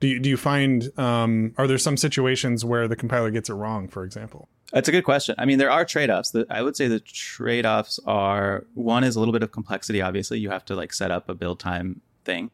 Do 0.00 0.08
you, 0.08 0.18
do 0.18 0.28
you 0.28 0.36
find 0.36 0.90
um, 0.98 1.54
are 1.56 1.66
there 1.66 1.78
some 1.78 1.96
situations 1.96 2.62
where 2.62 2.88
the 2.88 2.96
compiler 2.96 3.30
gets 3.30 3.48
it 3.48 3.54
wrong? 3.54 3.88
For 3.88 4.04
example, 4.04 4.48
That's 4.70 4.88
a 4.88 4.92
good 4.92 5.04
question. 5.04 5.34
I 5.38 5.46
mean, 5.46 5.56
there 5.56 5.70
are 5.70 5.84
trade 5.86 6.10
offs. 6.10 6.34
I 6.50 6.60
would 6.60 6.76
say 6.76 6.88
the 6.88 7.00
trade 7.00 7.64
offs 7.64 7.98
are 8.04 8.66
one 8.74 9.02
is 9.02 9.16
a 9.16 9.18
little 9.20 9.32
bit 9.32 9.42
of 9.42 9.50
complexity. 9.50 10.02
Obviously, 10.02 10.40
you 10.40 10.50
have 10.50 10.64
to 10.66 10.74
like 10.74 10.92
set 10.92 11.10
up 11.10 11.30
a 11.30 11.34
build 11.34 11.58
time 11.58 12.02
thing. 12.24 12.50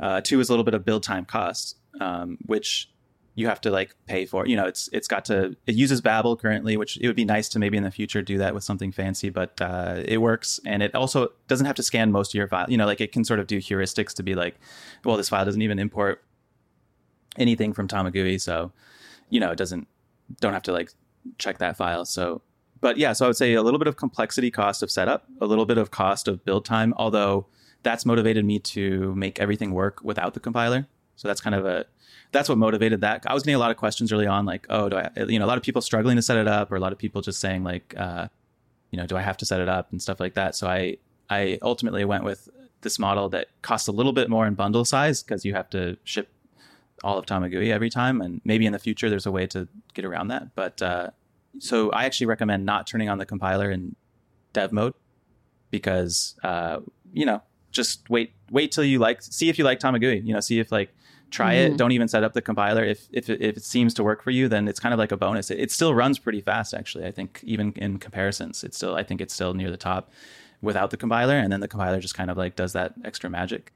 Uh, 0.00 0.22
two 0.22 0.40
is 0.40 0.48
a 0.48 0.52
little 0.52 0.64
bit 0.64 0.72
of 0.72 0.84
build 0.84 1.02
time 1.02 1.26
cost, 1.26 1.76
um, 2.00 2.38
which 2.46 2.88
you 3.34 3.46
have 3.46 3.60
to 3.62 3.70
like 3.70 3.94
pay 4.06 4.26
for. 4.26 4.44
it. 4.44 4.50
You 4.50 4.56
know, 4.56 4.66
it's 4.66 4.88
it's 4.92 5.08
got 5.08 5.24
to 5.26 5.56
it 5.66 5.74
uses 5.74 6.00
Babel 6.00 6.36
currently, 6.36 6.76
which 6.76 6.98
it 6.98 7.06
would 7.06 7.16
be 7.16 7.24
nice 7.24 7.48
to 7.50 7.58
maybe 7.58 7.76
in 7.76 7.82
the 7.82 7.90
future 7.90 8.22
do 8.22 8.38
that 8.38 8.54
with 8.54 8.64
something 8.64 8.92
fancy, 8.92 9.30
but 9.30 9.60
uh, 9.60 10.02
it 10.04 10.18
works, 10.18 10.60
and 10.66 10.82
it 10.82 10.94
also 10.94 11.32
doesn't 11.48 11.66
have 11.66 11.76
to 11.76 11.82
scan 11.82 12.12
most 12.12 12.32
of 12.32 12.34
your 12.34 12.48
file. 12.48 12.66
You 12.68 12.76
know, 12.76 12.86
like 12.86 13.00
it 13.00 13.12
can 13.12 13.24
sort 13.24 13.40
of 13.40 13.46
do 13.46 13.58
heuristics 13.58 14.12
to 14.14 14.22
be 14.22 14.34
like, 14.34 14.56
well, 15.04 15.16
this 15.16 15.28
file 15.28 15.44
doesn't 15.44 15.62
even 15.62 15.78
import 15.78 16.22
anything 17.38 17.72
from 17.72 17.88
Tamagui, 17.88 18.40
so 18.40 18.72
you 19.30 19.40
know, 19.40 19.50
it 19.50 19.56
doesn't 19.56 19.88
don't 20.40 20.52
have 20.52 20.62
to 20.64 20.72
like 20.72 20.92
check 21.38 21.58
that 21.58 21.76
file. 21.76 22.04
So, 22.04 22.42
but 22.80 22.98
yeah, 22.98 23.14
so 23.14 23.24
I 23.24 23.28
would 23.28 23.36
say 23.36 23.54
a 23.54 23.62
little 23.62 23.78
bit 23.78 23.88
of 23.88 23.96
complexity 23.96 24.50
cost 24.50 24.82
of 24.82 24.90
setup, 24.90 25.26
a 25.40 25.46
little 25.46 25.66
bit 25.66 25.78
of 25.78 25.90
cost 25.90 26.28
of 26.28 26.44
build 26.44 26.66
time, 26.66 26.92
although 26.98 27.46
that's 27.82 28.04
motivated 28.04 28.44
me 28.44 28.58
to 28.58 29.14
make 29.14 29.40
everything 29.40 29.72
work 29.72 30.02
without 30.02 30.34
the 30.34 30.40
compiler. 30.40 30.86
So 31.16 31.28
that's 31.28 31.40
kind 31.40 31.54
of 31.54 31.66
a 31.66 31.86
that's 32.32 32.48
what 32.48 32.58
motivated 32.58 33.02
that. 33.02 33.24
I 33.26 33.34
was 33.34 33.42
getting 33.42 33.56
a 33.56 33.58
lot 33.58 33.70
of 33.70 33.76
questions 33.76 34.10
early 34.12 34.26
on, 34.26 34.46
like, 34.46 34.66
oh, 34.70 34.88
do 34.88 34.96
I, 34.96 35.10
you 35.28 35.38
know, 35.38 35.44
a 35.44 35.46
lot 35.46 35.58
of 35.58 35.62
people 35.62 35.82
struggling 35.82 36.16
to 36.16 36.22
set 36.22 36.38
it 36.38 36.48
up, 36.48 36.72
or 36.72 36.76
a 36.76 36.80
lot 36.80 36.92
of 36.92 36.98
people 36.98 37.20
just 37.20 37.40
saying 37.40 37.62
like, 37.62 37.94
uh, 37.96 38.28
you 38.90 38.96
know, 38.96 39.06
do 39.06 39.16
I 39.16 39.22
have 39.22 39.36
to 39.38 39.46
set 39.46 39.60
it 39.60 39.68
up 39.68 39.90
and 39.92 40.00
stuff 40.00 40.18
like 40.18 40.34
that. 40.34 40.54
So 40.54 40.66
I 40.66 40.96
I 41.30 41.58
ultimately 41.62 42.04
went 42.04 42.24
with 42.24 42.48
this 42.80 42.98
model 42.98 43.28
that 43.30 43.48
costs 43.62 43.88
a 43.88 43.92
little 43.92 44.12
bit 44.12 44.28
more 44.28 44.46
in 44.46 44.54
bundle 44.54 44.84
size 44.84 45.22
because 45.22 45.44
you 45.44 45.54
have 45.54 45.70
to 45.70 45.96
ship 46.04 46.28
all 47.04 47.18
of 47.18 47.26
Tamagui 47.26 47.70
every 47.70 47.90
time, 47.90 48.20
and 48.20 48.40
maybe 48.44 48.66
in 48.66 48.72
the 48.72 48.78
future 48.78 49.08
there's 49.08 49.26
a 49.26 49.30
way 49.30 49.46
to 49.48 49.68
get 49.94 50.04
around 50.04 50.28
that. 50.28 50.54
But 50.54 50.80
uh, 50.82 51.10
so 51.58 51.90
I 51.90 52.04
actually 52.04 52.26
recommend 52.26 52.64
not 52.64 52.86
turning 52.86 53.08
on 53.08 53.18
the 53.18 53.26
compiler 53.26 53.70
in 53.70 53.96
dev 54.52 54.72
mode 54.72 54.94
because 55.70 56.36
uh, 56.42 56.80
you 57.12 57.26
know 57.26 57.42
just 57.70 58.08
wait 58.10 58.32
wait 58.50 58.70
till 58.72 58.84
you 58.84 58.98
like 58.98 59.22
see 59.22 59.48
if 59.48 59.58
you 59.58 59.64
like 59.64 59.80
Tamagui. 59.80 60.24
You 60.24 60.34
know, 60.34 60.40
see 60.40 60.60
if 60.60 60.70
like 60.70 60.94
try 61.32 61.54
it. 61.54 61.72
Mhm. 61.72 61.76
Don't 61.78 61.92
even 61.92 62.08
set 62.08 62.22
up 62.22 62.32
the 62.34 62.42
compiler. 62.42 62.84
If 62.84 63.08
if 63.12 63.28
it, 63.28 63.40
if 63.42 63.56
it 63.56 63.64
seems 63.64 63.94
to 63.94 64.04
work 64.04 64.22
for 64.22 64.30
you, 64.30 64.48
then 64.48 64.68
it's 64.68 64.78
kind 64.78 64.92
of 64.92 64.98
like 64.98 65.12
a 65.12 65.16
bonus. 65.16 65.50
It, 65.50 65.58
it 65.58 65.70
still 65.70 65.94
runs 65.94 66.18
pretty 66.18 66.40
fast 66.40 66.74
actually. 66.74 67.06
I 67.06 67.10
think 67.10 67.40
even 67.42 67.72
in 67.76 67.98
comparisons, 67.98 68.62
it's 68.62 68.76
still 68.76 68.94
I 68.94 69.02
think 69.02 69.20
it's 69.20 69.34
still 69.34 69.54
near 69.54 69.70
the 69.70 69.76
top 69.76 70.10
without 70.60 70.90
the 70.90 70.96
compiler, 70.96 71.36
and 71.36 71.52
then 71.52 71.60
the 71.60 71.68
compiler 71.68 71.98
just 72.00 72.14
kind 72.14 72.30
of 72.30 72.36
like 72.36 72.54
does 72.56 72.72
that 72.74 72.94
extra 73.04 73.28
magic. 73.28 73.72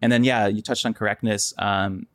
And 0.00 0.12
then 0.12 0.24
yeah, 0.24 0.46
you 0.46 0.62
touched 0.62 0.86
on 0.86 0.94
correctness. 0.94 1.54
Um, 1.58 2.06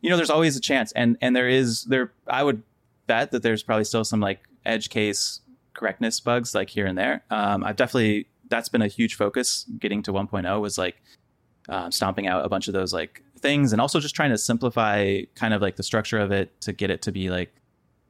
you 0.00 0.08
know, 0.10 0.16
there's 0.16 0.30
always 0.30 0.56
a 0.56 0.60
chance, 0.60 0.92
and 0.92 1.16
and 1.20 1.34
there 1.36 1.48
is 1.48 1.84
there. 1.84 2.12
I 2.26 2.42
would 2.42 2.62
bet 3.06 3.32
that 3.32 3.42
there's 3.42 3.62
probably 3.62 3.84
still 3.84 4.04
some 4.04 4.20
like 4.20 4.40
edge 4.64 4.88
case 4.90 5.40
correctness 5.74 6.20
bugs 6.20 6.54
like 6.54 6.70
here 6.70 6.86
and 6.86 6.96
there. 6.98 7.24
Um, 7.30 7.64
I've 7.64 7.76
definitely 7.76 8.26
that's 8.48 8.68
been 8.68 8.82
a 8.82 8.88
huge 8.88 9.14
focus 9.14 9.64
getting 9.78 10.02
to 10.02 10.12
1.0 10.12 10.60
was 10.60 10.76
like 10.76 11.00
um, 11.68 11.92
stomping 11.92 12.26
out 12.26 12.44
a 12.44 12.48
bunch 12.48 12.66
of 12.66 12.74
those 12.74 12.92
like 12.92 13.22
things 13.40 13.72
and 13.72 13.80
also 13.80 14.00
just 14.00 14.14
trying 14.14 14.30
to 14.30 14.38
simplify 14.38 15.22
kind 15.34 15.54
of 15.54 15.62
like 15.62 15.76
the 15.76 15.82
structure 15.82 16.18
of 16.18 16.30
it 16.30 16.60
to 16.62 16.72
get 16.72 16.90
it 16.90 17.02
to 17.02 17.12
be 17.12 17.30
like 17.30 17.52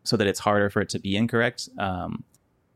so 0.04 0.16
that 0.16 0.26
it's 0.26 0.40
harder 0.40 0.70
for 0.70 0.80
it 0.80 0.88
to 0.90 0.98
be 0.98 1.16
incorrect. 1.16 1.68
Um, 1.78 2.24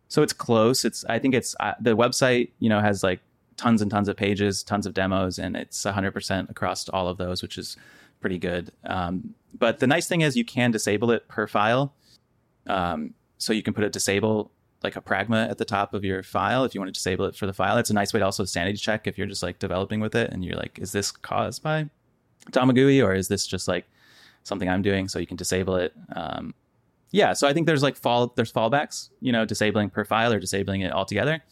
so 0.09 0.23
it's 0.23 0.33
close. 0.33 0.85
It's 0.85 1.05
I 1.07 1.19
think 1.19 1.35
it's 1.35 1.57
uh, 1.61 1.75
the 1.81 1.97
website 1.97 2.51
you 2.59 2.69
know 2.69 2.81
has 2.81 3.03
like 3.03 3.21
tons 3.57 3.83
and 3.83 3.91
tons 3.91 4.09
of 4.09 4.17
pages, 4.17 4.63
tons 4.63 4.87
of 4.87 4.95
demos, 4.95 5.39
and 5.39 5.57
it's 5.57 5.85
100% 5.85 6.51
across 6.51 6.89
all 6.89 7.09
of 7.09 7.19
those, 7.19 7.43
which 7.43 7.57
is 7.57 7.77
pretty 8.21 8.39
good. 8.39 8.73
Um, 8.85 9.35
but 9.57 9.79
the 9.79 9.87
nice 9.87 10.09
thing 10.09 10.23
is 10.23 10.37
you 10.37 10.45
can 10.45 10.71
disable 10.71 11.11
it 11.11 11.29
per 11.29 11.47
file. 11.47 11.95
Um, 12.67 13.15
so 13.39 13.53
you 13.53 13.63
can 13.63 13.75
put 13.75 13.85
a 13.85 13.91
disable 13.91 14.51
like 14.83 14.97
a 14.97 15.01
pragma 15.01 15.49
at 15.49 15.59
the 15.59 15.65
top 15.65 15.95
of 15.95 16.05
your 16.05 16.23
file 16.23 16.65
if 16.65 16.75
you 16.75 16.81
want 16.81 16.89
to 16.89 16.99
disable 16.99 17.25
it 17.25 17.35
for 17.35 17.47
the 17.47 17.53
file. 17.53 17.79
It's 17.79 17.91
a 17.91 17.95
nice 17.95 18.13
way 18.13 18.21
to 18.21 18.25
also 18.27 18.45
sanity 18.45 18.77
check 18.77 19.07
if 19.07 19.17
you're 19.17 19.27
just 19.27 19.43
like 19.43 19.59
developing 19.59 20.01
with 20.01 20.15
it 20.15 20.31
and 20.31 20.45
you're 20.45 20.57
like, 20.57 20.79
is 20.79 20.93
this 20.93 21.11
caused 21.11 21.63
by 21.63 21.89
Tamagui 22.51 23.05
or 23.05 23.15
is 23.15 23.29
this 23.29 23.47
just 23.47 23.69
like 23.69 23.87
something 24.43 24.69
I'm 24.69 24.83
doing? 24.83 25.09
So 25.09 25.19
you 25.19 25.27
can 25.27 25.37
disable 25.37 25.77
it. 25.77 25.93
Um, 26.15 26.55
yeah, 27.11 27.33
so 27.33 27.47
I 27.47 27.53
think 27.53 27.67
there's 27.67 27.83
like 27.83 27.97
fall 27.97 28.33
there's 28.35 28.53
fallbacks, 28.53 29.11
you 29.21 29.31
know, 29.33 29.45
disabling 29.45 29.91
per 29.91 30.05
file 30.05 30.33
or 30.33 30.41
disabling 30.41 30.81
it 30.81 30.93
altogether. 30.93 31.43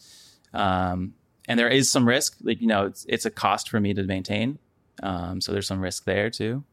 Um, 0.53 1.13
and 1.47 1.59
there 1.59 1.69
is 1.69 1.89
some 1.89 2.07
risk, 2.07 2.37
like 2.41 2.61
you 2.61 2.67
know, 2.67 2.85
it's 2.85 3.05
it's 3.07 3.25
a 3.25 3.31
cost 3.31 3.69
for 3.69 3.79
me 3.79 3.93
to 3.93 4.03
maintain. 4.03 4.59
Um, 5.01 5.41
so 5.41 5.51
there's 5.51 5.67
some 5.67 5.81
risk 5.81 6.05
there 6.05 6.29
too. 6.29 6.63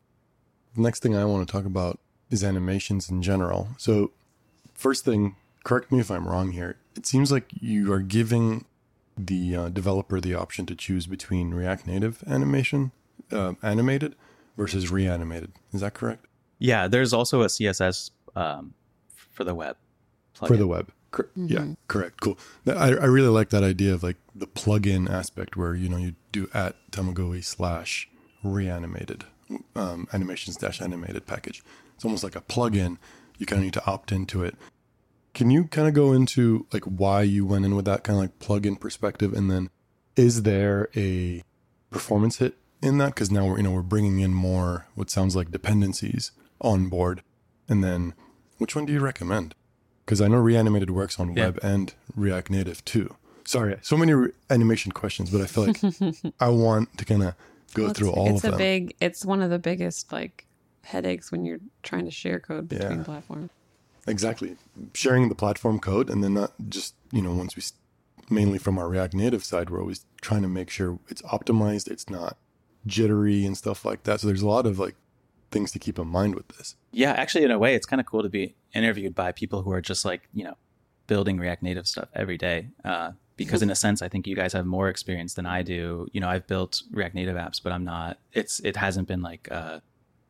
The 0.74 0.82
next 0.82 1.02
thing 1.02 1.16
I 1.16 1.24
want 1.24 1.46
to 1.46 1.50
talk 1.50 1.64
about 1.64 1.98
is 2.30 2.44
animations 2.44 3.10
in 3.10 3.22
general. 3.22 3.68
So 3.78 4.12
first 4.74 5.04
thing, 5.04 5.36
correct 5.64 5.90
me 5.90 6.00
if 6.00 6.10
I'm 6.10 6.28
wrong 6.28 6.52
here. 6.52 6.76
It 6.96 7.06
seems 7.06 7.32
like 7.32 7.50
you 7.60 7.92
are 7.92 8.00
giving 8.00 8.64
the 9.16 9.56
uh, 9.56 9.68
developer 9.68 10.20
the 10.20 10.34
option 10.34 10.66
to 10.66 10.74
choose 10.74 11.06
between 11.06 11.52
React 11.52 11.86
Native 11.86 12.24
animation, 12.26 12.92
uh, 13.32 13.54
animated, 13.62 14.14
versus 14.56 14.90
reanimated. 14.90 15.52
Is 15.72 15.80
that 15.80 15.94
correct? 15.94 16.26
Yeah, 16.58 16.88
there's 16.88 17.12
also 17.12 17.42
a 17.42 17.46
CSS 17.46 18.10
um, 18.36 18.74
for 19.32 19.44
the 19.44 19.54
web. 19.54 19.76
Plugin. 20.34 20.48
For 20.48 20.56
the 20.56 20.66
web. 20.66 20.92
Cor- 21.10 21.30
mm-hmm. 21.36 21.46
Yeah, 21.48 21.74
correct. 21.88 22.20
Cool. 22.20 22.38
I, 22.66 22.90
I 22.90 23.06
really 23.06 23.28
like 23.28 23.50
that 23.50 23.64
idea 23.64 23.94
of 23.94 24.02
like 24.02 24.16
the 24.34 24.46
plug-in 24.46 25.08
aspect 25.08 25.56
where, 25.56 25.74
you 25.74 25.88
know, 25.88 25.96
you 25.96 26.14
do 26.30 26.48
at 26.54 26.76
Tamagui 26.92 27.42
slash 27.42 28.08
reanimated 28.44 29.24
um, 29.74 30.06
animations 30.12 30.56
dash 30.56 30.80
animated 30.80 31.26
package. 31.26 31.62
It's 31.94 32.04
almost 32.04 32.22
like 32.22 32.36
a 32.36 32.40
plug-in. 32.40 32.98
You 33.38 33.46
kind 33.46 33.60
of 33.60 33.64
need 33.64 33.74
to 33.74 33.86
opt 33.86 34.12
into 34.12 34.44
it. 34.44 34.56
Can 35.32 35.50
you 35.50 35.64
kind 35.64 35.88
of 35.88 35.94
go 35.94 36.12
into 36.12 36.66
like 36.72 36.84
why 36.84 37.22
you 37.22 37.46
went 37.46 37.64
in 37.64 37.76
with 37.76 37.84
that 37.86 38.04
kind 38.04 38.16
of 38.16 38.22
like 38.22 38.38
plug-in 38.38 38.76
perspective, 38.76 39.32
and 39.32 39.50
then 39.50 39.70
is 40.16 40.42
there 40.42 40.88
a 40.96 41.42
performance 41.90 42.38
hit 42.38 42.56
in 42.82 42.98
that? 42.98 43.14
Because 43.14 43.30
now 43.30 43.46
we're 43.46 43.58
you 43.58 43.62
know 43.62 43.72
we're 43.72 43.82
bringing 43.82 44.20
in 44.20 44.34
more 44.34 44.86
what 44.94 45.10
sounds 45.10 45.36
like 45.36 45.50
dependencies 45.50 46.32
on 46.60 46.88
board, 46.88 47.22
and 47.68 47.82
then 47.82 48.14
which 48.58 48.76
one 48.76 48.86
do 48.86 48.92
you 48.92 49.00
recommend? 49.00 49.54
Because 50.04 50.20
I 50.20 50.28
know 50.28 50.38
Reanimated 50.38 50.90
works 50.90 51.20
on 51.20 51.34
yeah. 51.34 51.46
web 51.46 51.58
and 51.62 51.94
React 52.14 52.50
Native 52.50 52.84
too. 52.84 53.14
Sorry, 53.44 53.76
so 53.82 53.96
many 53.96 54.12
re- 54.12 54.32
animation 54.48 54.92
questions, 54.92 55.30
but 55.30 55.40
I 55.40 55.46
feel 55.46 55.66
like 55.66 56.34
I 56.40 56.48
want 56.48 56.96
to 56.98 57.04
kind 57.04 57.22
of 57.22 57.34
go 57.74 57.84
well, 57.84 57.94
through 57.94 58.10
all 58.10 58.36
of 58.36 58.42
them. 58.42 58.52
It's 58.52 58.54
a 58.54 58.58
big. 58.58 58.96
It's 59.00 59.24
one 59.24 59.42
of 59.42 59.50
the 59.50 59.58
biggest 59.58 60.12
like 60.12 60.46
headaches 60.82 61.30
when 61.30 61.44
you're 61.44 61.60
trying 61.82 62.04
to 62.04 62.10
share 62.10 62.40
code 62.40 62.68
between 62.68 62.98
yeah. 62.98 63.04
platforms. 63.04 63.50
Exactly, 64.06 64.56
sharing 64.94 65.28
the 65.28 65.34
platform 65.34 65.78
code, 65.78 66.10
and 66.10 66.24
then 66.24 66.34
not 66.34 66.52
just 66.68 66.94
you 67.12 67.22
know 67.22 67.34
once 67.34 67.56
we 67.56 67.62
mainly 68.30 68.58
from 68.58 68.78
our 68.78 68.88
React 68.88 69.14
Native 69.14 69.44
side, 69.44 69.70
we're 69.70 69.80
always 69.80 70.04
trying 70.20 70.42
to 70.42 70.48
make 70.48 70.70
sure 70.70 70.98
it's 71.08 71.22
optimized, 71.22 71.88
it's 71.88 72.08
not 72.08 72.36
jittery 72.86 73.44
and 73.44 73.56
stuff 73.56 73.84
like 73.84 74.04
that. 74.04 74.20
So 74.20 74.26
there's 74.26 74.42
a 74.42 74.48
lot 74.48 74.66
of 74.66 74.78
like 74.78 74.96
things 75.50 75.70
to 75.72 75.78
keep 75.78 75.98
in 75.98 76.08
mind 76.08 76.34
with 76.34 76.48
this. 76.48 76.76
Yeah, 76.92 77.12
actually, 77.12 77.44
in 77.44 77.50
a 77.50 77.58
way, 77.58 77.74
it's 77.74 77.86
kind 77.86 78.00
of 78.00 78.06
cool 78.06 78.22
to 78.22 78.28
be 78.28 78.54
interviewed 78.74 79.14
by 79.14 79.32
people 79.32 79.62
who 79.62 79.72
are 79.72 79.80
just 79.80 80.04
like 80.04 80.28
you 80.32 80.44
know 80.44 80.54
building 81.06 81.38
React 81.38 81.62
Native 81.62 81.88
stuff 81.88 82.08
every 82.14 82.38
day. 82.38 82.68
Uh, 82.84 83.12
because 83.36 83.62
in 83.62 83.70
a 83.70 83.74
sense, 83.74 84.02
I 84.02 84.08
think 84.08 84.26
you 84.26 84.36
guys 84.36 84.52
have 84.52 84.66
more 84.66 84.90
experience 84.90 85.32
than 85.32 85.46
I 85.46 85.62
do. 85.62 86.06
You 86.12 86.20
know, 86.20 86.28
I've 86.28 86.46
built 86.46 86.82
React 86.92 87.14
Native 87.14 87.36
apps, 87.36 87.60
but 87.62 87.72
I'm 87.72 87.84
not. 87.84 88.18
It's 88.34 88.60
it 88.60 88.76
hasn't 88.76 89.08
been 89.08 89.22
like 89.22 89.48
a 89.48 89.82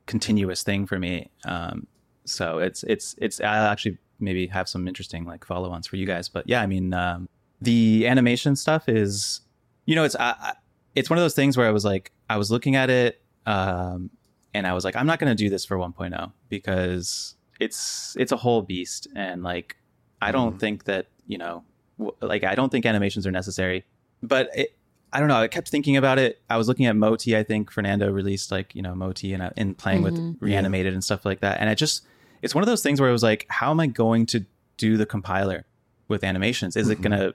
continuous 0.06 0.62
thing 0.62 0.86
for 0.86 0.98
me. 0.98 1.28
Um, 1.44 1.88
so 2.24 2.58
it's 2.58 2.84
it's 2.84 3.16
it's 3.18 3.40
I'll 3.40 3.66
actually 3.66 3.98
maybe 4.20 4.46
have 4.46 4.68
some 4.68 4.86
interesting 4.86 5.24
like 5.24 5.44
follow-ons 5.44 5.86
for 5.88 5.96
you 5.96 6.06
guys. 6.06 6.28
But 6.28 6.48
yeah, 6.48 6.62
I 6.62 6.66
mean, 6.66 6.94
um, 6.94 7.28
the 7.60 8.06
animation 8.06 8.54
stuff 8.54 8.88
is, 8.88 9.40
you 9.86 9.96
know, 9.96 10.04
it's 10.04 10.14
I, 10.16 10.54
it's 10.94 11.10
one 11.10 11.18
of 11.18 11.24
those 11.24 11.34
things 11.34 11.56
where 11.56 11.66
I 11.66 11.70
was 11.70 11.84
like, 11.84 12.12
I 12.30 12.36
was 12.36 12.50
looking 12.50 12.76
at 12.76 12.90
it, 12.90 13.20
um, 13.44 14.10
and 14.54 14.66
I 14.66 14.72
was 14.72 14.84
like, 14.84 14.94
I'm 14.94 15.06
not 15.06 15.18
going 15.18 15.30
to 15.30 15.34
do 15.34 15.50
this 15.50 15.64
for 15.64 15.76
1.0 15.76 16.32
because 16.48 17.34
it's 17.58 18.16
it's 18.18 18.30
a 18.30 18.36
whole 18.36 18.62
beast, 18.62 19.08
and 19.16 19.42
like, 19.42 19.76
I 20.22 20.30
don't 20.30 20.50
mm-hmm. 20.50 20.58
think 20.58 20.84
that 20.84 21.06
you 21.26 21.38
know, 21.38 21.64
w- 21.98 22.16
like, 22.20 22.44
I 22.44 22.54
don't 22.54 22.70
think 22.70 22.86
animations 22.86 23.26
are 23.26 23.32
necessary. 23.32 23.84
But 24.22 24.48
it, 24.54 24.76
I 25.12 25.18
don't 25.18 25.28
know. 25.28 25.36
I 25.36 25.48
kept 25.48 25.68
thinking 25.68 25.96
about 25.96 26.18
it. 26.18 26.40
I 26.48 26.56
was 26.56 26.68
looking 26.68 26.86
at 26.86 26.94
Moti. 26.94 27.36
I 27.36 27.42
think 27.42 27.70
Fernando 27.70 28.10
released 28.10 28.52
like 28.52 28.74
you 28.74 28.82
know 28.82 28.94
Moti 28.94 29.32
and 29.32 29.52
and 29.56 29.76
playing 29.76 30.02
mm-hmm. 30.02 30.26
with 30.28 30.36
reanimated 30.40 30.92
yeah. 30.92 30.96
and 30.96 31.04
stuff 31.04 31.24
like 31.24 31.40
that. 31.40 31.60
And 31.60 31.68
it 31.68 31.76
just 31.76 32.06
it's 32.42 32.54
one 32.54 32.62
of 32.62 32.68
those 32.68 32.82
things 32.82 33.00
where 33.00 33.08
it 33.08 33.12
was 33.12 33.22
like, 33.22 33.46
how 33.48 33.70
am 33.70 33.80
I 33.80 33.88
going 33.88 34.26
to 34.26 34.44
do 34.76 34.96
the 34.96 35.06
compiler 35.06 35.66
with 36.06 36.22
animations? 36.22 36.76
Is 36.76 36.88
mm-hmm. 36.88 36.92
it 36.92 37.02
gonna 37.02 37.34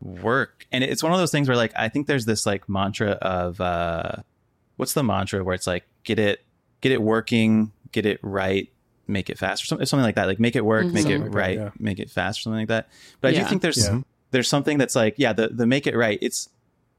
work? 0.00 0.66
And 0.70 0.84
it's 0.84 1.02
one 1.02 1.12
of 1.12 1.18
those 1.18 1.30
things 1.30 1.48
where 1.48 1.56
like 1.56 1.72
I 1.76 1.88
think 1.88 2.06
there's 2.06 2.26
this 2.26 2.44
like 2.44 2.68
mantra 2.68 3.12
of 3.12 3.60
uh, 3.60 4.16
what's 4.76 4.92
the 4.92 5.02
mantra 5.02 5.42
where 5.44 5.54
it's 5.54 5.66
like 5.66 5.84
get 6.04 6.18
it 6.18 6.44
get 6.80 6.92
it 6.92 7.02
working, 7.02 7.72
get 7.92 8.06
it 8.06 8.18
right, 8.22 8.70
make 9.06 9.30
it 9.30 9.38
fast 9.38 9.62
or 9.62 9.66
something, 9.66 9.86
something 9.86 10.04
like 10.04 10.16
that. 10.16 10.26
Like 10.26 10.40
make 10.40 10.56
it 10.56 10.64
work, 10.64 10.84
mm-hmm. 10.84 10.94
make 10.94 11.06
it 11.06 11.18
like 11.20 11.34
right, 11.34 11.58
that, 11.58 11.64
yeah. 11.64 11.70
make 11.78 11.98
it 11.98 12.10
fast 12.10 12.40
or 12.40 12.42
something 12.42 12.60
like 12.60 12.68
that. 12.68 12.88
But 13.20 13.34
I 13.34 13.38
do 13.38 13.44
think 13.44 13.62
there's 13.62 13.86
yeah. 13.86 14.00
there's 14.30 14.48
something 14.48 14.78
that's 14.78 14.94
like 14.94 15.14
yeah 15.16 15.32
the 15.32 15.48
the 15.48 15.66
make 15.66 15.86
it 15.86 15.96
right. 15.96 16.18
It's 16.20 16.48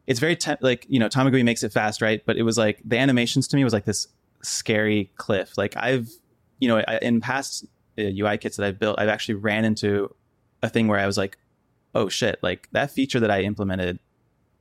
it's 0.08 0.20
very 0.20 0.36
te- 0.36 0.56
like 0.62 0.86
you 0.90 1.00
know 1.00 1.10
Tamagui 1.10 1.44
makes 1.44 1.64
it 1.64 1.72
fast, 1.72 2.02
right? 2.02 2.24
But 2.26 2.38
it 2.38 2.44
was 2.44 2.58
like 2.58 2.82
the 2.86 2.98
animations 2.98 3.48
to 3.50 3.56
me 3.56 3.64
was 3.64 3.74
like 3.74 3.86
this 3.86 4.08
scary 4.42 5.12
cliff. 5.18 5.58
Like 5.58 5.76
I've 5.78 6.10
you 6.60 6.68
know 6.68 6.80
in 7.02 7.22
past 7.22 7.66
UI 7.98 8.30
uh, 8.30 8.38
kits 8.38 8.58
that 8.58 8.66
I've 8.66 8.80
built, 8.80 9.00
I've 9.00 9.10
actually 9.10 9.36
ran 9.36 9.66
into 9.66 10.14
a 10.62 10.70
thing 10.70 10.88
where 10.88 11.00
I 11.00 11.06
was 11.06 11.18
like, 11.18 11.38
oh 11.94 12.10
shit, 12.10 12.40
like 12.42 12.68
that 12.72 12.92
feature 12.92 13.20
that 13.20 13.32
I 13.32 13.42
implemented 13.42 14.00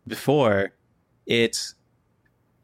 before, 0.07 0.73
it 1.27 1.75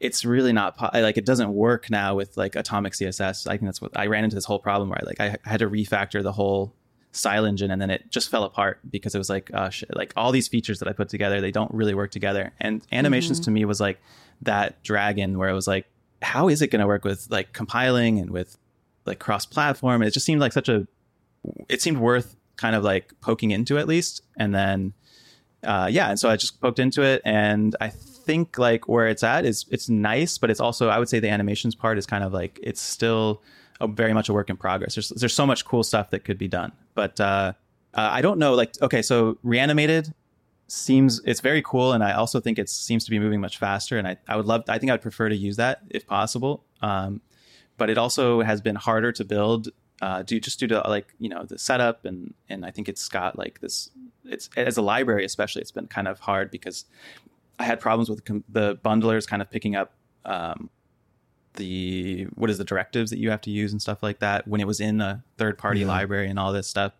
it's 0.01 0.25
really 0.25 0.51
not 0.51 0.77
po- 0.77 0.89
like 0.93 1.17
it 1.17 1.25
doesn't 1.25 1.53
work 1.53 1.89
now 1.89 2.15
with 2.15 2.35
like 2.35 2.55
atomic 2.55 2.93
css 2.93 3.47
i 3.47 3.51
think 3.51 3.63
that's 3.63 3.81
what 3.81 3.95
i 3.95 4.07
ran 4.07 4.23
into 4.23 4.35
this 4.35 4.45
whole 4.45 4.59
problem 4.59 4.89
where 4.89 4.99
I, 5.01 5.05
like 5.05 5.19
i 5.19 5.37
had 5.49 5.59
to 5.59 5.69
refactor 5.69 6.23
the 6.23 6.31
whole 6.31 6.73
style 7.11 7.45
engine 7.45 7.71
and 7.71 7.81
then 7.81 7.89
it 7.89 8.09
just 8.09 8.29
fell 8.29 8.43
apart 8.43 8.79
because 8.89 9.13
it 9.13 9.17
was 9.17 9.29
like 9.29 9.51
uh, 9.53 9.69
shit, 9.69 9.93
like 9.95 10.13
all 10.15 10.31
these 10.31 10.47
features 10.47 10.79
that 10.79 10.87
I 10.87 10.93
put 10.93 11.09
together 11.09 11.41
they 11.41 11.51
don't 11.51 11.73
really 11.73 11.93
work 11.93 12.11
together. 12.11 12.53
And 12.59 12.85
animations 12.91 13.39
mm-hmm. 13.39 13.45
to 13.45 13.51
me 13.51 13.65
was 13.65 13.79
like 13.79 14.01
that 14.43 14.81
dragon 14.83 15.37
where 15.37 15.49
it 15.49 15.53
was 15.53 15.67
like 15.67 15.87
how 16.21 16.47
is 16.47 16.61
it 16.61 16.67
going 16.67 16.79
to 16.79 16.87
work 16.87 17.03
with 17.03 17.27
like 17.29 17.51
compiling 17.53 18.19
and 18.19 18.29
with 18.29 18.57
like 19.05 19.19
cross 19.19 19.45
platform 19.45 20.03
it 20.03 20.11
just 20.11 20.25
seemed 20.25 20.39
like 20.39 20.53
such 20.53 20.69
a 20.69 20.87
it 21.67 21.81
seemed 21.81 21.97
worth 21.97 22.35
kind 22.55 22.75
of 22.75 22.83
like 22.83 23.13
poking 23.19 23.51
into 23.51 23.77
at 23.77 23.87
least. 23.87 24.21
And 24.37 24.55
then 24.55 24.93
uh, 25.63 25.89
yeah 25.91 26.09
and 26.09 26.19
so 26.19 26.29
I 26.29 26.37
just 26.37 26.61
poked 26.61 26.79
into 26.79 27.01
it 27.01 27.21
and 27.25 27.75
I 27.81 27.91
think 28.31 28.57
like 28.57 28.87
where 28.87 29.07
it's 29.07 29.23
at 29.23 29.45
is 29.45 29.65
it's 29.69 29.89
nice 29.89 30.37
but 30.37 30.49
it's 30.49 30.59
also 30.59 30.87
I 30.87 30.97
would 30.99 31.09
say 31.09 31.19
the 31.19 31.29
animations 31.29 31.75
part 31.75 31.97
is 31.97 32.05
kind 32.05 32.23
of 32.23 32.31
like 32.33 32.59
it's 32.63 32.81
still 32.81 33.41
a, 33.81 33.87
very 33.87 34.13
much 34.13 34.29
a 34.29 34.33
work 34.33 34.49
in 34.49 34.57
progress. 34.57 34.95
There's 34.95 35.09
there's 35.09 35.33
so 35.33 35.45
much 35.45 35.65
cool 35.65 35.83
stuff 35.83 36.11
that 36.11 36.23
could 36.23 36.37
be 36.37 36.47
done, 36.47 36.71
but 36.95 37.19
uh, 37.19 37.53
uh, 37.93 38.09
I 38.11 38.21
don't 38.21 38.39
know. 38.39 38.53
Like, 38.53 38.73
okay, 38.81 39.01
so 39.01 39.37
reanimated 39.43 40.13
seems 40.67 41.19
it's 41.25 41.41
very 41.41 41.61
cool, 41.61 41.91
and 41.91 42.03
I 42.03 42.13
also 42.13 42.39
think 42.39 42.57
it 42.57 42.69
seems 42.69 43.03
to 43.05 43.11
be 43.11 43.19
moving 43.19 43.41
much 43.41 43.57
faster. 43.57 43.97
And 43.97 44.07
I, 44.07 44.17
I 44.27 44.37
would 44.37 44.45
love. 44.45 44.63
I 44.69 44.77
think 44.77 44.91
I 44.91 44.93
would 44.93 45.01
prefer 45.01 45.27
to 45.27 45.35
use 45.35 45.57
that 45.57 45.81
if 45.89 46.07
possible. 46.07 46.63
Um, 46.81 47.21
but 47.77 47.89
it 47.89 47.97
also 47.97 48.41
has 48.41 48.61
been 48.61 48.75
harder 48.75 49.11
to 49.11 49.25
build 49.25 49.69
uh, 50.01 50.21
due 50.21 50.39
just 50.39 50.59
due 50.59 50.67
to 50.67 50.81
like 50.87 51.13
you 51.19 51.29
know 51.29 51.43
the 51.43 51.57
setup 51.57 52.05
and 52.05 52.33
and 52.47 52.65
I 52.65 52.71
think 52.71 52.87
it's 52.87 53.09
got 53.09 53.37
like 53.37 53.59
this. 53.59 53.89
It's 54.23 54.49
as 54.55 54.77
a 54.77 54.81
library 54.81 55.25
especially, 55.25 55.61
it's 55.61 55.71
been 55.71 55.87
kind 55.87 56.07
of 56.07 56.19
hard 56.19 56.51
because 56.51 56.85
I 57.61 57.65
had 57.65 57.79
problems 57.79 58.09
with 58.09 58.25
the 58.49 58.75
bundlers 58.83 59.27
kind 59.27 59.41
of 59.41 59.49
picking 59.49 59.75
up 59.75 59.93
um, 60.25 60.69
the 61.55 62.23
what 62.35 62.49
is 62.49 62.57
the 62.57 62.63
directives 62.63 63.11
that 63.11 63.19
you 63.19 63.29
have 63.29 63.41
to 63.41 63.51
use 63.51 63.71
and 63.71 63.81
stuff 63.81 64.01
like 64.01 64.19
that 64.19 64.47
when 64.47 64.61
it 64.61 64.67
was 64.67 64.79
in 64.79 65.01
a 65.01 65.23
third 65.37 65.57
party 65.57 65.81
yeah. 65.81 65.87
library 65.87 66.29
and 66.29 66.39
all 66.39 66.51
this 66.53 66.67
stuff. 66.67 66.93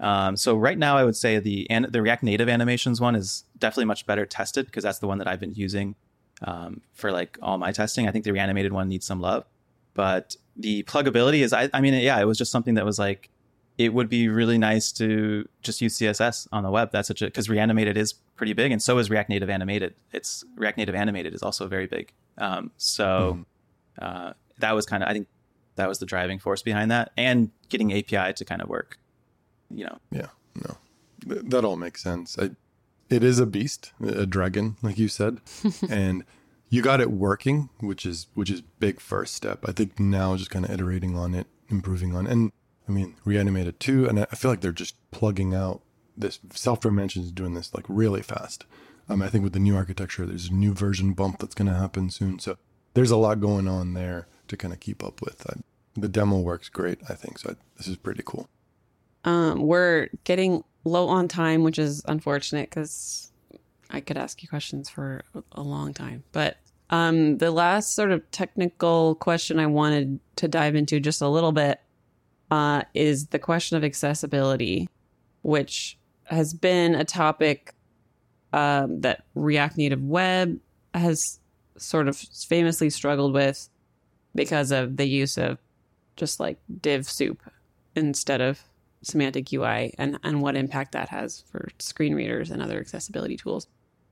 Um, 0.00 0.36
so 0.36 0.56
right 0.56 0.76
now, 0.76 0.96
I 0.96 1.04
would 1.04 1.16
say 1.16 1.38
the 1.38 1.68
and 1.70 1.86
the 1.86 2.02
React 2.02 2.24
Native 2.24 2.48
animations 2.48 3.00
one 3.00 3.14
is 3.14 3.44
definitely 3.58 3.86
much 3.86 4.06
better 4.06 4.26
tested 4.26 4.66
because 4.66 4.84
that's 4.84 4.98
the 4.98 5.06
one 5.06 5.18
that 5.18 5.28
I've 5.28 5.40
been 5.40 5.54
using 5.54 5.94
um, 6.42 6.80
for 6.92 7.12
like 7.12 7.38
all 7.40 7.58
my 7.58 7.72
testing. 7.72 8.08
I 8.08 8.10
think 8.10 8.24
the 8.24 8.32
reanimated 8.32 8.72
one 8.72 8.88
needs 8.88 9.06
some 9.06 9.20
love. 9.20 9.44
but 9.94 10.36
the 10.56 10.82
pluggability 10.84 11.40
is, 11.40 11.52
I, 11.52 11.68
I 11.72 11.80
mean, 11.80 11.94
yeah, 11.94 12.20
it 12.20 12.26
was 12.26 12.38
just 12.38 12.52
something 12.52 12.74
that 12.74 12.84
was 12.84 12.98
like, 12.98 13.28
it 13.76 13.92
would 13.92 14.08
be 14.08 14.28
really 14.28 14.58
nice 14.58 14.92
to 14.92 15.48
just 15.62 15.80
use 15.80 15.98
CSS 15.98 16.46
on 16.52 16.62
the 16.62 16.70
web. 16.70 16.90
That's 16.92 17.08
such 17.08 17.22
a 17.22 17.26
because 17.26 17.48
Reanimated 17.48 17.96
is 17.96 18.12
pretty 18.12 18.52
big, 18.52 18.72
and 18.72 18.80
so 18.80 18.98
is 18.98 19.10
React 19.10 19.30
Native 19.30 19.50
Animated. 19.50 19.94
It's 20.12 20.44
React 20.56 20.78
Native 20.78 20.94
Animated 20.94 21.34
is 21.34 21.42
also 21.42 21.66
very 21.66 21.86
big. 21.86 22.12
Um, 22.38 22.70
so 22.76 23.44
uh, 24.00 24.32
that 24.58 24.74
was 24.74 24.86
kind 24.86 25.02
of 25.02 25.08
I 25.08 25.12
think 25.12 25.28
that 25.76 25.88
was 25.88 25.98
the 25.98 26.06
driving 26.06 26.38
force 26.38 26.62
behind 26.62 26.90
that, 26.90 27.10
and 27.16 27.50
getting 27.68 27.92
API 27.92 28.32
to 28.34 28.44
kind 28.44 28.62
of 28.62 28.68
work. 28.68 28.98
You 29.70 29.86
know, 29.86 29.98
Yeah, 30.10 30.28
no, 30.54 30.76
Th- 31.28 31.42
that 31.46 31.64
all 31.64 31.76
makes 31.76 32.02
sense. 32.02 32.38
I, 32.38 32.50
it 33.10 33.24
is 33.24 33.38
a 33.40 33.46
beast, 33.46 33.92
a 34.00 34.24
dragon, 34.26 34.76
like 34.82 34.98
you 34.98 35.08
said, 35.08 35.40
and 35.90 36.24
you 36.68 36.80
got 36.80 37.00
it 37.00 37.10
working, 37.10 37.70
which 37.80 38.06
is 38.06 38.28
which 38.34 38.50
is 38.50 38.60
big 38.60 39.00
first 39.00 39.34
step. 39.34 39.64
I 39.66 39.72
think 39.72 39.98
now 39.98 40.36
just 40.36 40.50
kind 40.50 40.64
of 40.64 40.70
iterating 40.70 41.16
on 41.16 41.34
it, 41.34 41.48
improving 41.68 42.14
on, 42.14 42.26
and 42.28 42.52
I 42.88 42.92
mean 42.92 43.16
reanimated 43.24 43.80
too. 43.80 44.06
And 44.08 44.20
I 44.20 44.26
feel 44.26 44.50
like 44.50 44.60
they're 44.60 44.72
just 44.72 44.96
plugging 45.10 45.54
out 45.54 45.82
this 46.16 46.38
Software 46.52 46.92
Mansion 46.92 47.22
is 47.22 47.32
doing 47.32 47.54
this 47.54 47.74
like 47.74 47.84
really 47.88 48.22
fast. 48.22 48.64
Um, 49.08 49.22
I 49.22 49.28
think 49.28 49.44
with 49.44 49.52
the 49.52 49.58
new 49.58 49.76
architecture, 49.76 50.24
there's 50.24 50.48
a 50.48 50.54
new 50.54 50.72
version 50.72 51.12
bump 51.12 51.38
that's 51.38 51.54
going 51.54 51.68
to 51.68 51.74
happen 51.74 52.10
soon. 52.10 52.38
So 52.38 52.56
there's 52.94 53.10
a 53.10 53.16
lot 53.16 53.40
going 53.40 53.68
on 53.68 53.94
there 53.94 54.28
to 54.48 54.56
kind 54.56 54.72
of 54.72 54.80
keep 54.80 55.04
up 55.04 55.20
with. 55.20 55.46
I, 55.48 55.60
the 55.96 56.08
demo 56.08 56.38
works 56.38 56.68
great, 56.68 57.00
I 57.08 57.14
think. 57.14 57.38
So 57.38 57.50
I, 57.50 57.54
this 57.76 57.88
is 57.88 57.96
pretty 57.96 58.22
cool. 58.24 58.48
Um, 59.24 59.62
we're 59.62 60.08
getting 60.24 60.64
low 60.84 61.08
on 61.08 61.28
time, 61.28 61.64
which 61.64 61.78
is 61.78 62.02
unfortunate 62.06 62.70
because 62.70 63.32
I 63.90 64.00
could 64.00 64.16
ask 64.16 64.42
you 64.42 64.48
questions 64.48 64.88
for 64.88 65.22
a 65.52 65.62
long 65.62 65.92
time. 65.94 66.24
But 66.32 66.56
um, 66.90 67.38
the 67.38 67.50
last 67.50 67.94
sort 67.94 68.10
of 68.10 68.30
technical 68.30 69.14
question 69.16 69.58
I 69.58 69.66
wanted 69.66 70.20
to 70.36 70.48
dive 70.48 70.74
into 70.74 71.00
just 71.00 71.22
a 71.22 71.28
little 71.28 71.52
bit 71.52 71.80
uh, 72.54 72.84
is 72.94 73.26
the 73.26 73.38
question 73.38 73.76
of 73.76 73.82
accessibility, 73.82 74.88
which 75.42 75.98
has 76.24 76.54
been 76.54 76.94
a 76.94 77.04
topic 77.04 77.74
um, 78.52 79.00
that 79.00 79.24
React 79.34 79.76
Native 79.76 80.02
Web 80.02 80.60
has 80.94 81.40
sort 81.76 82.06
of 82.06 82.16
famously 82.16 82.90
struggled 82.90 83.34
with 83.34 83.68
because 84.36 84.70
of 84.70 84.96
the 84.98 85.06
use 85.06 85.36
of 85.36 85.58
just 86.14 86.38
like 86.38 86.58
div 86.80 87.08
soup 87.08 87.42
instead 87.96 88.40
of 88.40 88.62
semantic 89.02 89.52
UI 89.52 89.92
and, 89.98 90.16
and 90.22 90.40
what 90.40 90.54
impact 90.54 90.92
that 90.92 91.08
has 91.08 91.42
for 91.50 91.68
screen 91.80 92.14
readers 92.14 92.52
and 92.52 92.62
other 92.62 92.78
accessibility 92.78 93.36
tools. 93.36 93.66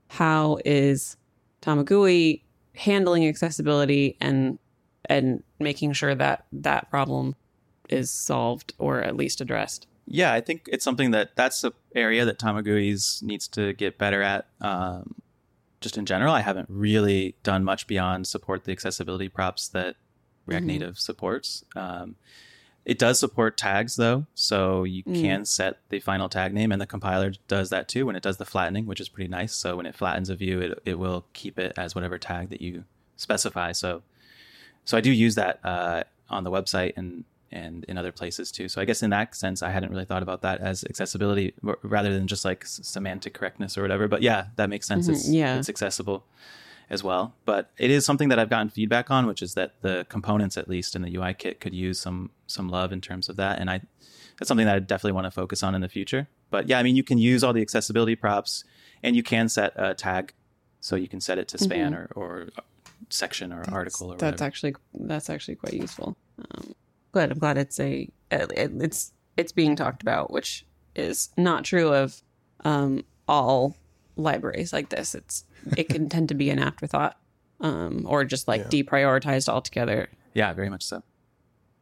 How 0.09 0.59
is 0.65 1.15
Tamagui 1.61 2.41
handling 2.75 3.25
accessibility 3.25 4.17
and 4.19 4.59
and 5.05 5.43
making 5.59 5.93
sure 5.93 6.15
that 6.15 6.45
that 6.51 6.89
problem 6.89 7.35
is 7.89 8.09
solved 8.11 8.73
or 8.77 9.01
at 9.01 9.15
least 9.15 9.41
addressed? 9.41 9.87
yeah, 10.05 10.33
I 10.33 10.41
think 10.41 10.67
it's 10.71 10.83
something 10.83 11.11
that 11.11 11.35
that's 11.35 11.63
an 11.63 11.71
area 11.95 12.25
that 12.25 12.37
Tamagui's 12.37 13.21
needs 13.23 13.47
to 13.49 13.71
get 13.73 13.97
better 13.97 14.21
at. 14.21 14.47
Um, 14.59 15.15
just 15.79 15.97
in 15.97 16.05
general, 16.05 16.33
I 16.33 16.41
haven't 16.41 16.67
really 16.69 17.35
done 17.43 17.63
much 17.63 17.87
beyond 17.87 18.27
support 18.27 18.65
the 18.65 18.71
accessibility 18.73 19.29
props 19.29 19.67
that 19.69 19.95
React 20.45 20.63
Mhm. 20.63 20.67
Native 20.67 20.99
supports. 20.99 21.63
Um, 21.73 22.15
it 22.83 22.99
does 22.99 23.17
support 23.17 23.55
tags 23.57 23.95
though, 23.95 24.25
so 24.33 24.83
you 24.83 25.03
Mm. 25.05 25.21
can 25.21 25.45
set 25.45 25.79
the 25.87 26.01
final 26.01 26.27
tag 26.27 26.53
name, 26.53 26.73
and 26.73 26.81
the 26.81 26.85
compiler 26.85 27.31
does 27.47 27.69
that 27.69 27.87
too 27.87 28.05
when 28.05 28.17
it 28.17 28.23
does 28.23 28.35
the 28.35 28.45
flattening, 28.45 28.85
which 28.85 28.99
is 28.99 29.07
pretty 29.07 29.29
nice. 29.29 29.53
So 29.53 29.77
when 29.77 29.85
it 29.85 29.95
flattens 29.95 30.29
a 30.29 30.35
view, 30.35 30.59
it 30.59 30.79
it 30.85 30.99
will 30.99 31.25
keep 31.31 31.57
it 31.57 31.71
as 31.77 31.95
whatever 31.95 32.17
tag 32.17 32.49
that 32.49 32.61
you 32.61 32.83
specify. 33.15 33.71
So 33.71 34.03
so 34.83 34.97
I 34.97 35.01
do 35.01 35.11
use 35.11 35.35
that 35.35 35.61
uh, 35.63 36.03
on 36.29 36.43
the 36.43 36.51
website 36.51 36.91
and 36.97 37.23
and 37.53 37.85
in 37.85 37.97
other 37.97 38.11
places 38.11 38.51
too. 38.51 38.67
So 38.67 38.81
I 38.81 38.85
guess 38.85 39.01
in 39.03 39.11
that 39.11 39.35
sense, 39.35 39.61
I 39.63 39.69
hadn't 39.69 39.91
really 39.91 40.05
thought 40.05 40.23
about 40.23 40.41
that 40.41 40.59
as 40.59 40.83
accessibility 40.83 41.53
r- 41.65 41.77
rather 41.83 42.11
than 42.13 42.27
just 42.27 42.43
like 42.43 42.63
s- 42.63 42.79
semantic 42.83 43.33
correctness 43.33 43.77
or 43.77 43.81
whatever. 43.83 44.07
But 44.09 44.21
yeah, 44.23 44.47
that 44.57 44.69
makes 44.69 44.87
sense. 44.87 45.07
Mhm, 45.07 45.13
It's 45.13 45.29
yeah. 45.29 45.57
it's 45.57 45.69
accessible 45.69 46.25
as 46.89 47.01
well. 47.03 47.33
But 47.45 47.71
it 47.77 47.89
is 47.91 48.05
something 48.05 48.29
that 48.29 48.39
I've 48.39 48.49
gotten 48.49 48.69
feedback 48.69 49.09
on, 49.09 49.25
which 49.27 49.41
is 49.41 49.53
that 49.53 49.75
the 49.81 50.05
components, 50.09 50.57
at 50.57 50.67
least 50.67 50.95
in 50.95 51.01
the 51.03 51.15
UI 51.15 51.33
kit, 51.33 51.59
could 51.61 51.73
use 51.73 51.99
some 51.99 52.31
some 52.47 52.67
love 52.69 52.91
in 52.91 53.01
terms 53.01 53.29
of 53.29 53.35
that. 53.37 53.59
And 53.59 53.69
I 53.69 53.81
that's 54.39 54.47
something 54.47 54.65
that 54.65 54.75
I 54.75 54.79
definitely 54.79 55.13
want 55.13 55.25
to 55.25 55.31
focus 55.31 55.63
on 55.63 55.75
in 55.75 55.81
the 55.81 55.89
future. 55.89 56.27
But 56.49 56.67
yeah, 56.69 56.79
I 56.79 56.83
mean, 56.83 56.95
you 56.95 57.03
can 57.03 57.17
use 57.19 57.43
all 57.43 57.53
the 57.53 57.61
accessibility 57.61 58.15
props, 58.15 58.63
and 59.03 59.15
you 59.15 59.23
can 59.23 59.47
set 59.47 59.73
a 59.75 59.93
tag, 59.93 60.33
so 60.81 60.95
you 60.95 61.07
can 61.07 61.21
set 61.21 61.37
it 61.37 61.47
to 61.49 61.57
span 61.57 61.93
or 61.93 62.09
or 62.15 62.49
section 63.09 63.53
or 63.53 63.63
article 63.71 64.07
or 64.07 64.15
Mm-hmm. 64.15 64.19
That's 64.19 64.41
whatever. 64.41 64.43
actually 64.47 64.75
that's 65.11 65.29
actually 65.29 65.55
quite 65.55 65.73
useful. 65.73 66.15
Um, 66.39 66.73
good. 67.13 67.31
I'm 67.31 67.39
glad 67.39 67.57
it's 67.57 67.79
a 67.79 68.09
it's 68.31 69.13
it's 69.37 69.51
being 69.51 69.75
talked 69.75 70.01
about, 70.01 70.31
which 70.31 70.65
is 70.95 71.29
not 71.37 71.63
true 71.63 71.93
of 71.93 72.21
um, 72.65 73.03
all 73.27 73.75
libraries 74.17 74.73
like 74.73 74.89
this. 74.89 75.15
It's 75.15 75.45
it 75.77 75.87
can 75.89 76.09
tend 76.09 76.29
to 76.29 76.35
be 76.35 76.49
an 76.49 76.59
afterthought 76.59 77.17
um, 77.61 78.05
or 78.07 78.25
just 78.25 78.47
like 78.47 78.61
Yeah. 78.71 78.83
deprioritized 78.83 79.47
altogether. 79.47 80.09
yeah, 80.33 80.51
very 80.53 80.69
much 80.69 80.83
so. 80.83 81.03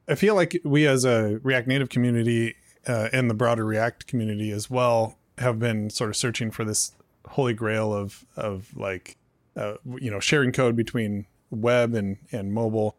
I 0.08 0.16
feel 0.16 0.36
like 0.36 0.60
we 0.64 0.86
as 0.88 1.06
a 1.06 1.40
React 1.44 1.68
Native 1.68 1.90
community 1.90 2.56
uh, 2.88 3.10
and 3.14 3.30
the 3.30 3.34
broader 3.34 3.66
React 3.66 4.08
community 4.08 4.52
as 4.52 4.70
well 4.70 5.18
have 5.38 5.58
been 5.60 5.90
sort 5.90 6.10
of 6.10 6.16
searching 6.18 6.52
for 6.52 6.64
this 6.66 6.92
holy 7.30 7.54
grail 7.54 7.94
of 7.94 8.26
of 8.36 8.76
like 8.76 9.18
uh, 9.56 9.76
you 10.00 10.12
know 10.12 10.20
sharing 10.20 10.52
code 10.52 10.76
between 10.76 11.26
web 11.50 11.94
and 11.94 12.18
and 12.32 12.54
mobile. 12.54 12.96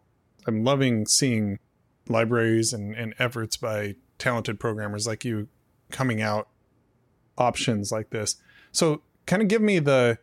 I'm 0.47 0.63
loving 0.63 1.05
seeing 1.05 1.59
libraries 2.07 2.73
and, 2.73 2.95
and 2.95 3.13
efforts 3.19 3.57
by 3.57 3.95
talented 4.17 4.59
programmers 4.59 5.07
like 5.07 5.25
you 5.25 5.47
coming 5.91 6.21
out 6.21 6.47
options 7.37 7.91
like 7.91 8.09
this. 8.09 8.35
So 8.71 9.01
kind 9.25 9.41
of 9.41 9.47
give 9.47 9.61
me 9.61 9.79
the 9.79 10.17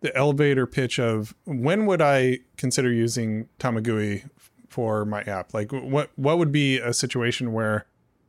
the 0.00 0.14
elevator 0.16 0.66
pitch 0.66 0.98
of 0.98 1.34
when 1.44 1.86
would 1.86 2.02
I 2.02 2.40
consider 2.56 2.92
using 2.92 3.48
Tamagui 3.58 4.28
for 4.68 5.04
my 5.04 5.22
app? 5.22 5.54
Like 5.54 5.72
what 5.72 6.10
what 6.16 6.38
would 6.38 6.52
be 6.52 6.78
a 6.78 6.92
situation 6.92 7.52
where 7.52 7.86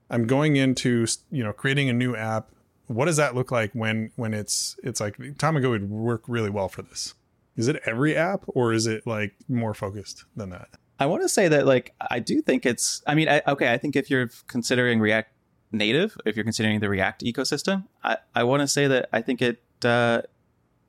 I'm 0.09 0.25
going 0.25 0.55
into 0.55 1.05
you 1.31 1.43
know 1.43 1.53
creating 1.53 1.89
a 1.89 1.93
new 1.93 2.15
app? 2.15 2.49
What 2.87 3.05
does 3.05 3.17
that 3.17 3.35
look 3.35 3.51
like 3.51 3.71
when 3.73 4.11
when 4.15 4.33
it's 4.33 4.77
it's 4.83 4.99
like 4.99 5.17
Tamagui 5.17 5.69
would 5.69 5.89
work 5.89 6.23
really 6.27 6.49
well 6.49 6.69
for 6.69 6.81
this? 6.81 7.13
Is 7.55 7.67
it 7.67 7.81
every 7.85 8.15
app 8.15 8.43
or 8.47 8.71
is 8.71 8.87
it 8.87 9.05
like 9.05 9.33
more 9.49 9.73
focused 9.73 10.25
than 10.35 10.51
that? 10.51 10.69
I 10.99 11.05
want 11.05 11.21
to 11.21 11.29
say 11.29 11.47
that 11.47 11.65
like 11.65 11.93
I 12.09 12.19
do 12.19 12.41
think 12.41 12.65
it's. 12.65 13.01
I 13.05 13.15
mean, 13.15 13.29
I, 13.29 13.41
okay, 13.47 13.71
I 13.71 13.77
think 13.77 13.95
if 13.95 14.09
you're 14.09 14.29
considering 14.47 14.99
React 14.99 15.31
Native, 15.71 16.17
if 16.25 16.35
you're 16.35 16.43
considering 16.43 16.79
the 16.79 16.89
React 16.89 17.23
ecosystem, 17.23 17.85
I 18.03 18.17
I 18.35 18.43
want 18.43 18.61
to 18.61 18.67
say 18.67 18.87
that 18.87 19.09
I 19.13 19.21
think 19.21 19.41
it. 19.41 19.61
Uh, 19.83 20.21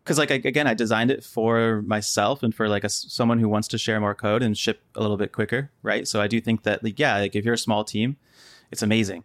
because 0.02 0.16
like 0.16 0.30
I, 0.30 0.36
again, 0.36 0.66
I 0.66 0.72
designed 0.72 1.10
it 1.10 1.22
for 1.22 1.82
myself 1.82 2.42
and 2.42 2.54
for 2.54 2.66
like 2.66 2.82
a 2.82 2.88
someone 2.88 3.38
who 3.38 3.48
wants 3.48 3.68
to 3.68 3.78
share 3.78 4.00
more 4.00 4.14
code 4.14 4.42
and 4.42 4.56
ship 4.56 4.80
a 4.94 5.02
little 5.02 5.18
bit 5.18 5.32
quicker, 5.32 5.70
right? 5.82 6.08
So 6.08 6.22
I 6.22 6.28
do 6.28 6.40
think 6.40 6.62
that 6.62 6.82
like 6.82 6.98
yeah, 6.98 7.18
like 7.18 7.36
if 7.36 7.44
you're 7.44 7.54
a 7.54 7.58
small 7.58 7.84
team, 7.84 8.16
it's 8.70 8.80
amazing. 8.80 9.24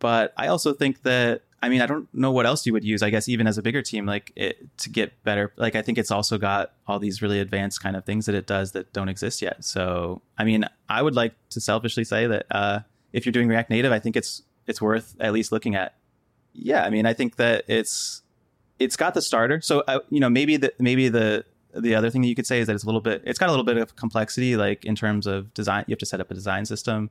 But 0.00 0.34
I 0.36 0.48
also 0.48 0.72
think 0.72 1.02
that 1.02 1.42
I 1.62 1.68
mean 1.68 1.80
I 1.80 1.86
don't 1.86 2.12
know 2.14 2.32
what 2.32 2.46
else 2.46 2.66
you 2.66 2.72
would 2.72 2.84
use. 2.84 3.02
I 3.02 3.10
guess 3.10 3.28
even 3.28 3.46
as 3.46 3.58
a 3.58 3.62
bigger 3.62 3.82
team, 3.82 4.06
like 4.06 4.32
it 4.36 4.58
to 4.78 4.90
get 4.90 5.22
better. 5.24 5.52
Like 5.56 5.74
I 5.74 5.82
think 5.82 5.98
it's 5.98 6.10
also 6.10 6.38
got 6.38 6.72
all 6.86 6.98
these 6.98 7.22
really 7.22 7.40
advanced 7.40 7.82
kind 7.82 7.96
of 7.96 8.04
things 8.04 8.26
that 8.26 8.34
it 8.34 8.46
does 8.46 8.72
that 8.72 8.92
don't 8.92 9.08
exist 9.08 9.42
yet. 9.42 9.64
So 9.64 10.22
I 10.38 10.44
mean 10.44 10.64
I 10.88 11.02
would 11.02 11.14
like 11.14 11.34
to 11.50 11.60
selfishly 11.60 12.04
say 12.04 12.26
that 12.26 12.46
uh, 12.50 12.80
if 13.12 13.24
you're 13.24 13.32
doing 13.32 13.48
React 13.48 13.70
Native, 13.70 13.92
I 13.92 13.98
think 13.98 14.16
it's 14.16 14.42
it's 14.66 14.80
worth 14.80 15.16
at 15.20 15.32
least 15.32 15.52
looking 15.52 15.74
at. 15.74 15.94
Yeah, 16.52 16.84
I 16.84 16.90
mean 16.90 17.06
I 17.06 17.14
think 17.14 17.36
that 17.36 17.64
it's 17.68 18.22
it's 18.78 18.96
got 18.96 19.14
the 19.14 19.22
starter. 19.22 19.60
So 19.60 19.82
uh, 19.88 20.00
you 20.10 20.20
know 20.20 20.30
maybe 20.30 20.56
the 20.56 20.72
maybe 20.78 21.08
the 21.08 21.44
the 21.74 21.94
other 21.94 22.10
thing 22.10 22.22
that 22.22 22.28
you 22.28 22.34
could 22.34 22.46
say 22.46 22.60
is 22.60 22.66
that 22.66 22.74
it's 22.74 22.84
a 22.84 22.86
little 22.86 23.00
bit 23.00 23.22
it's 23.24 23.38
got 23.38 23.48
a 23.48 23.52
little 23.52 23.64
bit 23.64 23.76
of 23.76 23.96
complexity 23.96 24.56
like 24.56 24.84
in 24.84 24.94
terms 24.94 25.26
of 25.26 25.52
design 25.52 25.84
you 25.86 25.92
have 25.92 25.98
to 25.98 26.06
set 26.06 26.20
up 26.20 26.30
a 26.30 26.34
design 26.34 26.64
system 26.64 27.10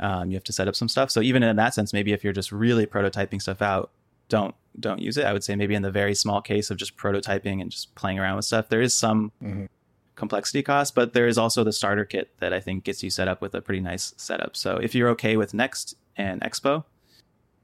um, 0.00 0.30
you 0.30 0.36
have 0.36 0.44
to 0.44 0.52
set 0.52 0.66
up 0.68 0.74
some 0.74 0.88
stuff. 0.88 1.10
So 1.10 1.20
even 1.20 1.42
in 1.42 1.56
that 1.56 1.74
sense 1.74 1.92
maybe 1.92 2.12
if 2.12 2.24
you're 2.24 2.32
just 2.32 2.50
really 2.52 2.86
prototyping 2.86 3.40
stuff 3.40 3.62
out 3.62 3.90
don't 4.28 4.54
don't 4.78 5.00
use 5.00 5.16
it. 5.16 5.24
I 5.26 5.32
would 5.32 5.42
say 5.44 5.56
maybe 5.56 5.74
in 5.74 5.82
the 5.82 5.90
very 5.90 6.14
small 6.14 6.40
case 6.40 6.70
of 6.70 6.76
just 6.76 6.96
prototyping 6.96 7.60
and 7.60 7.70
just 7.70 7.94
playing 7.96 8.18
around 8.20 8.36
with 8.36 8.44
stuff 8.44 8.68
there 8.68 8.80
is 8.80 8.94
some 8.94 9.32
Mhm. 9.42 9.68
complexity 10.14 10.62
cost 10.62 10.94
but 10.94 11.12
there 11.14 11.26
is 11.26 11.36
also 11.38 11.64
the 11.64 11.72
starter 11.72 12.04
kit 12.04 12.28
that 12.40 12.52
i 12.52 12.60
think 12.60 12.84
gets 12.84 13.02
you 13.02 13.08
set 13.10 13.26
up 13.26 13.40
with 13.40 13.54
a 13.54 13.60
pretty 13.62 13.80
nice 13.80 14.12
setup. 14.16 14.54
So 14.56 14.76
if 14.76 14.94
you're 14.94 15.08
okay 15.10 15.36
with 15.36 15.54
next 15.54 15.94
and 16.16 16.40
expo 16.42 16.84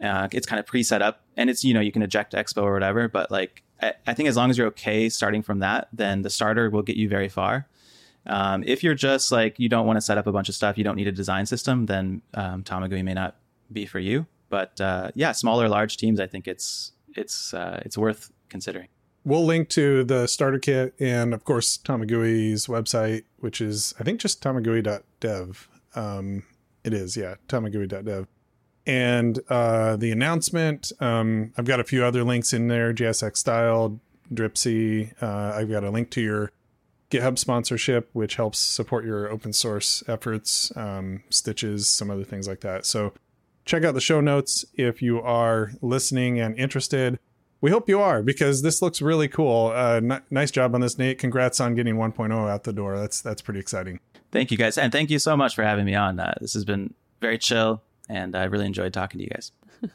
uh, 0.03 0.29
it's 0.33 0.47
kind 0.47 0.61
of 0.61 0.67
pre-set 0.67 1.01
up 1.03 1.23
and 1.37 1.49
it's 1.49 1.65
you 1.65 1.73
know 1.75 1.81
you 1.81 1.93
can 1.93 2.03
eject 2.03 2.33
expo 2.35 2.63
or 2.63 2.73
whatever 2.75 3.09
but 3.09 3.31
like 3.31 3.63
I, 3.81 3.93
I 4.07 4.15
think 4.15 4.29
as 4.29 4.37
long 4.37 4.51
as 4.51 4.59
you're 4.59 4.67
okay 4.69 5.09
starting 5.09 5.43
from 5.43 5.59
that 5.61 5.89
then 5.93 6.23
the 6.23 6.31
starter 6.31 6.69
will 6.71 6.83
get 6.83 6.97
you 6.97 7.09
very 7.09 7.29
far 7.29 7.67
um, 8.27 8.63
if 8.67 8.83
you're 8.83 8.95
just 8.95 9.33
like 9.33 9.59
you 9.59 9.69
don't 9.69 9.87
want 9.87 9.97
to 9.97 10.01
set 10.01 10.19
up 10.19 10.27
a 10.27 10.33
bunch 10.33 10.49
of 10.49 10.55
stuff 10.55 10.77
you 10.79 10.85
don't 10.85 10.97
need 10.97 11.09
a 11.09 11.13
design 11.13 11.47
system 11.47 11.87
then 11.87 12.23
um, 12.35 12.63
tamagui 12.63 13.03
may 13.05 13.15
not 13.15 13.37
be 13.73 13.87
for 13.87 13.99
you 13.99 14.27
but 14.49 14.81
uh, 14.81 15.11
yeah 15.15 15.33
smaller 15.33 15.69
large 15.69 15.97
teams 15.97 16.21
i 16.21 16.27
think 16.27 16.47
it's 16.47 16.93
it's 17.15 17.55
uh, 17.55 17.81
it's 17.85 17.97
worth 17.97 18.31
considering 18.49 18.89
We'll 19.27 19.45
link 19.45 19.69
to 19.71 20.05
the 20.05 20.29
starter 20.29 20.61
kit 20.61 20.95
and 21.01 21.35
of 21.35 21.43
course 21.43 21.79
Tamagui's 21.79 22.69
website, 22.69 23.25
which 23.39 23.61
is 23.61 23.93
I 23.99 24.05
think 24.05 24.21
just 24.21 24.41
tamagui.dev. 24.41 25.69
Um, 25.97 26.45
it 26.85 26.95
is, 26.95 27.17
yeah, 27.17 27.35
tamagui.dev. 27.49 28.29
And 28.87 29.41
uh, 29.49 29.97
the 29.97 30.13
announcement, 30.13 30.93
um, 31.01 31.53
I've 31.59 31.65
got 31.65 31.81
a 31.81 31.85
few 31.85 32.05
other 32.05 32.23
links 32.23 32.53
in 32.53 32.69
there 32.69 32.95
JSX 32.95 33.37
style, 33.37 33.99
Dripsy. 34.33 35.13
Uh, 35.21 35.57
I've 35.57 35.71
got 35.71 35.83
a 35.83 35.91
link 35.91 36.11
to 36.11 36.21
your 36.21 36.53
GitHub 37.11 37.39
sponsorship, 37.39 38.11
which 38.13 38.37
helps 38.37 38.59
support 38.59 39.05
your 39.05 39.31
open 39.31 39.53
source 39.53 40.03
efforts, 40.09 40.75
um, 40.77 41.23
stitches, 41.31 41.89
some 41.89 42.11
other 42.11 42.25
things 42.25 42.49
like 42.49 42.61
that. 42.61 42.85
So 42.85 43.13
check 43.65 43.85
out 43.85 43.95
the 43.95 44.01
show 44.01 44.21
notes 44.21 44.65
if 44.75 45.01
you 45.03 45.21
are 45.21 45.73
listening 45.81 46.41
and 46.41 46.57
interested. 46.59 47.19
We 47.61 47.71
hope 47.71 47.89
you 47.89 48.01
are 48.01 48.23
because 48.23 48.63
this 48.63 48.83
looks 48.83 49.01
really 49.01 49.29
cool. 49.29 49.73
Uh, 49.75 49.97
n- 49.97 50.23
nice 50.31 50.51
job 50.51 50.75
on 50.75 50.81
this, 50.81 50.99
Nate. 50.99 51.19
Congrats 51.19 51.61
on 51.61 51.75
getting 51.75 51.97
1.0 51.97 52.51
out 52.51 52.65
the 52.65 52.73
door. 52.73 52.99
That's 52.99 53.21
that's 53.23 53.41
pretty 53.41 53.61
exciting. 53.61 54.01
Thank 54.31 54.51
you 54.51 54.59
guys, 54.59 54.77
and 54.77 54.93
thank 54.93 55.09
you 55.09 55.19
so 55.19 55.37
much 55.37 55.55
for 55.55 55.63
having 55.63 55.87
me 55.87 55.95
on. 55.95 56.21
Uh, 56.21 56.35
this 56.41 56.53
has 56.55 56.65
been 56.65 56.93
very 57.21 57.39
chill, 57.39 57.83
and 58.09 58.37
I 58.37 58.45
really 58.45 58.67
enjoyed 58.67 58.93
talking 58.93 59.19
to 59.19 59.25
you 59.25 59.31
guys. 59.31 59.53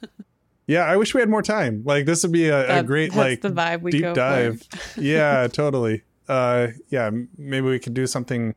Yeah, 0.67 0.85
I 0.85 0.95
wish 0.95 1.13
we 1.13 1.19
had 1.19 1.29
more 1.29 1.41
time. 1.41 1.83
Like 1.85 2.05
this 2.05 2.23
would 2.23 2.31
be 2.31 2.47
a, 2.47 2.79
a 2.79 2.83
great 2.83 3.13
like 3.13 3.41
the 3.41 3.49
vibe 3.49 3.81
we 3.81 3.91
deep 3.91 4.03
go 4.03 4.13
dive. 4.13 4.65
yeah, 4.97 5.47
totally. 5.51 6.03
Uh, 6.31 6.71
yeah, 6.87 7.11
maybe 7.37 7.67
we 7.67 7.77
could 7.77 7.93
do 7.93 8.07
something 8.07 8.55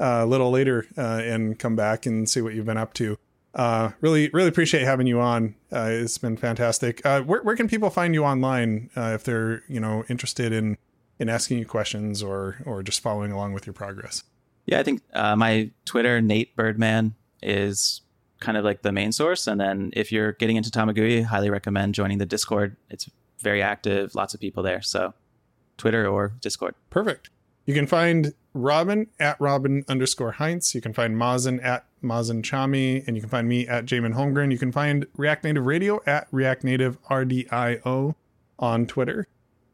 uh, 0.00 0.20
a 0.22 0.26
little 0.26 0.50
later 0.50 0.86
uh, 0.96 1.20
and 1.22 1.58
come 1.58 1.76
back 1.76 2.06
and 2.06 2.30
see 2.30 2.40
what 2.40 2.54
you've 2.54 2.64
been 2.64 2.78
up 2.78 2.94
to. 2.94 3.18
Really, 4.00 4.30
really 4.32 4.48
appreciate 4.48 4.84
having 4.84 5.06
you 5.06 5.20
on. 5.20 5.54
It's 5.70 6.16
been 6.16 6.38
fantastic. 6.38 7.02
Where, 7.04 7.42
where 7.42 7.56
can 7.56 7.68
people 7.68 7.90
find 7.90 8.14
you 8.14 8.24
online 8.24 8.88
if 8.96 9.24
they're 9.24 9.62
you 9.68 9.80
know 9.80 10.04
interested 10.08 10.52
in 10.52 10.78
in 11.18 11.28
asking 11.28 11.58
you 11.58 11.66
questions 11.66 12.22
or 12.22 12.62
or 12.64 12.82
just 12.82 13.00
following 13.00 13.32
along 13.32 13.52
with 13.52 13.66
your 13.66 13.74
progress? 13.74 14.22
Yeah, 14.64 14.80
I 14.80 14.82
think 14.82 15.02
my 15.12 15.70
Twitter, 15.84 16.22
Nate 16.22 16.56
Birdman, 16.56 17.14
is 17.42 18.00
kind 18.38 18.56
of 18.56 18.64
like 18.64 18.80
the 18.80 18.92
main 18.92 19.12
source. 19.12 19.46
And 19.46 19.60
then 19.60 19.90
if 19.92 20.10
you're 20.10 20.32
getting 20.32 20.56
into 20.56 20.70
Tamagui, 20.70 21.24
highly 21.24 21.50
recommend 21.50 21.94
joining 21.94 22.16
the 22.16 22.24
Discord. 22.24 22.76
It's 22.88 23.10
very 23.40 23.62
active, 23.62 24.14
lots 24.14 24.32
of 24.32 24.40
people 24.40 24.62
there. 24.62 24.80
So 24.80 25.12
Twitter 25.80 26.06
or 26.06 26.32
Discord. 26.40 26.74
Perfect. 26.90 27.30
You 27.66 27.74
can 27.74 27.86
find 27.86 28.34
Robin 28.54 29.06
at 29.18 29.40
Robin 29.40 29.84
underscore 29.88 30.32
Heinze. 30.32 30.74
You 30.74 30.80
can 30.80 30.92
find 30.92 31.16
Mazen 31.16 31.62
at 31.64 31.84
Mazen 32.02 32.42
Chami, 32.42 33.06
and 33.06 33.16
you 33.16 33.22
can 33.22 33.30
find 33.30 33.48
me 33.48 33.66
at 33.68 33.84
Jamon 33.86 34.14
Holmgren. 34.14 34.50
You 34.50 34.58
can 34.58 34.72
find 34.72 35.06
React 35.16 35.44
Native 35.44 35.66
Radio 35.66 36.00
at 36.06 36.26
React 36.32 36.64
Native 36.64 37.02
RDIO 37.04 38.14
on 38.58 38.86
Twitter. 38.86 39.28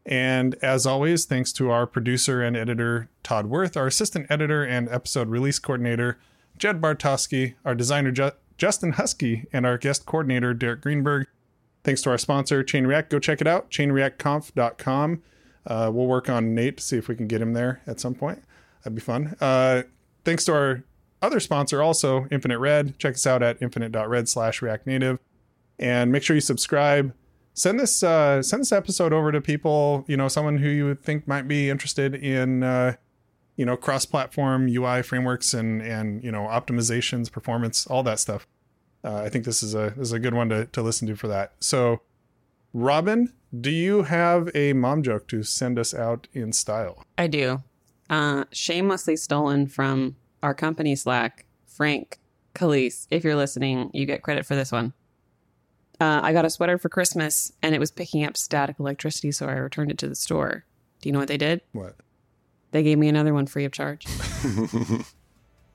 And 0.05 0.55
as 0.63 0.87
always, 0.87 1.25
thanks 1.25 1.53
to 1.55 1.71
our 1.71 1.87
producer 1.87 2.43
and 2.43 2.57
editor, 2.57 3.09
Todd 3.23 3.47
Werth, 3.51 3.77
our 3.77 3.87
assistant 3.89 4.27
editor 4.31 4.63
and 4.65 4.89
episode 4.89 5.29
release 5.29 5.59
coordinator, 5.59 6.19
Jed 6.59 6.81
Bartausky, 6.81 7.55
our 7.65 7.75
designer, 7.75 8.13
Ju- 8.13 8.31
Justin 8.57 8.93
Huskey, 8.93 9.47
and 9.53 9.67
our 9.67 9.79
guest 9.79 10.07
coordinator, 10.07 10.55
Derek 10.55 10.81
Greenberg. 10.81 11.27
Thanks 11.83 12.03
to 12.03 12.11
our 12.11 12.19
sponsor, 12.19 12.63
Chain 12.63 12.87
React. 12.87 13.11
Go 13.11 13.19
check 13.19 13.41
it 13.41 13.47
out, 13.47 13.71
chainreactconf.com. 13.71 15.23
Uh, 15.67 15.91
we'll 15.93 16.07
work 16.07 16.29
on 16.29 16.55
Nate 16.55 16.77
to 16.77 16.83
see 16.83 16.97
if 16.97 17.09
we 17.09 17.17
can 17.17 17.27
get 17.27 17.41
him 17.41 17.53
there 17.53 17.83
at 17.87 17.99
some 18.01 18.15
point. 18.15 18.43
That'd 18.83 18.95
be 18.95 19.01
fun. 19.01 19.37
Uh, 19.41 19.83
thanks 20.25 20.45
to 20.45 20.53
our 20.53 20.85
other 21.23 21.41
sponsor, 21.41 21.83
also 21.83 22.27
Infinite 22.31 22.59
Red. 22.59 22.99
Check 22.99 23.15
us 23.15 23.27
out 23.27 23.43
at 23.43 23.61
infinite.red 23.61 24.29
slash 24.29 24.63
React 24.63 24.87
Native, 24.87 25.19
and 25.79 26.13
make 26.13 26.23
sure 26.23 26.37
you 26.37 26.41
subscribe. 26.41 27.15
Send 27.55 27.81
this 27.81 28.03
uh, 28.03 28.43
send 28.43 28.61
this 28.61 28.73
episode 28.73 29.13
over 29.13 29.33
to 29.33 29.41
people, 29.41 30.05
you 30.07 30.17
know, 30.17 30.29
someone 30.29 30.59
who 30.59 30.69
you 30.69 30.95
think 30.95 31.27
might 31.27 31.49
be 31.49 31.71
interested 31.71 32.15
in, 32.15 32.63
uh, 32.63 32.97
you 33.57 33.65
know, 33.65 33.77
cross-platform 33.77 34.69
UI 34.69 35.03
frameworks 35.03 35.55
and 35.55 35.81
and 35.81 36.23
you 36.23 36.31
know 36.31 36.43
optimizations, 36.43 37.33
performance, 37.33 37.87
all 37.87 38.03
that 38.03 38.21
stuff. 38.21 38.47
Uh, 39.03 39.23
I 39.23 39.29
think 39.29 39.45
this 39.45 39.63
is 39.63 39.75
a 39.75 39.95
this 39.97 40.09
is 40.09 40.13
a 40.13 40.19
good 40.19 40.35
one 40.35 40.49
to 40.51 40.67
to 40.67 40.83
listen 40.83 41.09
to 41.09 41.17
for 41.17 41.29
that. 41.29 41.55
So, 41.61 42.03
Robin, 42.79 43.33
do 43.59 43.71
you 43.71 44.03
have 44.03 44.51
a 44.55 44.75
mom 44.75 45.03
joke 45.03 45.29
to 45.29 45.43
send 45.43 45.79
us 45.79 45.95
out 45.95 46.29
in 46.35 46.53
style? 46.53 47.03
I 47.17 47.27
do. 47.27 47.63
Uh, 48.11 48.45
shamelessly 48.53 49.17
stolen 49.17 49.67
from 49.67 50.17
our 50.43 50.53
company 50.53 50.95
Slack, 50.95 51.47
Frank 51.67 52.19
Calise. 52.55 53.07
If 53.11 53.25
you're 53.25 53.35
listening, 53.35 53.91
you 53.95 54.05
get 54.05 54.23
credit 54.23 54.45
for 54.45 54.55
this 54.55 54.71
one. 54.71 54.93
Uh, 55.99 56.21
I 56.23 56.35
got 56.35 56.45
a 56.45 56.51
sweater 56.51 56.77
for 56.77 56.91
Christmas 56.91 57.51
and 57.63 57.75
it 57.75 57.79
was 57.79 57.91
picking 57.91 58.25
up 58.25 58.37
static 58.37 58.79
electricity, 58.79 59.33
so 59.33 59.47
I 59.47 59.53
returned 59.53 59.91
it 59.91 59.97
to 59.99 60.09
the 60.09 60.15
store. 60.15 60.67
Do 61.01 61.09
you 61.09 61.15
know 61.15 61.19
what 61.19 61.29
they 61.29 61.39
did? 61.39 61.63
What? 61.73 61.97
They 62.73 62.83
gave 62.83 62.99
me 62.99 63.09
another 63.09 63.33
one 63.33 63.47
free 63.47 63.65
of 63.65 63.73
charge. 63.73 64.07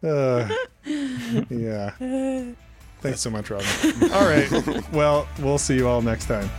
Uh, 0.04 0.50
yeah. 0.84 1.92
Thanks 3.02 3.20
so 3.20 3.30
much, 3.30 3.52
Robin. 3.52 3.68
All 4.12 4.26
right. 4.26 4.92
Well, 4.92 5.28
we'll 5.38 5.60
see 5.60 5.76
you 5.76 5.88
all 5.88 6.02
next 6.02 6.26
time. 6.26 6.50